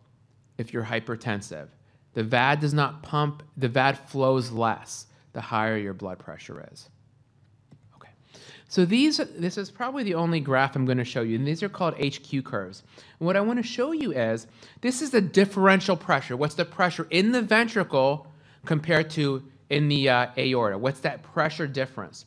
if 0.59 0.73
you're 0.73 0.85
hypertensive. 0.85 1.69
The 2.15 2.23
VAD 2.23 2.61
does 2.61 2.75
not 2.75 3.03
pump, 3.03 3.43
the 3.57 3.69
VAD 3.69 3.99
flows 3.99 4.51
less 4.51 5.07
the 5.33 5.41
higher 5.41 5.77
your 5.77 5.95
blood 5.95 6.19
pressure 6.19 6.67
is. 6.73 6.89
Okay. 7.97 8.11
So 8.69 8.85
these 8.85 9.17
this 9.17 9.57
is 9.57 9.71
probably 9.71 10.03
the 10.03 10.15
only 10.15 10.41
graph 10.41 10.77
I'm 10.77 10.85
going 10.85 10.99
to 10.99 11.05
show 11.05 11.23
you, 11.23 11.37
and 11.37 11.47
these 11.47 11.63
are 11.63 11.69
called 11.69 11.95
HQ 11.95 12.45
curves. 12.45 12.83
And 13.19 13.27
what 13.27 13.37
I 13.37 13.41
want 13.41 13.59
to 13.59 13.63
show 13.63 13.93
you 13.93 14.13
is 14.13 14.47
this 14.83 15.01
is 15.01 15.11
the 15.11 15.21
differential 15.21 15.97
pressure. 15.97 16.37
What's 16.37 16.55
the 16.55 16.65
pressure 16.65 17.07
in 17.11 17.33
the 17.33 17.43
ventricle 17.43 18.27
compared 18.67 19.11
to 19.11 19.43
in 19.71 19.89
the 19.89 20.11
uh, 20.11 20.27
aorta? 20.37 20.77
What's 20.77 21.01
that 21.01 21.23
pressure 21.23 21.67
difference? 21.67 22.27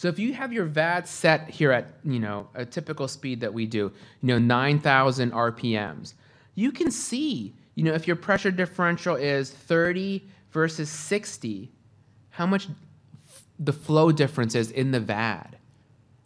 So 0.00 0.08
if 0.08 0.18
you 0.18 0.32
have 0.32 0.50
your 0.50 0.64
VAD 0.64 1.06
set 1.06 1.50
here 1.50 1.72
at, 1.72 1.88
you 2.04 2.20
know, 2.20 2.48
a 2.54 2.64
typical 2.64 3.06
speed 3.06 3.40
that 3.40 3.52
we 3.52 3.66
do, 3.66 3.92
you 4.22 4.28
know, 4.28 4.38
9,000 4.38 5.30
RPMs, 5.30 6.14
you 6.54 6.72
can 6.72 6.90
see, 6.90 7.54
you 7.74 7.84
know, 7.84 7.92
if 7.92 8.06
your 8.06 8.16
pressure 8.16 8.50
differential 8.50 9.14
is 9.14 9.50
30 9.50 10.26
versus 10.52 10.88
60, 10.88 11.70
how 12.30 12.46
much 12.46 12.68
the 13.58 13.74
flow 13.74 14.10
difference 14.10 14.54
is 14.54 14.70
in 14.70 14.90
the 14.90 15.00
VAD. 15.00 15.58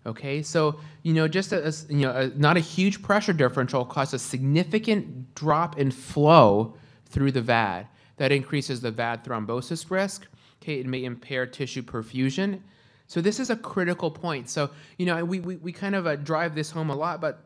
Okay, 0.06 0.40
so 0.40 0.78
you 1.02 1.12
know, 1.12 1.26
just 1.26 1.50
a, 1.52 1.66
a- 1.66 1.92
you 1.92 2.02
know, 2.02 2.12
a, 2.12 2.28
not 2.38 2.56
a 2.56 2.60
huge 2.60 3.02
pressure 3.02 3.32
differential 3.32 3.84
causes 3.84 4.22
a 4.22 4.24
significant 4.24 5.34
drop 5.34 5.80
in 5.80 5.90
flow 5.90 6.76
through 7.06 7.32
the 7.32 7.42
VAD. 7.42 7.88
That 8.18 8.30
increases 8.30 8.82
the 8.82 8.92
VAD 8.92 9.24
thrombosis 9.24 9.90
risk. 9.90 10.28
Okay, 10.62 10.74
it 10.74 10.86
may 10.86 11.02
impair 11.02 11.44
tissue 11.44 11.82
perfusion. 11.82 12.60
So 13.06 13.20
this 13.20 13.38
is 13.38 13.50
a 13.50 13.56
critical 13.56 14.10
point. 14.10 14.48
So 14.48 14.70
you 14.98 15.06
know, 15.06 15.24
we 15.24 15.40
we, 15.40 15.56
we 15.56 15.72
kind 15.72 15.94
of 15.94 16.06
uh, 16.06 16.16
drive 16.16 16.54
this 16.54 16.70
home 16.70 16.90
a 16.90 16.96
lot, 16.96 17.20
but 17.20 17.44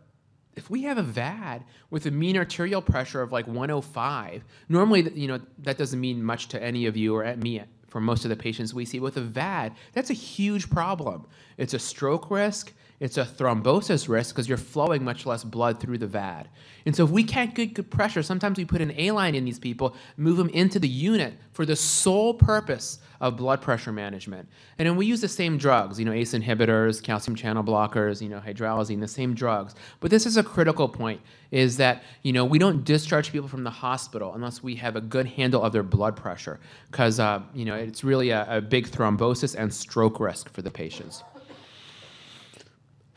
if 0.58 0.68
we 0.68 0.82
have 0.82 0.98
a 0.98 1.02
VAD 1.02 1.64
with 1.88 2.04
a 2.06 2.10
mean 2.10 2.36
arterial 2.36 2.82
pressure 2.82 3.22
of 3.22 3.30
like 3.30 3.46
105, 3.46 4.44
normally, 4.68 5.08
you 5.14 5.28
know, 5.28 5.40
that 5.60 5.78
doesn't 5.78 6.00
mean 6.00 6.22
much 6.22 6.48
to 6.48 6.62
any 6.62 6.86
of 6.86 6.96
you 6.96 7.14
or 7.14 7.22
at 7.22 7.38
me 7.38 7.62
for 7.86 8.00
most 8.00 8.24
of 8.24 8.28
the 8.28 8.36
patients 8.36 8.74
we 8.74 8.84
see. 8.84 8.98
With 8.98 9.16
a 9.16 9.20
VAD, 9.20 9.74
that's 9.92 10.10
a 10.10 10.14
huge 10.14 10.68
problem. 10.68 11.26
It's 11.56 11.74
a 11.74 11.78
stroke 11.78 12.30
risk, 12.30 12.72
it's 13.00 13.16
a 13.16 13.24
thrombosis 13.24 14.08
risk 14.08 14.34
because 14.34 14.48
you're 14.48 14.58
flowing 14.58 15.04
much 15.04 15.24
less 15.24 15.44
blood 15.44 15.78
through 15.78 15.98
the 15.98 16.06
VAD. 16.06 16.48
And 16.84 16.96
so 16.96 17.04
if 17.04 17.10
we 17.10 17.22
can't 17.22 17.54
get 17.54 17.74
good 17.74 17.90
pressure, 17.90 18.22
sometimes 18.22 18.58
we 18.58 18.64
put 18.64 18.80
an 18.80 18.92
A 18.96 19.12
line 19.12 19.36
in 19.36 19.44
these 19.44 19.58
people, 19.58 19.94
move 20.16 20.36
them 20.36 20.48
into 20.48 20.80
the 20.80 20.88
unit 20.88 21.34
for 21.52 21.64
the 21.64 21.76
sole 21.76 22.34
purpose 22.34 22.98
of 23.20 23.36
blood 23.36 23.60
pressure 23.60 23.92
management. 23.92 24.48
And 24.78 24.88
then 24.88 24.96
we 24.96 25.06
use 25.06 25.20
the 25.20 25.28
same 25.28 25.58
drugs, 25.58 25.98
you 25.98 26.04
know, 26.04 26.12
ACE 26.12 26.34
inhibitors, 26.34 27.00
calcium 27.00 27.36
channel 27.36 27.62
blockers, 27.62 28.20
you 28.20 28.28
know, 28.28 28.40
hydralazine, 28.40 29.00
the 29.00 29.08
same 29.08 29.34
drugs. 29.34 29.74
But 30.00 30.10
this 30.10 30.26
is 30.26 30.36
a 30.36 30.42
critical 30.42 30.88
point 30.88 31.20
is 31.50 31.76
that, 31.76 32.02
you 32.22 32.32
know, 32.32 32.44
we 32.44 32.58
don't 32.58 32.84
discharge 32.84 33.30
people 33.30 33.48
from 33.48 33.64
the 33.64 33.70
hospital 33.70 34.34
unless 34.34 34.62
we 34.62 34.74
have 34.76 34.96
a 34.96 35.00
good 35.00 35.26
handle 35.26 35.62
of 35.62 35.72
their 35.72 35.82
blood 35.82 36.16
pressure 36.16 36.58
because, 36.90 37.20
uh, 37.20 37.42
you 37.54 37.64
know, 37.64 37.74
it's 37.74 38.02
really 38.02 38.30
a, 38.30 38.46
a 38.48 38.60
big 38.60 38.88
thrombosis 38.88 39.54
and 39.56 39.72
stroke 39.72 40.18
risk 40.18 40.52
for 40.52 40.62
the 40.62 40.70
patients. 40.70 41.22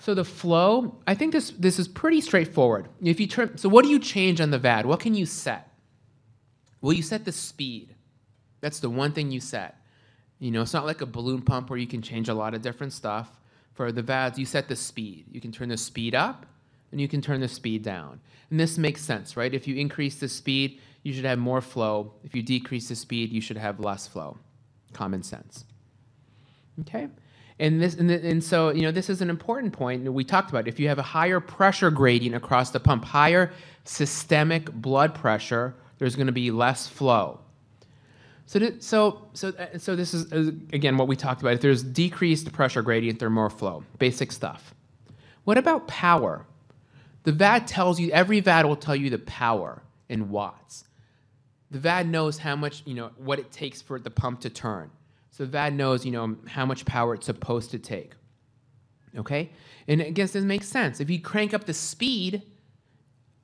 So 0.02 0.16
the 0.16 0.26
flow, 0.26 0.96
I 1.06 1.14
think 1.14 1.32
this 1.32 1.52
this 1.52 1.78
is 1.78 1.88
pretty 1.88 2.22
straightforward. 2.22 2.90
If 3.04 3.20
you 3.20 3.28
turn, 3.28 3.58
so 3.58 3.70
what 3.70 3.86
do 3.86 3.92
you 3.92 4.00
change 4.00 4.42
on 4.42 4.50
the 4.50 4.58
VAD? 4.58 4.88
What 4.88 5.00
can 5.00 5.14
you 5.14 5.28
set? 5.28 5.72
Well, 6.82 6.94
you 6.94 7.04
set 7.04 7.24
the 7.24 7.32
speed. 7.32 7.94
That's 8.62 8.80
the 8.80 8.90
one 8.90 9.12
thing 9.12 9.30
you 9.32 9.40
set. 9.40 9.80
You 10.40 10.50
know, 10.50 10.64
it's 10.64 10.74
not 10.74 10.88
like 10.88 11.02
a 11.02 11.06
balloon 11.06 11.44
pump 11.44 11.70
where 11.70 11.78
you 11.78 11.86
can 11.86 12.02
change 12.02 12.30
a 12.30 12.34
lot 12.34 12.56
of 12.56 12.64
different 12.64 12.94
stuff. 12.94 13.40
For 13.74 13.92
the 13.92 14.02
VADs, 14.02 14.40
you 14.40 14.46
set 14.46 14.68
the 14.68 14.76
speed. 14.76 15.26
You 15.32 15.40
can 15.40 15.52
turn 15.52 15.70
the 15.70 15.78
speed 15.78 16.16
up 16.16 16.48
and 16.92 17.00
you 17.00 17.08
can 17.08 17.22
turn 17.22 17.40
the 17.40 17.48
speed 17.48 17.84
down. 17.84 18.20
And 18.50 18.60
this 18.60 18.80
makes 18.80 19.02
sense, 19.02 19.38
right? 19.38 19.54
If 19.54 19.68
you 19.68 19.76
increase 19.76 20.16
the 20.16 20.28
speed, 20.28 20.82
you 21.04 21.14
should 21.14 21.26
have 21.26 21.38
more 21.38 21.62
flow. 21.62 22.14
If 22.24 22.34
you 22.34 22.42
decrease 22.42 22.90
the 22.90 22.96
speed, 22.96 23.32
you 23.32 23.40
should 23.40 23.58
have 23.58 23.80
less 23.80 24.08
flow. 24.08 24.40
Common 24.94 25.22
sense. 25.22 25.64
Okay? 26.80 27.08
And 27.62 27.80
this 27.80 27.94
and, 27.94 28.10
th- 28.10 28.24
and 28.24 28.44
so 28.44 28.72
you 28.72 28.82
know 28.82 28.92
this 28.92 29.08
is 29.08 29.22
an 29.22 29.30
important 29.30 29.72
point 29.72 30.12
we 30.12 30.24
talked 30.24 30.50
about. 30.50 30.68
If 30.68 30.80
you 30.80 30.88
have 30.88 30.98
a 30.98 31.04
higher 31.04 31.40
pressure 31.40 31.92
gradient 31.92 32.36
across 32.36 32.72
the 32.72 32.80
pump, 32.80 33.06
higher 33.06 33.54
systemic 33.86 34.74
blood 34.74 35.14
pressure, 35.14 35.76
there's 36.00 36.16
going 36.16 36.26
to 36.26 36.34
be 36.34 36.50
less 36.50 36.88
flow. 36.88 37.40
So, 38.48 38.72
so, 38.80 39.28
so, 39.34 39.50
uh, 39.50 39.78
so 39.78 39.96
this 39.96 40.16
is 40.16 40.34
uh, 40.34 40.52
again 40.74 40.98
what 40.98 41.08
we 41.08 41.16
talked 41.16 41.42
about. 41.42 41.54
If 41.54 41.62
there's 41.62 41.84
decreased 41.84 42.52
pressure 42.52 42.82
gradient, 42.82 43.20
there's 43.20 43.32
more 43.32 43.52
flow. 43.52 43.84
Basic 44.00 44.32
stuff. 44.32 44.74
What 45.44 45.60
about 45.60 45.88
power? 45.88 46.48
The 47.24 47.32
VAD 47.32 47.68
tells 47.68 48.00
you 48.00 48.10
every 48.10 48.40
VAD 48.40 48.66
will 48.66 48.76
tell 48.76 48.96
you 48.96 49.12
the 49.12 49.20
power 49.20 49.84
in 50.10 50.32
watts. 50.32 50.86
The 51.70 51.78
VAD 51.78 52.10
knows 52.10 52.40
how 52.40 52.56
much 52.56 52.82
you 52.86 52.96
know 52.96 53.12
what 53.18 53.38
it 53.38 53.52
takes 53.52 53.84
for 53.84 54.00
the 54.00 54.10
pump 54.10 54.42
to 54.42 54.50
turn. 54.50 54.90
So 55.32 55.46
the 55.46 55.52
VAD 55.52 55.74
knows 55.74 56.06
you 56.06 56.12
know 56.12 56.38
how 56.48 56.66
much 56.66 56.86
power 56.86 57.16
it's 57.16 57.26
supposed 57.26 57.72
to 57.72 57.80
take. 57.80 58.14
Okay, 59.18 59.50
and 59.88 60.02
I 60.02 60.10
guess 60.12 60.32
this 60.32 60.44
makes 60.44 60.68
sense. 60.68 61.00
If 61.02 61.10
you 61.10 61.20
crank 61.20 61.54
up 61.54 61.66
the 61.66 61.74
speed, 61.74 62.44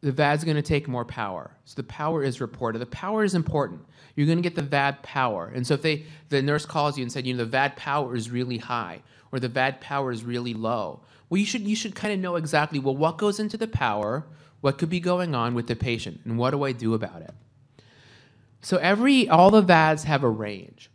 the 0.01 0.11
VAD's 0.11 0.43
going 0.43 0.55
to 0.55 0.61
take 0.61 0.87
more 0.87 1.05
power. 1.05 1.51
So 1.65 1.75
the 1.75 1.83
power 1.83 2.23
is 2.23 2.39
reported. 2.39 2.79
The 2.79 2.85
power 2.85 3.23
is 3.23 3.35
important. 3.35 3.81
You're 4.15 4.27
going 4.27 4.37
to 4.37 4.43
get 4.43 4.55
the 4.55 4.61
VAD 4.61 5.01
power. 5.03 5.51
And 5.53 5.65
so 5.65 5.73
if 5.73 5.81
they 5.81 6.05
the 6.29 6.41
nurse 6.41 6.65
calls 6.65 6.97
you 6.97 7.03
and 7.03 7.11
said, 7.11 7.25
you 7.25 7.33
know, 7.33 7.43
the 7.43 7.49
VAD 7.49 7.75
power 7.75 8.15
is 8.15 8.29
really 8.29 8.57
high 8.57 9.01
or 9.31 9.39
the 9.39 9.49
VAD 9.49 9.81
power 9.81 10.11
is 10.11 10.23
really 10.23 10.53
low, 10.53 11.01
well, 11.29 11.39
you 11.39 11.45
should 11.45 11.61
you 11.61 11.75
should 11.75 11.95
kind 11.95 12.13
of 12.13 12.19
know 12.19 12.35
exactly 12.35 12.79
well 12.79 12.95
what 12.95 13.17
goes 13.17 13.39
into 13.39 13.57
the 13.57 13.67
power, 13.67 14.25
what 14.61 14.77
could 14.77 14.89
be 14.89 14.99
going 14.99 15.35
on 15.35 15.53
with 15.53 15.67
the 15.67 15.75
patient, 15.75 16.21
and 16.25 16.37
what 16.37 16.51
do 16.51 16.63
I 16.63 16.71
do 16.71 16.93
about 16.93 17.21
it. 17.21 17.33
So 18.61 18.77
every 18.77 19.27
all 19.27 19.51
the 19.51 19.61
VADs 19.61 20.03
have 20.03 20.23
a 20.23 20.29
range. 20.29 20.89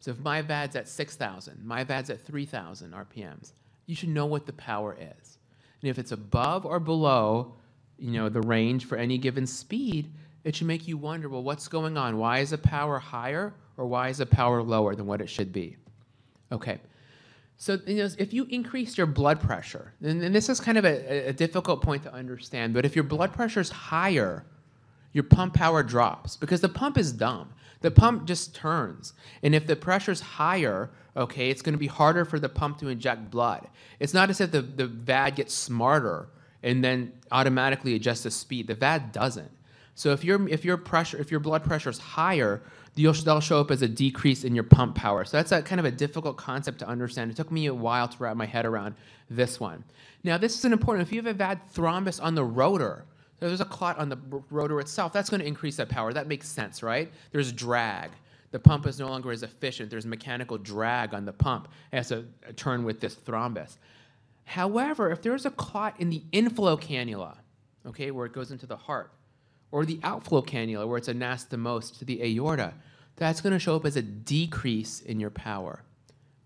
So 0.00 0.10
if 0.12 0.18
my 0.20 0.42
VAD's 0.42 0.76
at 0.76 0.88
6,000, 0.88 1.64
my 1.64 1.84
VAD's 1.84 2.10
at 2.10 2.20
3,000 2.20 2.92
RPMs, 2.92 3.52
you 3.86 3.94
should 3.94 4.10
know 4.10 4.26
what 4.26 4.46
the 4.46 4.52
power 4.52 4.96
is. 4.98 5.38
And 5.80 5.90
if 5.90 5.98
it's 5.98 6.12
above 6.12 6.66
or 6.66 6.78
below, 6.78 7.54
you 7.98 8.12
know, 8.12 8.28
the 8.28 8.42
range 8.42 8.86
for 8.86 8.96
any 8.96 9.18
given 9.18 9.46
speed, 9.46 10.12
it 10.44 10.56
should 10.56 10.66
make 10.66 10.86
you 10.86 10.96
wonder, 10.96 11.28
well, 11.28 11.42
what's 11.42 11.68
going 11.68 11.96
on? 11.96 12.18
Why 12.18 12.38
is 12.38 12.50
the 12.50 12.58
power 12.58 12.98
higher 12.98 13.54
or 13.76 13.86
why 13.86 14.08
is 14.08 14.18
the 14.18 14.26
power 14.26 14.62
lower 14.62 14.94
than 14.94 15.06
what 15.06 15.20
it 15.20 15.28
should 15.28 15.52
be? 15.52 15.76
Okay. 16.52 16.80
So 17.56 17.78
you 17.86 17.96
know, 17.96 18.08
if 18.18 18.32
you 18.32 18.46
increase 18.50 18.96
your 18.96 19.06
blood 19.06 19.40
pressure, 19.40 19.92
and, 20.00 20.22
and 20.22 20.32
this 20.34 20.48
is 20.48 20.60
kind 20.60 20.78
of 20.78 20.84
a, 20.84 21.28
a 21.28 21.32
difficult 21.32 21.82
point 21.82 22.04
to 22.04 22.12
understand, 22.12 22.72
but 22.72 22.84
if 22.84 22.94
your 22.94 23.02
blood 23.02 23.32
pressure 23.32 23.60
is 23.60 23.68
higher, 23.68 24.46
your 25.12 25.24
pump 25.24 25.54
power 25.54 25.82
drops 25.82 26.36
because 26.36 26.60
the 26.60 26.68
pump 26.68 26.96
is 26.96 27.12
dumb. 27.12 27.52
The 27.80 27.90
pump 27.90 28.26
just 28.26 28.54
turns. 28.54 29.12
And 29.42 29.54
if 29.54 29.66
the 29.66 29.76
pressure's 29.76 30.20
higher, 30.20 30.90
okay, 31.16 31.50
it's 31.50 31.62
going 31.62 31.74
to 31.74 31.78
be 31.78 31.86
harder 31.86 32.24
for 32.24 32.38
the 32.38 32.48
pump 32.48 32.78
to 32.78 32.88
inject 32.88 33.30
blood. 33.30 33.68
It's 34.00 34.14
not 34.14 34.30
as 34.30 34.40
if 34.40 34.50
the, 34.50 34.62
the 34.62 34.86
VAD 34.86 35.36
gets 35.36 35.54
smarter 35.54 36.28
and 36.62 36.82
then 36.82 37.12
automatically 37.30 37.94
adjusts 37.94 38.24
the 38.24 38.30
speed. 38.30 38.66
The 38.66 38.74
VAD 38.74 39.12
doesn't. 39.12 39.50
So 39.94 40.12
if 40.12 40.22
your 40.22 40.48
if 40.48 40.64
your 40.64 40.76
pressure 40.76 41.18
if 41.18 41.32
your 41.32 41.40
blood 41.40 41.64
pressure 41.64 41.90
is 41.90 41.98
higher, 41.98 42.62
you'll, 42.94 43.14
they'll 43.14 43.40
show 43.40 43.60
up 43.60 43.72
as 43.72 43.82
a 43.82 43.88
decrease 43.88 44.44
in 44.44 44.54
your 44.54 44.62
pump 44.64 44.94
power. 44.94 45.24
So 45.24 45.36
that's 45.36 45.50
a 45.50 45.60
kind 45.60 45.80
of 45.80 45.84
a 45.86 45.90
difficult 45.90 46.36
concept 46.36 46.78
to 46.80 46.88
understand. 46.88 47.32
It 47.32 47.36
took 47.36 47.50
me 47.50 47.66
a 47.66 47.74
while 47.74 48.06
to 48.06 48.16
wrap 48.22 48.36
my 48.36 48.46
head 48.46 48.64
around 48.64 48.94
this 49.28 49.58
one. 49.58 49.82
Now 50.22 50.38
this 50.38 50.56
is 50.56 50.64
an 50.64 50.72
important. 50.72 51.08
If 51.08 51.12
you 51.12 51.20
have 51.20 51.26
a 51.26 51.34
VAD 51.36 51.60
thrombus 51.74 52.22
on 52.22 52.36
the 52.36 52.44
rotor, 52.44 53.06
there's 53.40 53.60
a 53.60 53.64
clot 53.64 53.98
on 53.98 54.08
the 54.08 54.18
rotor 54.50 54.80
itself. 54.80 55.12
That's 55.12 55.30
going 55.30 55.40
to 55.40 55.46
increase 55.46 55.76
that 55.76 55.88
power. 55.88 56.12
That 56.12 56.26
makes 56.26 56.48
sense, 56.48 56.82
right? 56.82 57.12
There's 57.30 57.52
drag. 57.52 58.10
The 58.50 58.58
pump 58.58 58.86
is 58.86 58.98
no 58.98 59.08
longer 59.08 59.30
as 59.30 59.42
efficient. 59.42 59.90
There's 59.90 60.06
mechanical 60.06 60.58
drag 60.58 61.14
on 61.14 61.24
the 61.24 61.32
pump. 61.32 61.68
It 61.92 61.96
has 61.96 62.08
to 62.08 62.18
uh, 62.18 62.52
turn 62.56 62.84
with 62.84 63.00
this 63.00 63.14
thrombus. 63.14 63.76
However, 64.44 65.10
if 65.10 65.20
there's 65.20 65.44
a 65.44 65.50
clot 65.50 66.00
in 66.00 66.08
the 66.08 66.22
inflow 66.32 66.76
cannula, 66.76 67.36
okay, 67.86 68.10
where 68.10 68.24
it 68.26 68.32
goes 68.32 68.50
into 68.50 68.66
the 68.66 68.76
heart, 68.76 69.12
or 69.70 69.84
the 69.84 70.00
outflow 70.02 70.40
cannula, 70.40 70.88
where 70.88 70.96
it's 70.96 71.08
anastomosed 71.08 71.98
to 71.98 72.06
the 72.06 72.22
aorta, 72.22 72.72
that's 73.16 73.42
going 73.42 73.52
to 73.52 73.58
show 73.58 73.76
up 73.76 73.84
as 73.84 73.96
a 73.96 74.02
decrease 74.02 75.00
in 75.02 75.20
your 75.20 75.30
power. 75.30 75.82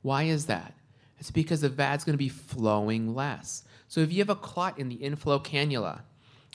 Why 0.03 0.25
is 0.25 0.47
that? 0.47 0.75
It's 1.19 1.31
because 1.31 1.61
the 1.61 1.69
VAD's 1.69 2.03
going 2.03 2.15
to 2.15 2.19
be 2.19 2.29
flowing 2.29 3.15
less. 3.15 3.63
So 3.87 4.01
if 4.01 4.13
you 4.13 4.19
have 4.19 4.31
a 4.31 4.35
clot 4.35 4.79
in 4.79 4.89
the 4.89 4.97
inflow 4.97 5.39
cannula, 5.39 6.01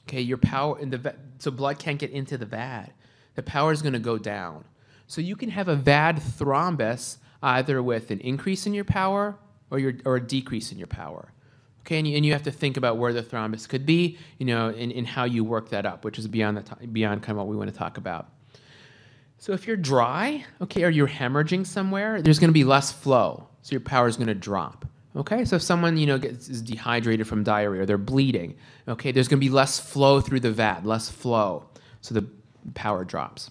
okay, 0.07 0.21
your 0.21 0.37
power 0.37 0.79
in 0.79 0.89
the 0.89 1.15
so 1.39 1.51
blood 1.51 1.79
can't 1.79 1.99
get 1.99 2.11
into 2.11 2.37
the 2.37 2.45
VAD. 2.45 2.91
The 3.35 3.43
power 3.43 3.71
is 3.71 3.81
going 3.81 3.93
to 3.93 3.99
go 3.99 4.17
down. 4.17 4.63
So 5.05 5.21
you 5.21 5.35
can 5.35 5.49
have 5.49 5.67
a 5.67 5.75
VAD 5.75 6.17
thrombus 6.17 7.17
either 7.43 7.83
with 7.83 8.09
an 8.09 8.19
increase 8.21 8.65
in 8.65 8.73
your 8.73 8.85
power 8.85 9.37
or 9.69 9.79
your 9.79 9.93
or 10.05 10.15
a 10.15 10.21
decrease 10.21 10.71
in 10.71 10.77
your 10.77 10.87
power. 10.87 11.33
Okay, 11.81 11.99
and 11.99 12.07
you, 12.07 12.17
and 12.17 12.25
you 12.25 12.33
have 12.33 12.43
to 12.43 12.51
think 12.51 12.75
about 12.75 12.97
where 12.97 13.13
the 13.13 13.23
thrombus 13.23 13.67
could 13.67 13.85
be, 13.85 14.17
you 14.39 14.45
know, 14.45 14.69
and, 14.69 14.91
and 14.91 15.07
how 15.07 15.23
you 15.23 15.43
work 15.43 15.69
that 15.69 15.85
up, 15.85 16.03
which 16.03 16.19
is 16.19 16.27
beyond 16.27 16.57
the 16.57 16.87
beyond 16.87 17.21
kind 17.21 17.31
of 17.31 17.37
what 17.37 17.47
we 17.47 17.55
want 17.55 17.71
to 17.71 17.77
talk 17.77 17.97
about. 17.97 18.29
So 19.37 19.53
if 19.53 19.67
you're 19.67 19.77
dry, 19.77 20.45
okay, 20.61 20.83
or 20.83 20.89
you're 20.89 21.07
hemorrhaging 21.07 21.65
somewhere, 21.65 22.21
there's 22.21 22.39
going 22.39 22.49
to 22.49 22.53
be 22.53 22.63
less 22.63 22.91
flow, 22.91 23.47
so 23.61 23.71
your 23.71 23.81
power 23.81 24.07
is 24.07 24.17
going 24.17 24.27
to 24.27 24.35
drop. 24.35 24.85
Okay, 25.17 25.45
so 25.45 25.55
if 25.55 25.63
someone 25.63 25.97
you 25.97 26.05
know 26.05 26.19
gets 26.19 26.47
is 26.47 26.61
dehydrated 26.61 27.27
from 27.27 27.43
diarrhea, 27.43 27.87
they're 27.87 27.97
bleeding, 27.97 28.55
okay, 28.87 29.11
there's 29.11 29.27
going 29.27 29.39
to 29.39 29.45
be 29.45 29.49
less 29.49 29.79
flow 29.79 30.21
through 30.21 30.41
the 30.41 30.51
VAD, 30.51 30.85
less 30.85 31.09
flow, 31.09 31.65
so 32.01 32.13
the 32.13 32.25
power 32.75 33.03
drops. 33.03 33.49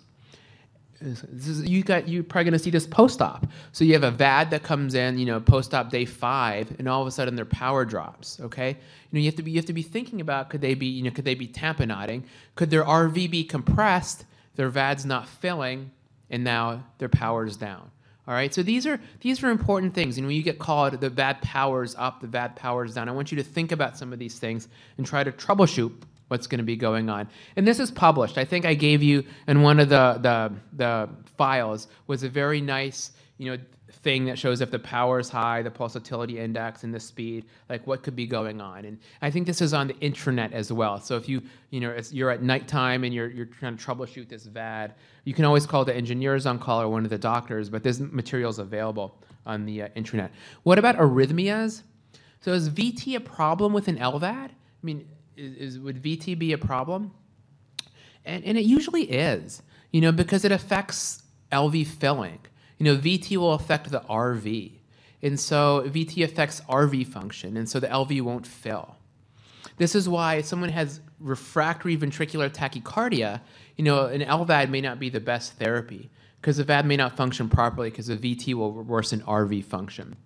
Is, 1.01 1.63
you 1.69 1.83
got 1.83 2.09
you're 2.09 2.23
probably 2.23 2.45
going 2.45 2.59
to 2.59 2.59
see 2.61 2.71
this 2.71 2.87
post-op. 2.87 3.47
So 3.73 3.85
you 3.85 3.93
have 3.95 4.05
a 4.05 4.13
VAD 4.13 4.51
that 4.51 4.63
comes 4.63 4.95
in, 4.95 5.19
you 5.19 5.27
know, 5.27 5.41
post-op 5.41 5.91
day 5.91 6.05
five, 6.05 6.73
and 6.79 6.89
all 6.89 7.03
of 7.03 7.09
a 7.09 7.11
sudden 7.11 7.35
their 7.35 7.45
power 7.45 7.85
drops. 7.85 8.39
Okay, 8.41 8.71
you 8.71 8.77
know 9.13 9.19
you 9.19 9.27
have 9.27 9.35
to 9.35 9.43
be 9.43 9.51
you 9.51 9.59
have 9.59 9.67
to 9.67 9.73
be 9.73 9.83
thinking 9.83 10.21
about 10.21 10.51
could 10.51 10.61
they 10.61 10.75
be 10.75 10.87
you 10.87 11.03
know 11.03 11.11
could 11.11 11.25
they 11.25 11.35
be 11.35 11.49
tamponading? 11.49 12.23
Could 12.55 12.71
their 12.71 12.85
RV 12.85 13.29
be 13.29 13.43
compressed? 13.43 14.25
Their 14.55 14.71
VAD's 14.71 15.05
not 15.05 15.29
filling, 15.29 15.91
and 16.31 16.45
now 16.45 16.85
their 16.99 17.11
power 17.11 17.45
is 17.45 17.57
down. 17.57 17.91
All 18.29 18.35
right, 18.35 18.53
so 18.53 18.63
these 18.63 18.87
are 18.87 19.01
these 19.21 19.43
are 19.45 19.51
important 19.51 19.95
things. 19.95 20.19
And 20.19 20.27
when 20.27 20.35
you 20.37 20.43
get 20.43 20.59
called, 20.59 21.01
the 21.01 21.11
VAD 21.11 21.43
powers 21.43 21.95
up, 21.97 22.21
the 22.21 22.27
VAD 22.27 22.57
powers 22.57 22.95
down. 22.95 23.09
I 23.09 23.13
want 23.13 23.31
you 23.31 23.37
to 23.37 23.45
think 23.45 23.71
about 23.73 23.97
some 23.97 24.13
of 24.13 24.19
these 24.19 24.39
things 24.39 24.69
and 24.97 25.07
try 25.07 25.23
to 25.23 25.31
troubleshoot 25.31 25.93
what's 26.29 26.49
going 26.49 26.59
to 26.59 26.65
be 26.65 26.77
going 26.77 27.09
on. 27.09 27.29
And 27.55 27.67
this 27.67 27.79
is 27.79 27.91
published. 27.91 28.37
I 28.37 28.45
think 28.45 28.65
I 28.65 28.75
gave 28.75 29.01
you 29.01 29.25
in 29.47 29.63
one 29.63 29.79
of 29.79 29.89
the 29.89 30.19
the, 30.21 30.53
the 30.73 31.09
files 31.37 31.87
was 32.09 32.25
a 32.25 32.29
very 32.29 32.61
nice 32.61 33.13
you 33.39 33.51
know, 33.51 33.63
thing 33.93 34.25
that 34.27 34.39
shows 34.39 34.61
if 34.61 34.71
the 34.71 34.79
power 34.79 35.19
is 35.19 35.29
high, 35.29 35.63
the 35.63 35.71
pulsatility 35.71 36.37
index, 36.37 36.83
and 36.83 36.93
the 36.93 37.01
speed, 37.01 37.47
like 37.69 37.87
what 37.87 38.03
could 38.03 38.17
be 38.17 38.27
going 38.27 38.61
on. 38.61 38.85
And 38.85 38.99
I 39.23 39.31
think 39.31 39.47
this 39.47 39.61
is 39.61 39.73
on 39.73 39.89
the 39.89 39.95
intranet 39.95 40.53
as 40.53 40.73
well. 40.73 41.01
So 41.01 41.17
if 41.17 41.29
you, 41.29 41.43
you 41.71 41.81
know, 41.81 41.97
you're 42.11 42.31
at 42.31 42.43
nighttime 42.43 43.05
and 43.05 43.15
you're, 43.15 43.29
you're 43.29 43.47
trying 43.47 43.77
to 43.77 43.85
troubleshoot 43.85 44.29
this 44.29 44.47
VAD, 44.47 44.95
you 45.25 45.35
can 45.35 45.45
always 45.45 45.67
call 45.67 45.85
the 45.85 45.95
engineers 45.95 46.47
on 46.47 46.59
call 46.59 46.83
or 46.83 46.89
one 46.89 47.05
of 47.05 47.11
the 47.11 47.19
doctors, 47.19 47.71
but 47.71 47.83
there's 47.83 48.01
materials 48.01 48.59
available 48.59 49.23
on 49.47 49.65
the 49.65 49.83
uh, 49.83 49.89
intranet. 49.97 50.31
What 50.65 50.79
about 50.79 50.97
arrhythmias? 50.97 51.83
So 52.41 52.53
is 52.53 52.69
VT 52.69 53.17
a 53.17 53.21
problem 53.21 53.73
with 53.73 53.89
an 53.89 53.99
LVAD? 53.99 54.25
I 54.25 54.51
mean, 54.83 55.09
is, 55.37 55.57
is, 55.57 55.79
would 55.79 56.03
VT 56.03 56.39
be 56.39 56.53
a 56.53 56.59
problem? 56.59 57.13
And, 58.25 58.45
and 58.45 58.59
it 58.59 58.65
usually 58.65 59.05
is, 59.05 59.63
you 59.93 60.01
know, 60.01 60.11
because 60.11 60.45
it 60.45 60.51
affects 60.51 61.23
LV 61.53 61.87
filling. 61.87 62.41
You 62.79 62.85
know, 62.85 62.97
VT 62.97 63.37
will 63.37 63.55
affect 63.55 63.91
the 63.91 64.01
RV. 64.01 64.73
And 65.23 65.41
so 65.41 65.85
VT 65.87 66.25
affects 66.25 66.61
RV 66.69 67.07
function, 67.09 67.57
and 67.57 67.69
so 67.69 67.81
the 67.81 67.89
LV 67.89 68.21
won't 68.23 68.47
fill. 68.47 68.97
This 69.79 69.95
is 69.95 70.09
why 70.09 70.37
if 70.37 70.47
someone 70.47 70.71
has 70.71 71.01
refractory 71.21 71.97
ventricular 71.97 72.51
tachycardia, 72.51 73.41
you 73.77 73.85
know, 73.85 74.07
an 74.07 74.21
LVAD 74.21 74.71
may 74.71 74.81
not 74.81 74.99
be 74.99 75.09
the 75.09 75.21
best 75.21 75.55
therapy 75.55 76.11
because 76.41 76.59
the 76.59 76.65
VAD 76.65 76.87
may 76.87 76.97
not 76.97 77.17
function 77.17 77.49
properly 77.49 77.91
because 77.91 78.07
the 78.07 78.17
VT 78.17 78.55
will 78.55 78.73
worsen 78.73 79.21
RV 79.23 79.65
function. 79.65 80.17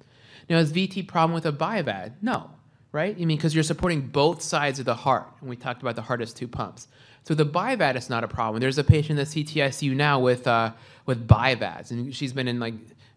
Now, 0.48 0.58
is 0.58 0.72
VT 0.72 1.06
problem 1.06 1.32
with 1.32 1.46
a 1.46 1.52
BiVAD? 1.52 2.14
No, 2.20 2.50
right? 2.92 3.14
I 3.14 3.24
mean, 3.24 3.36
because 3.36 3.54
you're 3.54 3.64
supporting 3.64 4.00
both 4.02 4.42
sides 4.42 4.78
of 4.78 4.84
the 4.84 4.94
heart, 4.94 5.28
and 5.40 5.48
we 5.48 5.56
talked 5.56 5.82
about 5.82 5.96
the 5.96 6.02
heart 6.02 6.20
has 6.20 6.32
two 6.32 6.48
pumps. 6.48 6.88
So 7.24 7.34
the 7.34 7.46
BiVAD 7.46 7.96
is 7.96 8.10
not 8.10 8.24
a 8.24 8.28
problem. 8.28 8.60
There's 8.60 8.78
a 8.78 8.84
patient 8.84 9.18
at 9.18 9.26
CTICU 9.26 9.94
now 9.94 10.18
with 10.18 10.46
uh, 10.46 10.72
with 11.06 11.26
BiVADs, 11.26 11.90
and 11.90 12.14
she's 12.14 12.32
been 12.32 12.48
in 12.48 12.58
like 12.58 12.74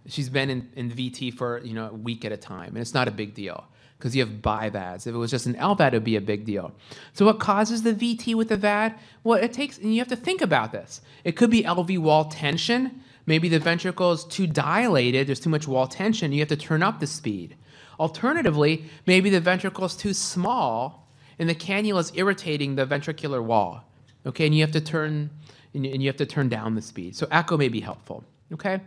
she's 0.07 0.30
been 0.30 0.49
in, 0.49 0.69
in 0.76 0.91
VT 0.91 1.34
for 1.34 1.59
you 1.59 1.74
know 1.74 1.88
a 1.88 1.93
week 1.93 2.26
at 2.26 2.32
a 2.32 2.38
time, 2.38 2.69
and 2.69 2.80
it's 2.80 2.93
not 2.93 3.07
a 3.07 3.11
big 3.11 3.34
deal 3.34 3.65
because 3.97 4.15
you 4.15 4.26
have 4.26 4.41
BiVADs. 4.41 5.07
If 5.07 5.15
it 5.15 5.17
was 5.17 5.32
just 5.32 5.45
an 5.45 5.55
LVAD, 5.55 5.88
it 5.88 5.93
would 5.93 6.03
be 6.03 6.17
a 6.17 6.21
big 6.21 6.43
deal. 6.43 6.74
So 7.13 7.26
what 7.26 7.39
causes 7.39 7.84
the 7.84 7.93
VT 7.93 8.36
with 8.36 8.49
the 8.49 8.57
VAD? 8.57 8.99
Well, 9.24 9.41
it 9.41 9.53
takes, 9.53 9.78
and 9.78 9.93
you 9.93 9.99
have 10.01 10.09
to 10.09 10.17
think 10.17 10.41
about 10.41 10.74
this. 10.74 10.99
It 11.24 11.38
could 11.38 11.49
be 11.49 11.63
LV 11.63 11.97
wall 11.99 12.26
tension. 12.26 13.01
Maybe 13.26 13.47
the 13.47 13.59
ventricle 13.59 14.11
is 14.11 14.26
too 14.26 14.45
dilated. 14.45 15.28
There's 15.28 15.39
too 15.39 15.49
much 15.49 15.69
wall 15.69 15.88
tension. 15.88 16.34
You 16.34 16.39
have 16.39 16.49
to 16.49 16.57
turn 16.57 16.84
up 16.84 16.99
the 16.99 17.07
speed. 17.07 17.55
Alternatively, 18.00 18.86
maybe 19.06 19.30
the 19.30 19.39
ventricle 19.39 19.86
is 19.86 19.96
too 19.96 20.14
small 20.14 21.08
and 21.39 21.50
the 21.50 21.56
cannula 21.56 22.00
is 22.00 22.12
irritating 22.16 22.76
the 22.76 22.86
ventricular 22.86 23.44
wall. 23.44 23.84
Okay, 24.26 24.46
and 24.46 24.56
you 24.56 24.62
have 24.62 24.72
to 24.72 24.82
turn 24.82 25.30
and 25.74 26.04
you 26.04 26.08
have 26.08 26.18
to 26.18 26.26
turn 26.26 26.50
down 26.50 26.76
the 26.76 26.82
speed. 26.82 27.16
So 27.16 27.28
echo 27.32 27.58
may 27.58 27.68
be 27.68 27.80
helpful. 27.80 28.24
Okay, 28.54 28.80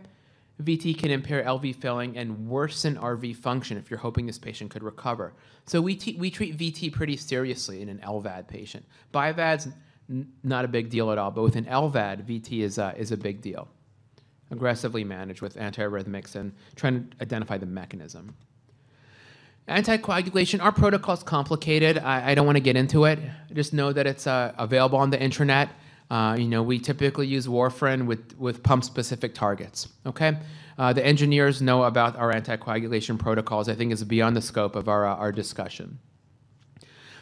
VT 0.63 0.97
can 0.97 1.11
impair 1.11 1.43
LV 1.43 1.75
filling 1.75 2.17
and 2.17 2.47
worsen 2.47 2.95
RV 2.95 3.35
function 3.35 3.77
if 3.77 3.91
you're 3.91 3.99
hoping 3.99 4.25
this 4.25 4.39
patient 4.39 4.71
could 4.71 4.83
recover. 4.83 5.33
So 5.65 5.81
we, 5.81 5.99
we 6.17 6.31
treat 6.31 6.57
VT 6.57 6.91
pretty 6.93 7.17
seriously 7.17 7.81
in 7.81 7.89
an 7.89 7.99
LVAD 7.99 8.47
patient. 8.47 8.85
BiVAD's 9.13 9.67
not 10.43 10.65
a 10.65 10.67
big 10.67 10.89
deal 10.89 11.11
at 11.11 11.17
all, 11.17 11.31
but 11.31 11.43
with 11.43 11.57
an 11.57 11.65
LVAD, 11.65 12.25
VT 12.25 12.61
is, 12.61 12.79
uh, 12.79 12.93
is 12.97 13.11
a 13.11 13.17
big 13.17 13.41
deal. 13.41 13.67
Aggressively 14.49 15.03
managed 15.03 15.41
with 15.41 15.57
antiarrhythmics 15.57 16.35
and 16.35 16.53
trying 16.75 17.09
to 17.09 17.17
identify 17.21 17.57
the 17.57 17.65
mechanism. 17.65 18.33
Anticoagulation, 19.67 20.61
our 20.61 20.71
protocol 20.71 21.13
is 21.13 21.23
complicated. 21.23 21.97
I, 21.97 22.31
I 22.31 22.35
don't 22.35 22.45
want 22.45 22.55
to 22.55 22.61
get 22.61 22.77
into 22.77 23.03
it. 23.03 23.19
Just 23.53 23.73
know 23.73 23.91
that 23.91 24.07
it's 24.07 24.25
uh, 24.25 24.53
available 24.57 24.97
on 24.97 25.09
the 25.09 25.17
intranet. 25.17 25.69
Uh, 26.09 26.37
you 26.39 26.47
know, 26.47 26.63
we 26.63 26.79
typically 26.79 27.27
use 27.27 27.47
warfarin 27.47 28.05
with, 28.05 28.37
with 28.37 28.63
pump-specific 28.63 29.35
targets, 29.35 29.89
okay? 30.05 30.37
Uh, 30.77 30.93
the 30.93 31.05
engineers 31.05 31.61
know 31.61 31.83
about 31.83 32.15
our 32.15 32.31
anticoagulation 32.33 33.19
protocols. 33.19 33.67
I 33.67 33.75
think 33.75 33.91
it's 33.91 34.03
beyond 34.03 34.37
the 34.37 34.41
scope 34.41 34.77
of 34.77 34.87
our, 34.87 35.05
uh, 35.05 35.15
our 35.15 35.33
discussion. 35.33 35.99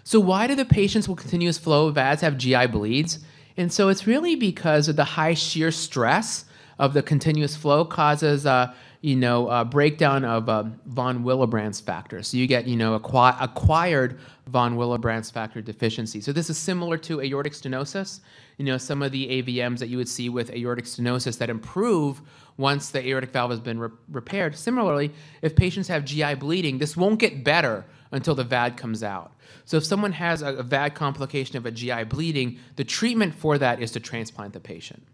So 0.04 0.20
why 0.20 0.46
do 0.46 0.54
the 0.54 0.66
patients 0.66 1.10
with 1.10 1.18
continuous 1.18 1.58
flow 1.58 1.92
VADs 1.92 2.22
have 2.22 2.38
GI 2.38 2.68
bleeds? 2.68 3.26
And 3.58 3.74
so 3.74 3.90
it's 3.90 4.06
really 4.06 4.36
because 4.36 4.88
of 4.88 4.98
the 4.98 5.04
high 5.04 5.34
shear 5.34 5.72
stress 5.72 6.46
of 6.78 6.94
the 6.94 7.02
continuous 7.02 7.56
flow 7.56 7.86
causes 7.86 8.46
uh, 8.46 8.72
you 9.06 9.16
know, 9.16 9.48
uh, 9.50 9.64
breakdown 9.64 10.26
of 10.26 10.50
uh, 10.50 10.64
von 10.88 11.24
Willebrand's 11.24 11.80
factor. 11.80 12.24
So 12.24 12.38
you 12.38 12.48
get, 12.48 12.66
you 12.66 12.76
know, 12.76 12.98
acqui- 12.98 13.38
acquired 13.40 14.18
von 14.48 14.78
Willebrand's 14.78 15.30
factor 15.30 15.62
deficiency. 15.62 16.22
So 16.22 16.32
this 16.32 16.50
is 16.50 16.58
similar 16.58 16.98
to 16.98 17.22
aortic 17.22 17.54
stenosis. 17.54 18.22
You 18.58 18.66
know, 18.66 18.80
some 18.80 19.04
of 19.04 19.12
the 19.12 19.44
AVMs 19.44 19.78
that 19.78 19.90
you 19.90 19.98
would 19.98 20.10
see 20.10 20.28
with 20.28 20.50
aortic 20.50 20.86
stenosis 20.86 21.38
that 21.38 21.52
improve 21.52 22.20
once 22.58 22.90
the 22.90 23.08
aortic 23.08 23.30
valve 23.30 23.52
has 23.52 23.60
been 23.60 23.78
re- 23.78 23.90
repaired. 24.10 24.56
Similarly, 24.56 25.12
if 25.44 25.56
patients 25.56 25.88
have 25.88 26.04
GI 26.04 26.34
bleeding, 26.34 26.80
this 26.80 26.98
won't 26.98 27.20
get 27.20 27.44
better 27.44 27.86
until 28.12 28.34
the 28.34 28.44
VAD 28.44 28.76
comes 28.76 29.04
out. 29.04 29.34
So 29.66 29.78
if 29.78 29.86
someone 29.86 30.14
has 30.14 30.42
a, 30.42 30.56
a 30.56 30.64
VAD 30.64 30.96
complication 30.96 31.58
of 31.58 31.68
a 31.68 31.72
GI 31.72 32.06
bleeding, 32.06 32.58
the 32.76 32.84
treatment 32.84 33.36
for 33.36 33.60
that 33.60 33.80
is 33.80 33.92
to 33.92 34.00
transplant 34.00 34.54
the 34.54 34.60
patient. 34.60 35.06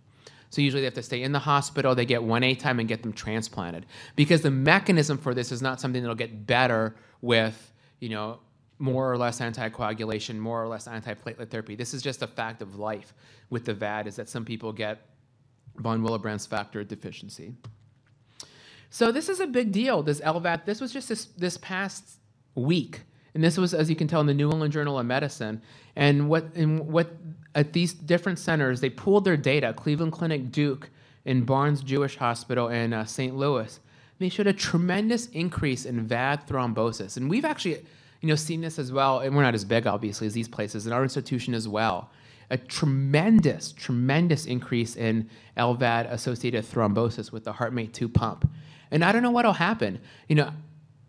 So 0.51 0.61
usually 0.61 0.81
they 0.81 0.85
have 0.85 0.93
to 0.95 1.01
stay 1.01 1.23
in 1.23 1.31
the 1.31 1.39
hospital, 1.39 1.95
they 1.95 2.05
get 2.05 2.21
1A 2.21 2.59
time 2.59 2.79
and 2.79 2.87
get 2.87 3.01
them 3.01 3.13
transplanted. 3.13 3.85
Because 4.17 4.41
the 4.41 4.51
mechanism 4.51 5.17
for 5.17 5.33
this 5.33 5.51
is 5.51 5.61
not 5.61 5.79
something 5.79 6.03
that'll 6.03 6.13
get 6.13 6.45
better 6.45 6.95
with, 7.21 7.73
you 7.99 8.09
know, 8.09 8.39
more 8.77 9.09
or 9.09 9.17
less 9.17 9.39
anticoagulation, 9.39 10.37
more 10.37 10.61
or 10.61 10.67
less 10.67 10.87
antiplatelet 10.87 11.49
therapy. 11.49 11.75
This 11.75 11.93
is 11.93 12.01
just 12.01 12.21
a 12.21 12.27
fact 12.27 12.61
of 12.61 12.75
life 12.75 13.13
with 13.49 13.63
the 13.63 13.73
VAD 13.73 14.07
is 14.07 14.17
that 14.17 14.27
some 14.27 14.43
people 14.43 14.73
get 14.73 15.07
von 15.77 16.01
Willebrand's 16.01 16.45
factor 16.45 16.83
deficiency. 16.83 17.53
So 18.89 19.11
this 19.13 19.29
is 19.29 19.39
a 19.39 19.47
big 19.47 19.71
deal, 19.71 20.03
this 20.03 20.19
LVAD. 20.19 20.65
This 20.65 20.81
was 20.81 20.91
just 20.91 21.07
this, 21.07 21.25
this 21.37 21.57
past 21.57 22.17
week. 22.55 23.01
And 23.33 23.41
this 23.41 23.57
was, 23.57 23.73
as 23.73 23.89
you 23.89 23.95
can 23.95 24.09
tell, 24.09 24.19
in 24.19 24.27
the 24.27 24.33
New 24.33 24.51
England 24.51 24.73
Journal 24.73 24.99
of 24.99 25.05
Medicine. 25.05 25.61
And 25.95 26.27
what, 26.27 26.53
and 26.55 26.87
what 26.87 27.15
at 27.55 27.73
these 27.73 27.93
different 27.93 28.39
centers, 28.39 28.81
they 28.81 28.89
pooled 28.89 29.25
their 29.25 29.37
data, 29.37 29.73
Cleveland 29.73 30.13
Clinic, 30.13 30.51
Duke, 30.51 30.89
and 31.25 31.45
Barnes 31.45 31.81
Jewish 31.81 32.17
Hospital 32.17 32.69
in 32.69 32.93
uh, 32.93 33.05
St. 33.05 33.35
Louis. 33.35 33.79
They 34.19 34.29
showed 34.29 34.47
a 34.47 34.53
tremendous 34.53 35.27
increase 35.27 35.85
in 35.85 36.07
VAD 36.07 36.47
thrombosis. 36.47 37.17
And 37.17 37.29
we've 37.29 37.45
actually 37.45 37.83
you 38.21 38.27
know, 38.27 38.35
seen 38.35 38.61
this 38.61 38.77
as 38.77 38.91
well, 38.91 39.19
and 39.19 39.35
we're 39.35 39.41
not 39.41 39.55
as 39.55 39.65
big, 39.65 39.87
obviously, 39.87 40.27
as 40.27 40.33
these 40.33 40.47
places, 40.47 40.85
in 40.85 40.93
our 40.93 41.03
institution 41.03 41.53
as 41.53 41.67
well. 41.67 42.11
A 42.51 42.57
tremendous, 42.57 43.71
tremendous 43.71 44.45
increase 44.45 44.95
in 44.95 45.29
LVAD 45.57 46.11
associated 46.11 46.63
thrombosis 46.63 47.31
with 47.31 47.45
the 47.45 47.53
HeartMate 47.53 47.93
2 47.93 48.07
pump. 48.09 48.49
And 48.91 49.03
I 49.03 49.11
don't 49.11 49.23
know 49.23 49.31
what'll 49.31 49.53
happen. 49.53 49.99
You 50.27 50.35
know, 50.35 50.51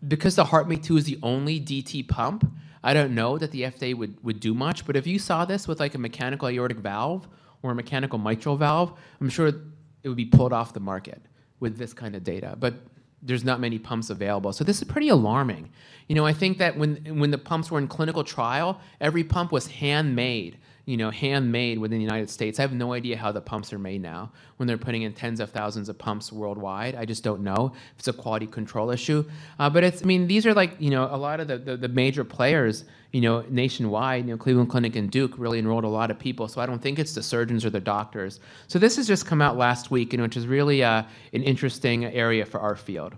because 0.06 0.36
the 0.36 0.44
HeartMate 0.44 0.82
2 0.82 0.96
is 0.96 1.04
the 1.04 1.18
only 1.22 1.60
DT 1.60 2.08
pump, 2.08 2.50
I 2.84 2.94
don't 2.94 3.14
know 3.14 3.38
that 3.38 3.50
the 3.52 3.62
FDA 3.62 3.94
would, 3.94 4.22
would 4.24 4.40
do 4.40 4.54
much, 4.54 4.86
but 4.86 4.96
if 4.96 5.06
you 5.06 5.18
saw 5.18 5.44
this 5.44 5.68
with 5.68 5.78
like 5.80 5.94
a 5.94 5.98
mechanical 5.98 6.48
aortic 6.48 6.78
valve 6.78 7.28
or 7.62 7.72
a 7.72 7.74
mechanical 7.74 8.18
mitral 8.18 8.56
valve, 8.56 8.98
I'm 9.20 9.28
sure 9.28 9.48
it 9.48 10.08
would 10.08 10.16
be 10.16 10.24
pulled 10.24 10.52
off 10.52 10.72
the 10.72 10.80
market 10.80 11.22
with 11.60 11.78
this 11.78 11.92
kind 11.92 12.16
of 12.16 12.24
data. 12.24 12.56
But 12.58 12.74
there's 13.22 13.44
not 13.44 13.60
many 13.60 13.78
pumps 13.78 14.10
available. 14.10 14.52
So 14.52 14.64
this 14.64 14.78
is 14.78 14.84
pretty 14.88 15.08
alarming. 15.08 15.70
You 16.08 16.16
know, 16.16 16.26
I 16.26 16.32
think 16.32 16.58
that 16.58 16.76
when 16.76 16.96
when 17.18 17.30
the 17.30 17.38
pumps 17.38 17.70
were 17.70 17.78
in 17.78 17.86
clinical 17.86 18.24
trial, 18.24 18.80
every 19.00 19.22
pump 19.22 19.52
was 19.52 19.68
handmade 19.68 20.58
you 20.84 20.96
know, 20.96 21.10
handmade 21.10 21.78
within 21.78 21.98
the 21.98 22.04
United 22.04 22.28
States. 22.28 22.58
I 22.58 22.62
have 22.62 22.72
no 22.72 22.92
idea 22.92 23.16
how 23.16 23.30
the 23.30 23.40
pumps 23.40 23.72
are 23.72 23.78
made 23.78 24.02
now 24.02 24.32
when 24.56 24.66
they're 24.66 24.76
putting 24.76 25.02
in 25.02 25.12
tens 25.12 25.38
of 25.38 25.50
thousands 25.50 25.88
of 25.88 25.96
pumps 25.96 26.32
worldwide. 26.32 26.96
I 26.96 27.04
just 27.04 27.22
don't 27.22 27.42
know 27.42 27.72
if 27.74 28.00
it's 28.00 28.08
a 28.08 28.12
quality 28.12 28.48
control 28.48 28.90
issue. 28.90 29.24
Uh, 29.60 29.70
but 29.70 29.84
it's, 29.84 30.02
I 30.02 30.06
mean, 30.06 30.26
these 30.26 30.44
are 30.44 30.54
like, 30.54 30.74
you 30.80 30.90
know, 30.90 31.08
a 31.10 31.16
lot 31.16 31.38
of 31.38 31.46
the, 31.46 31.58
the, 31.58 31.76
the, 31.76 31.88
major 31.88 32.24
players, 32.24 32.84
you 33.12 33.20
know, 33.20 33.44
nationwide, 33.48 34.26
you 34.26 34.32
know, 34.32 34.36
Cleveland 34.36 34.70
Clinic 34.70 34.96
and 34.96 35.08
Duke 35.08 35.34
really 35.36 35.60
enrolled 35.60 35.84
a 35.84 35.88
lot 35.88 36.10
of 36.10 36.18
people. 36.18 36.48
So 36.48 36.60
I 36.60 36.66
don't 36.66 36.82
think 36.82 36.98
it's 36.98 37.14
the 37.14 37.22
surgeons 37.22 37.64
or 37.64 37.70
the 37.70 37.80
doctors. 37.80 38.40
So 38.66 38.80
this 38.80 38.96
has 38.96 39.06
just 39.06 39.24
come 39.24 39.40
out 39.40 39.56
last 39.56 39.92
week, 39.92 40.14
and 40.14 40.22
which 40.22 40.36
is 40.36 40.48
really 40.48 40.82
uh, 40.82 41.04
an 41.32 41.44
interesting 41.44 42.06
area 42.06 42.44
for 42.44 42.58
our 42.58 42.74
field. 42.74 43.14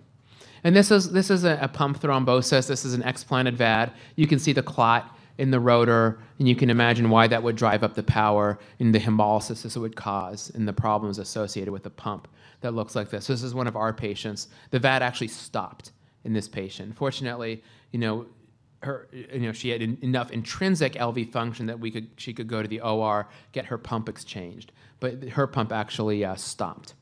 And 0.65 0.77
this 0.77 0.91
is, 0.91 1.13
this 1.13 1.31
is 1.31 1.45
a, 1.45 1.59
a 1.63 1.69
pump 1.69 2.01
thrombosis. 2.01 2.67
This 2.67 2.85
is 2.85 2.93
an 2.93 3.03
explanted 3.03 3.57
VAD. 3.57 3.93
You 4.17 4.27
can 4.27 4.39
see 4.39 4.53
the 4.53 4.63
clot 4.63 5.17
in 5.39 5.51
the 5.51 5.61
rotor, 5.61 6.19
and 6.39 6.49
you 6.49 6.55
can 6.55 6.71
imagine 6.71 7.11
why 7.11 7.27
that 7.27 7.43
would 7.43 7.57
drive 7.57 7.83
up 7.83 7.95
the 7.95 8.03
power 8.03 8.59
and 8.79 8.95
the 8.95 9.01
hemolysis 9.01 9.63
this 9.63 9.77
would 9.77 9.97
cause 9.97 10.51
and 10.55 10.69
the 10.69 10.73
problems 10.73 11.19
associated 11.19 11.73
with 11.73 11.83
the 11.83 11.91
pump 11.91 12.29
that 12.61 12.73
looks 12.73 12.95
like 12.95 13.11
this. 13.11 13.27
This 13.27 13.43
is 13.43 13.55
one 13.55 13.67
of 13.67 13.77
our 13.77 13.93
patients. 13.93 14.49
The 14.71 14.79
VAD 14.79 15.03
actually 15.03 15.29
stopped 15.29 15.93
in 16.25 16.33
this 16.33 16.49
patient. 16.49 16.97
Fortunately, 16.97 17.63
you 17.91 17.99
know, 17.99 18.27
her, 18.83 19.09
you 19.13 19.41
know, 19.41 19.53
she 19.53 19.71
had 19.71 19.83
in, 19.83 19.99
enough 20.03 20.31
intrinsic 20.31 20.95
LV 20.95 21.31
function 21.31 21.67
that 21.67 21.79
we 21.79 21.91
could, 21.91 22.09
she 22.17 22.33
could 22.33 22.49
go 22.49 22.63
to 22.63 22.69
the 22.69 22.81
OR, 22.81 23.29
get 23.53 23.67
her 23.67 23.79
pump 23.79 24.09
exchanged. 24.09 24.73
But 25.01 25.31
her 25.31 25.47
pump 25.47 25.73
actually 25.73 26.25
uh, 26.25 26.37
stopped. 26.37 26.95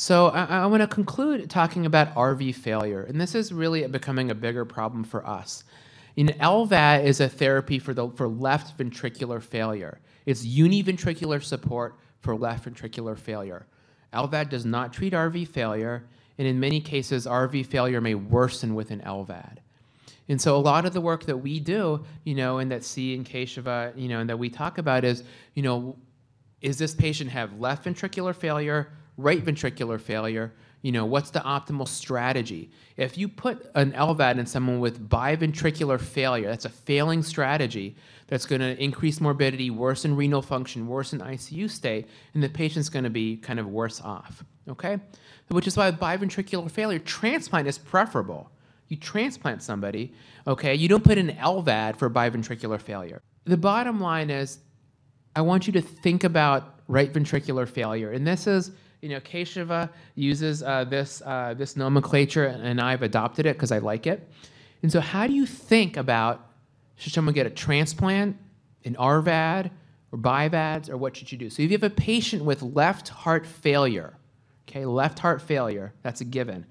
So 0.00 0.28
I, 0.28 0.62
I 0.62 0.66
want 0.66 0.80
to 0.80 0.86
conclude 0.86 1.50
talking 1.50 1.84
about 1.84 2.14
RV 2.14 2.54
failure, 2.54 3.02
and 3.02 3.20
this 3.20 3.34
is 3.34 3.52
really 3.52 3.86
becoming 3.86 4.30
a 4.30 4.34
bigger 4.34 4.64
problem 4.64 5.04
for 5.04 5.26
us. 5.26 5.62
In 6.16 6.28
LVAD 6.28 7.04
is 7.04 7.20
a 7.20 7.28
therapy 7.28 7.78
for 7.78 7.92
the 7.92 8.08
for 8.08 8.26
left 8.26 8.78
ventricular 8.78 9.42
failure. 9.42 10.00
It's 10.24 10.46
univentricular 10.46 11.42
support 11.42 11.96
for 12.20 12.34
left 12.34 12.66
ventricular 12.66 13.18
failure. 13.18 13.66
LVAD 14.14 14.48
does 14.48 14.64
not 14.64 14.94
treat 14.94 15.12
RV 15.12 15.48
failure, 15.48 16.06
and 16.38 16.48
in 16.48 16.58
many 16.58 16.80
cases, 16.80 17.26
RV 17.26 17.66
failure 17.66 18.00
may 18.00 18.14
worsen 18.14 18.74
with 18.74 18.92
an 18.92 19.00
LVAD. 19.00 19.58
And 20.30 20.40
so 20.40 20.56
a 20.56 20.64
lot 20.64 20.86
of 20.86 20.94
the 20.94 21.02
work 21.02 21.26
that 21.26 21.36
we 21.36 21.60
do, 21.60 22.06
you 22.24 22.34
know, 22.34 22.56
and 22.56 22.70
that 22.70 22.84
C 22.84 23.14
and 23.14 23.26
Keshava, 23.26 23.94
you 23.98 24.08
know, 24.08 24.20
and 24.20 24.30
that 24.30 24.38
we 24.38 24.48
talk 24.48 24.78
about 24.78 25.04
is, 25.04 25.24
you 25.52 25.62
know, 25.62 25.98
is 26.62 26.78
this 26.78 26.94
patient 26.94 27.28
have 27.28 27.60
left 27.60 27.84
ventricular 27.84 28.34
failure, 28.34 28.92
right 29.16 29.44
ventricular 29.44 30.00
failure? 30.00 30.52
You 30.82 30.92
know, 30.92 31.04
what's 31.04 31.30
the 31.30 31.40
optimal 31.40 31.86
strategy? 31.86 32.70
If 32.96 33.18
you 33.18 33.28
put 33.28 33.70
an 33.74 33.92
LVAD 33.92 34.38
in 34.38 34.46
someone 34.46 34.80
with 34.80 35.08
biventricular 35.08 36.00
failure, 36.00 36.48
that's 36.48 36.64
a 36.64 36.70
failing 36.70 37.22
strategy 37.22 37.96
that's 38.28 38.46
going 38.46 38.60
to 38.60 38.82
increase 38.82 39.20
morbidity, 39.20 39.70
worsen 39.70 40.16
renal 40.16 40.40
function, 40.40 40.86
worsen 40.86 41.20
ICU 41.20 41.68
stay, 41.68 42.06
and 42.32 42.42
the 42.42 42.48
patient's 42.48 42.88
going 42.88 43.04
to 43.04 43.10
be 43.10 43.36
kind 43.36 43.58
of 43.58 43.66
worse 43.66 44.00
off. 44.00 44.42
Okay? 44.68 44.98
Which 45.48 45.66
is 45.66 45.76
why 45.76 45.90
biventricular 45.90 46.70
failure, 46.70 46.98
transplant 46.98 47.68
is 47.68 47.76
preferable 47.76 48.50
you 48.90 48.96
transplant 48.96 49.62
somebody, 49.62 50.12
okay, 50.46 50.74
you 50.74 50.88
don't 50.88 51.04
put 51.04 51.16
an 51.16 51.30
LVAD 51.30 51.96
for 51.96 52.10
biventricular 52.10 52.80
failure. 52.80 53.22
The 53.44 53.56
bottom 53.56 54.00
line 54.00 54.30
is, 54.30 54.58
I 55.34 55.42
want 55.42 55.66
you 55.68 55.72
to 55.74 55.80
think 55.80 56.24
about 56.24 56.80
right 56.88 57.10
ventricular 57.10 57.68
failure. 57.68 58.10
And 58.10 58.26
this 58.26 58.48
is, 58.48 58.72
you 59.00 59.08
know, 59.08 59.20
Keshava 59.20 59.90
uses 60.14 60.62
uh, 60.62 60.84
this, 60.84 61.22
uh, 61.24 61.54
this 61.54 61.76
nomenclature, 61.76 62.46
and 62.46 62.80
I've 62.80 63.02
adopted 63.02 63.46
it 63.46 63.56
because 63.56 63.72
I 63.72 63.78
like 63.78 64.06
it. 64.06 64.28
And 64.82 64.90
so, 64.90 65.00
how 65.00 65.26
do 65.26 65.32
you 65.32 65.46
think 65.46 65.96
about 65.96 66.46
should 66.96 67.12
someone 67.12 67.34
get 67.34 67.46
a 67.46 67.50
transplant, 67.50 68.36
an 68.84 68.94
RVAD, 68.94 69.70
or 70.12 70.18
BiVADs, 70.18 70.90
or 70.90 70.96
what 70.96 71.16
should 71.16 71.32
you 71.32 71.38
do? 71.38 71.50
So, 71.50 71.62
if 71.62 71.70
you 71.70 71.76
have 71.76 71.82
a 71.82 71.94
patient 71.94 72.44
with 72.44 72.62
left 72.62 73.08
heart 73.08 73.46
failure, 73.46 74.14
okay, 74.68 74.84
left 74.84 75.18
heart 75.18 75.40
failure, 75.40 75.92
that's 76.02 76.20
a 76.20 76.24
given. 76.24 76.66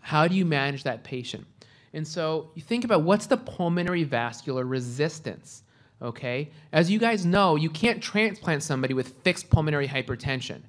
How 0.00 0.26
do 0.26 0.34
you 0.34 0.44
manage 0.44 0.82
that 0.84 1.04
patient? 1.04 1.46
And 1.92 2.06
so 2.06 2.50
you 2.54 2.62
think 2.62 2.84
about 2.84 3.02
what's 3.02 3.26
the 3.26 3.36
pulmonary 3.36 4.04
vascular 4.04 4.64
resistance, 4.64 5.62
okay? 6.00 6.50
As 6.72 6.90
you 6.90 6.98
guys 6.98 7.26
know, 7.26 7.56
you 7.56 7.68
can't 7.68 8.02
transplant 8.02 8.62
somebody 8.62 8.94
with 8.94 9.08
fixed 9.24 9.50
pulmonary 9.50 9.88
hypertension. 9.88 10.60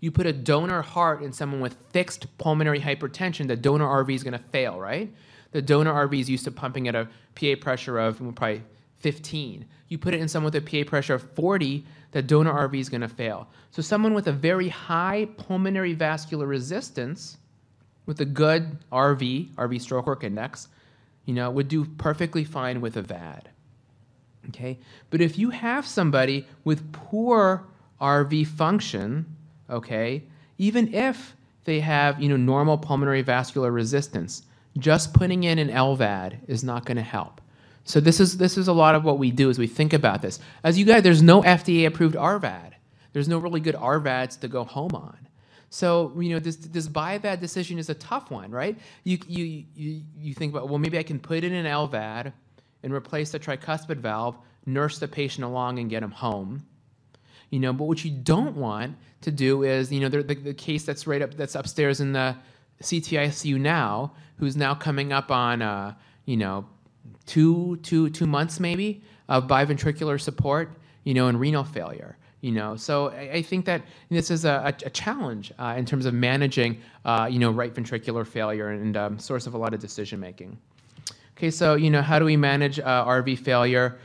You 0.00 0.10
put 0.10 0.26
a 0.26 0.32
donor 0.32 0.82
heart 0.82 1.22
in 1.22 1.32
someone 1.32 1.60
with 1.60 1.76
fixed 1.90 2.38
pulmonary 2.38 2.80
hypertension, 2.80 3.48
the 3.48 3.56
donor 3.56 3.86
RV 3.86 4.14
is 4.14 4.22
going 4.22 4.32
to 4.32 4.44
fail, 4.50 4.78
right? 4.78 5.12
The 5.50 5.62
donor 5.62 5.92
RV 5.92 6.20
is 6.20 6.30
used 6.30 6.44
to 6.44 6.50
pumping 6.50 6.88
at 6.88 6.94
a 6.94 7.08
PA 7.34 7.54
pressure 7.60 7.98
of 7.98 8.18
probably 8.18 8.62
15. 9.00 9.64
You 9.88 9.98
put 9.98 10.14
it 10.14 10.20
in 10.20 10.28
someone 10.28 10.52
with 10.52 10.74
a 10.74 10.84
PA 10.84 10.88
pressure 10.88 11.14
of 11.14 11.30
40, 11.34 11.84
the 12.12 12.22
donor 12.22 12.52
RV 12.52 12.78
is 12.78 12.88
going 12.88 13.00
to 13.00 13.08
fail. 13.08 13.48
So 13.70 13.82
someone 13.82 14.14
with 14.14 14.26
a 14.26 14.32
very 14.32 14.68
high 14.68 15.28
pulmonary 15.36 15.94
vascular 15.94 16.46
resistance 16.46 17.38
with 18.06 18.20
a 18.20 18.24
good 18.24 18.78
RV, 18.90 19.54
RV 19.54 19.80
stroke 19.80 20.06
work 20.06 20.24
index, 20.24 20.68
you 21.24 21.34
know, 21.34 21.50
would 21.50 21.68
do 21.68 21.84
perfectly 21.84 22.44
fine 22.44 22.80
with 22.80 22.96
a 22.96 23.02
VAD. 23.02 23.48
Okay? 24.48 24.78
But 25.10 25.20
if 25.20 25.38
you 25.38 25.50
have 25.50 25.86
somebody 25.86 26.46
with 26.64 26.90
poor 26.92 27.66
RV 28.00 28.46
function, 28.46 29.36
okay, 29.70 30.22
even 30.58 30.92
if 30.94 31.36
they 31.64 31.80
have, 31.80 32.20
you 32.20 32.28
know, 32.28 32.36
normal 32.36 32.78
pulmonary 32.78 33.22
vascular 33.22 33.70
resistance, 33.70 34.42
just 34.78 35.12
putting 35.12 35.44
in 35.44 35.58
an 35.58 35.68
LVAD 35.68 36.38
is 36.46 36.64
not 36.64 36.84
going 36.84 36.96
to 36.96 37.02
help. 37.02 37.40
So 37.84 38.00
this 38.00 38.20
is 38.20 38.36
this 38.36 38.58
is 38.58 38.68
a 38.68 38.72
lot 38.72 38.94
of 38.94 39.04
what 39.04 39.18
we 39.18 39.30
do 39.30 39.48
as 39.48 39.58
we 39.58 39.66
think 39.66 39.92
about 39.92 40.20
this. 40.20 40.40
As 40.62 40.78
you 40.78 40.84
guys, 40.84 41.02
there's 41.02 41.22
no 41.22 41.42
FDA 41.42 41.86
approved 41.86 42.16
RVAD. 42.16 42.72
There's 43.12 43.28
no 43.28 43.38
really 43.38 43.60
good 43.60 43.74
RVADs 43.74 44.38
to 44.40 44.48
go 44.48 44.64
home 44.64 44.94
on. 44.94 45.16
So 45.70 46.12
you 46.18 46.30
know 46.30 46.38
this 46.38 46.56
this 46.56 46.88
BiVAD 46.88 47.40
decision 47.40 47.78
is 47.78 47.90
a 47.90 47.94
tough 47.94 48.30
one, 48.30 48.50
right? 48.50 48.78
You 49.04 49.18
you 49.26 49.64
you 49.74 50.02
you 50.18 50.34
think 50.34 50.52
about 50.52 50.68
well 50.68 50.78
maybe 50.78 50.98
I 50.98 51.02
can 51.02 51.18
put 51.18 51.44
in 51.44 51.52
an 51.52 51.66
LVAD 51.66 52.32
and 52.82 52.92
replace 52.92 53.30
the 53.30 53.38
tricuspid 53.38 53.96
valve, 53.96 54.36
nurse 54.66 54.98
the 54.98 55.08
patient 55.08 55.44
along 55.44 55.78
and 55.78 55.90
get 55.90 56.02
him 56.02 56.10
home. 56.10 56.62
You 57.50 57.60
know, 57.60 57.72
but 57.72 57.84
what 57.84 58.04
you 58.04 58.10
don't 58.10 58.56
want 58.56 58.96
to 59.22 59.30
do 59.30 59.62
is 59.62 59.90
you 59.90 60.00
know 60.00 60.08
the, 60.08 60.22
the, 60.22 60.54
case 60.54 60.84
that's 60.84 61.06
right 61.06 61.22
up 61.22 61.34
that's 61.34 61.54
upstairs 61.54 62.00
in 62.00 62.12
the 62.12 62.36
CTICU 62.82 63.58
now, 63.58 64.12
who's 64.36 64.56
now 64.56 64.74
coming 64.74 65.12
up 65.12 65.30
on 65.30 65.62
uh, 65.62 65.94
you 66.26 66.36
know 66.36 66.66
two 67.26 67.76
two 67.82 68.10
two 68.10 68.26
months 68.26 68.60
maybe 68.60 69.02
of 69.28 69.46
biventricular 69.46 70.20
support, 70.20 70.70
you 71.04 71.14
know, 71.14 71.28
and 71.28 71.40
renal 71.40 71.64
failure 71.64 72.16
you 72.40 72.52
know. 72.52 72.76
So 72.76 73.08
i, 73.08 73.30
I 73.34 73.42
think 73.42 73.64
that 73.66 73.82
this 74.10 74.30
is 74.30 74.44
a, 74.44 74.74
a 74.84 74.90
challenge 74.90 75.52
uh, 75.58 75.74
in 75.76 75.84
terms 75.84 76.06
of 76.06 76.14
managing 76.14 76.80
uh, 77.04 77.28
you 77.30 77.38
know 77.38 77.50
right 77.50 77.74
ventricular 77.74 78.26
failure 78.26 78.68
and 78.68 78.96
um, 78.96 79.18
source 79.18 79.46
of 79.46 79.54
a 79.54 79.58
lot 79.58 79.74
of 79.74 79.80
decision 79.80 80.20
making 80.20 80.58
okay 81.36 81.50
so 81.50 81.74
you 81.74 81.90
know 81.90 82.02
how 82.02 82.18
do 82.18 82.24
we 82.24 82.36
manage 82.36 82.78
uh, 82.78 83.04
rv 83.06 83.38
failure 83.38 83.98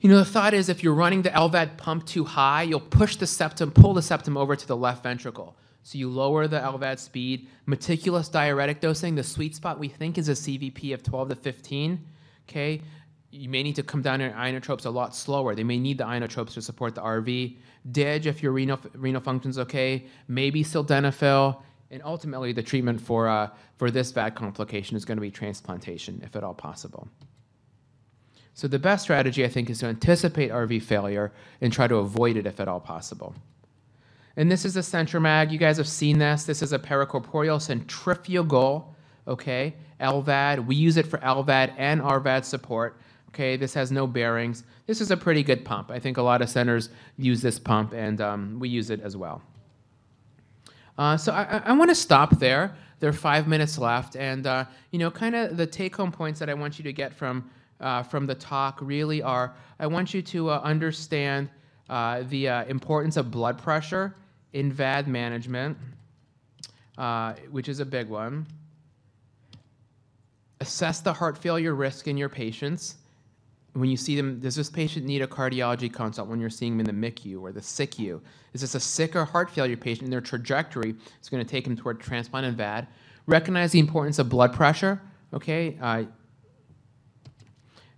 you 0.00 0.08
know 0.08 0.18
the 0.18 0.24
thought 0.24 0.54
is 0.54 0.68
if 0.68 0.82
you're 0.82 0.94
running 0.94 1.22
the 1.22 1.30
lvad 1.30 1.76
pump 1.76 2.04
too 2.06 2.24
high 2.24 2.62
you'll 2.62 2.80
push 2.80 3.16
the 3.16 3.26
septum 3.26 3.70
pull 3.70 3.94
the 3.94 4.02
septum 4.02 4.36
over 4.36 4.54
to 4.56 4.66
the 4.66 4.76
left 4.76 5.02
ventricle 5.02 5.56
so 5.84 5.98
you 5.98 6.08
lower 6.08 6.48
the 6.48 6.58
LVAD 6.58 6.98
speed, 6.98 7.46
meticulous 7.66 8.30
diuretic 8.30 8.80
dosing. 8.80 9.14
The 9.14 9.22
sweet 9.22 9.54
spot 9.54 9.78
we 9.78 9.88
think 9.88 10.16
is 10.16 10.30
a 10.30 10.32
CVP 10.32 10.94
of 10.94 11.02
12 11.02 11.28
to 11.28 11.34
15. 11.36 12.06
Okay, 12.48 12.80
you 13.30 13.50
may 13.50 13.62
need 13.62 13.76
to 13.76 13.82
come 13.82 14.00
down 14.00 14.20
your 14.20 14.30
inotropes 14.30 14.86
a 14.86 14.90
lot 14.90 15.14
slower. 15.14 15.54
They 15.54 15.62
may 15.62 15.78
need 15.78 15.98
the 15.98 16.04
inotropes 16.04 16.54
to 16.54 16.62
support 16.62 16.94
the 16.94 17.02
RV. 17.02 17.58
DIG, 17.92 18.26
if 18.26 18.42
your 18.42 18.52
renal, 18.52 18.80
renal 18.94 19.20
function's 19.20 19.58
okay, 19.58 20.06
maybe 20.26 20.64
sildenafil, 20.64 21.60
and 21.90 22.02
ultimately 22.02 22.52
the 22.52 22.62
treatment 22.62 22.98
for, 22.98 23.28
uh, 23.28 23.50
for 23.76 23.90
this 23.90 24.10
VAD 24.10 24.34
complication 24.34 24.96
is 24.96 25.04
going 25.04 25.18
to 25.18 25.22
be 25.22 25.30
transplantation, 25.30 26.22
if 26.24 26.34
at 26.34 26.42
all 26.42 26.54
possible. 26.54 27.08
So 28.54 28.68
the 28.68 28.78
best 28.78 29.02
strategy, 29.02 29.44
I 29.44 29.48
think, 29.48 29.68
is 29.68 29.80
to 29.80 29.86
anticipate 29.86 30.50
RV 30.50 30.82
failure 30.82 31.32
and 31.60 31.72
try 31.72 31.88
to 31.88 31.96
avoid 31.96 32.36
it 32.36 32.46
if 32.46 32.60
at 32.60 32.68
all 32.68 32.80
possible. 32.80 33.34
And 34.36 34.50
this 34.50 34.64
is 34.64 34.76
a 34.76 34.80
CentriMag. 34.80 35.50
You 35.50 35.58
guys 35.58 35.76
have 35.76 35.88
seen 35.88 36.18
this. 36.18 36.44
This 36.44 36.62
is 36.62 36.72
a 36.72 36.78
paracorporeal 36.78 37.60
centrifugal, 37.60 38.94
okay, 39.26 39.74
LVAD. 40.00 40.66
We 40.66 40.76
use 40.76 40.96
it 40.96 41.06
for 41.06 41.18
LVAD 41.18 41.74
and 41.76 42.00
RVAD 42.00 42.44
support. 42.44 43.00
Okay, 43.30 43.56
this 43.56 43.74
has 43.74 43.90
no 43.90 44.06
bearings. 44.06 44.62
This 44.86 45.00
is 45.00 45.10
a 45.10 45.16
pretty 45.16 45.42
good 45.42 45.64
pump. 45.64 45.90
I 45.90 45.98
think 45.98 46.18
a 46.18 46.22
lot 46.22 46.40
of 46.40 46.48
centers 46.48 46.90
use 47.16 47.42
this 47.42 47.58
pump, 47.58 47.92
and 47.92 48.20
um, 48.20 48.60
we 48.60 48.68
use 48.68 48.90
it 48.90 49.00
as 49.00 49.16
well. 49.16 49.42
Uh, 50.96 51.16
so 51.16 51.32
I, 51.32 51.60
I 51.64 51.72
want 51.72 51.90
to 51.90 51.96
stop 51.96 52.38
there. 52.38 52.76
There 53.00 53.10
are 53.10 53.12
five 53.12 53.48
minutes 53.48 53.76
left, 53.78 54.14
and 54.14 54.46
uh, 54.46 54.66
you 54.92 55.00
know, 55.00 55.10
kind 55.10 55.34
of 55.34 55.56
the 55.56 55.66
take-home 55.66 56.12
points 56.12 56.38
that 56.38 56.48
I 56.48 56.54
want 56.54 56.78
you 56.78 56.84
to 56.84 56.92
get 56.92 57.12
from 57.12 57.50
uh, 57.80 58.02
from 58.02 58.26
the 58.26 58.34
talk 58.34 58.78
really 58.80 59.22
are: 59.22 59.54
I 59.78 59.86
want 59.86 60.14
you 60.14 60.22
to 60.22 60.50
uh, 60.50 60.60
understand 60.62 61.48
uh, 61.88 62.22
the 62.28 62.48
uh, 62.48 62.64
importance 62.64 63.16
of 63.16 63.30
blood 63.30 63.58
pressure 63.58 64.16
in 64.52 64.72
VAD 64.72 65.08
management, 65.08 65.76
which 67.50 67.68
is 67.68 67.80
a 67.80 67.84
big 67.84 68.08
one. 68.08 68.46
Assess 70.60 71.00
the 71.00 71.12
heart 71.12 71.36
failure 71.36 71.74
risk 71.74 72.06
in 72.06 72.16
your 72.16 72.28
patients 72.28 72.96
when 73.74 73.90
you 73.90 73.96
see 73.96 74.14
them, 74.14 74.38
does 74.38 74.54
this 74.54 74.70
patient 74.70 75.04
need 75.04 75.20
a 75.20 75.26
cardiology 75.26 75.92
consult 75.92 76.28
when 76.28 76.40
you're 76.40 76.50
seeing 76.50 76.76
them 76.76 76.86
in 76.86 77.00
the 77.00 77.10
MICU 77.10 77.42
or 77.42 77.52
the 77.52 77.60
SICU? 77.60 78.20
Is 78.52 78.60
this 78.60 78.76
a 78.76 78.80
sick 78.80 79.16
or 79.16 79.24
heart 79.24 79.50
failure 79.50 79.76
patient 79.76 80.10
their 80.10 80.20
trajectory 80.20 80.94
is 81.20 81.28
going 81.28 81.44
to 81.44 81.50
take 81.50 81.64
them 81.64 81.76
toward 81.76 82.00
transplant 82.00 82.46
and 82.46 82.56
VAD? 82.56 82.86
Recognize 83.26 83.72
the 83.72 83.80
importance 83.80 84.20
of 84.20 84.28
blood 84.28 84.52
pressure, 84.52 85.02
okay? 85.32 85.76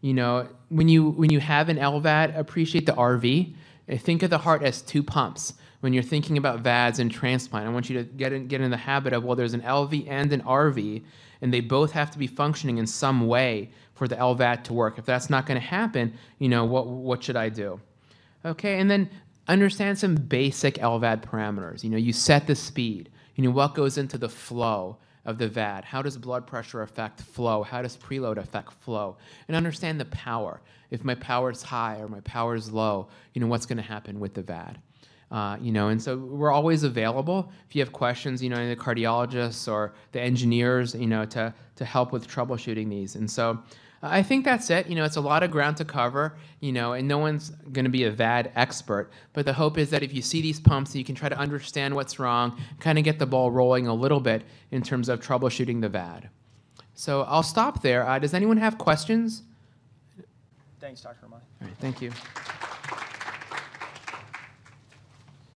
You 0.00 0.14
know, 0.14 0.48
when 0.68 0.88
you, 0.88 1.10
when 1.10 1.30
you 1.30 1.40
have 1.40 1.68
an 1.68 1.76
LVAD, 1.78 2.36
appreciate 2.36 2.86
the 2.86 2.92
RV. 2.92 3.54
Think 3.98 4.22
of 4.22 4.30
the 4.30 4.38
heart 4.38 4.62
as 4.62 4.82
two 4.82 5.02
pumps. 5.02 5.54
When 5.80 5.92
you're 5.92 6.02
thinking 6.02 6.38
about 6.38 6.62
VADs 6.62 6.98
and 6.98 7.10
transplant, 7.10 7.66
I 7.66 7.70
want 7.70 7.88
you 7.88 7.98
to 7.98 8.04
get 8.04 8.32
in, 8.32 8.48
get 8.48 8.60
in 8.60 8.70
the 8.70 8.76
habit 8.76 9.12
of, 9.12 9.24
well, 9.24 9.36
there's 9.36 9.54
an 9.54 9.62
LV 9.62 10.08
and 10.08 10.32
an 10.32 10.42
RV, 10.42 11.04
and 11.40 11.52
they 11.52 11.60
both 11.60 11.92
have 11.92 12.10
to 12.12 12.18
be 12.18 12.26
functioning 12.26 12.78
in 12.78 12.86
some 12.86 13.26
way 13.26 13.70
for 13.94 14.08
the 14.08 14.16
LVAD 14.16 14.64
to 14.64 14.72
work. 14.72 14.98
If 14.98 15.04
that's 15.04 15.30
not 15.30 15.46
going 15.46 15.60
to 15.60 15.66
happen, 15.66 16.14
you 16.38 16.48
know, 16.48 16.64
what, 16.64 16.86
what 16.88 17.22
should 17.22 17.36
I 17.36 17.48
do? 17.48 17.80
Okay, 18.44 18.80
and 18.80 18.90
then 18.90 19.10
understand 19.48 19.98
some 19.98 20.16
basic 20.16 20.76
LVAD 20.76 21.22
parameters. 21.22 21.84
You 21.84 21.90
know, 21.90 21.96
you 21.96 22.12
set 22.12 22.46
the 22.46 22.54
speed. 22.54 23.10
You 23.36 23.44
know, 23.44 23.50
what 23.50 23.74
goes 23.74 23.98
into 23.98 24.18
the 24.18 24.28
flow 24.28 24.96
of 25.26 25.36
the 25.38 25.48
VAD? 25.48 25.84
How 25.84 26.00
does 26.00 26.16
blood 26.16 26.46
pressure 26.46 26.82
affect 26.82 27.20
flow? 27.20 27.62
How 27.62 27.82
does 27.82 27.96
preload 27.96 28.38
affect 28.38 28.72
flow? 28.72 29.16
And 29.48 29.56
understand 29.56 30.00
the 30.00 30.06
power. 30.06 30.62
If 30.90 31.04
my 31.04 31.16
power 31.16 31.50
is 31.50 31.62
high 31.62 31.98
or 31.98 32.08
my 32.08 32.20
power 32.20 32.54
is 32.54 32.72
low, 32.72 33.08
you 33.34 33.40
know, 33.40 33.48
what's 33.48 33.66
going 33.66 33.76
to 33.76 33.82
happen 33.82 34.18
with 34.20 34.34
the 34.34 34.42
VAD? 34.42 34.78
Uh, 35.30 35.56
you 35.60 35.72
know, 35.72 35.88
and 35.88 36.00
so 36.00 36.16
we're 36.16 36.52
always 36.52 36.84
available. 36.84 37.52
If 37.68 37.74
you 37.74 37.82
have 37.82 37.92
questions, 37.92 38.40
you 38.40 38.48
know, 38.48 38.68
the 38.68 38.76
cardiologists 38.76 39.70
or 39.70 39.92
the 40.12 40.20
engineers, 40.20 40.94
you 40.94 41.08
know, 41.08 41.24
to, 41.26 41.52
to 41.74 41.84
help 41.84 42.12
with 42.12 42.28
troubleshooting 42.28 42.88
these. 42.88 43.16
And 43.16 43.28
so 43.28 43.58
I 44.02 44.22
think 44.22 44.44
that's 44.44 44.70
it. 44.70 44.86
You 44.86 44.94
know, 44.94 45.04
it's 45.04 45.16
a 45.16 45.20
lot 45.20 45.42
of 45.42 45.50
ground 45.50 45.78
to 45.78 45.84
cover, 45.84 46.36
you 46.60 46.72
know, 46.72 46.92
and 46.92 47.08
no 47.08 47.18
one's 47.18 47.50
going 47.72 47.84
to 47.84 47.90
be 47.90 48.04
a 48.04 48.10
VAD 48.10 48.52
expert. 48.54 49.10
But 49.32 49.46
the 49.46 49.52
hope 49.52 49.78
is 49.78 49.90
that 49.90 50.02
if 50.02 50.12
you 50.14 50.22
see 50.22 50.42
these 50.42 50.60
pumps, 50.60 50.94
you 50.94 51.04
can 51.04 51.14
try 51.14 51.28
to 51.28 51.38
understand 51.38 51.94
what's 51.94 52.18
wrong, 52.18 52.60
kind 52.78 52.98
of 52.98 53.04
get 53.04 53.18
the 53.18 53.26
ball 53.26 53.50
rolling 53.50 53.86
a 53.86 53.94
little 53.94 54.20
bit 54.20 54.42
in 54.70 54.82
terms 54.82 55.08
of 55.08 55.20
troubleshooting 55.20 55.80
the 55.80 55.88
VAD. 55.88 56.28
So 56.94 57.22
I'll 57.22 57.42
stop 57.42 57.82
there. 57.82 58.06
Uh, 58.06 58.18
does 58.18 58.34
anyone 58.34 58.56
have 58.58 58.78
questions? 58.78 59.42
Thanks, 60.80 61.00
Dr. 61.00 61.18
Romani. 61.22 61.42
All 61.60 61.68
right, 61.68 61.76
thank 61.78 62.00
you. 62.00 62.12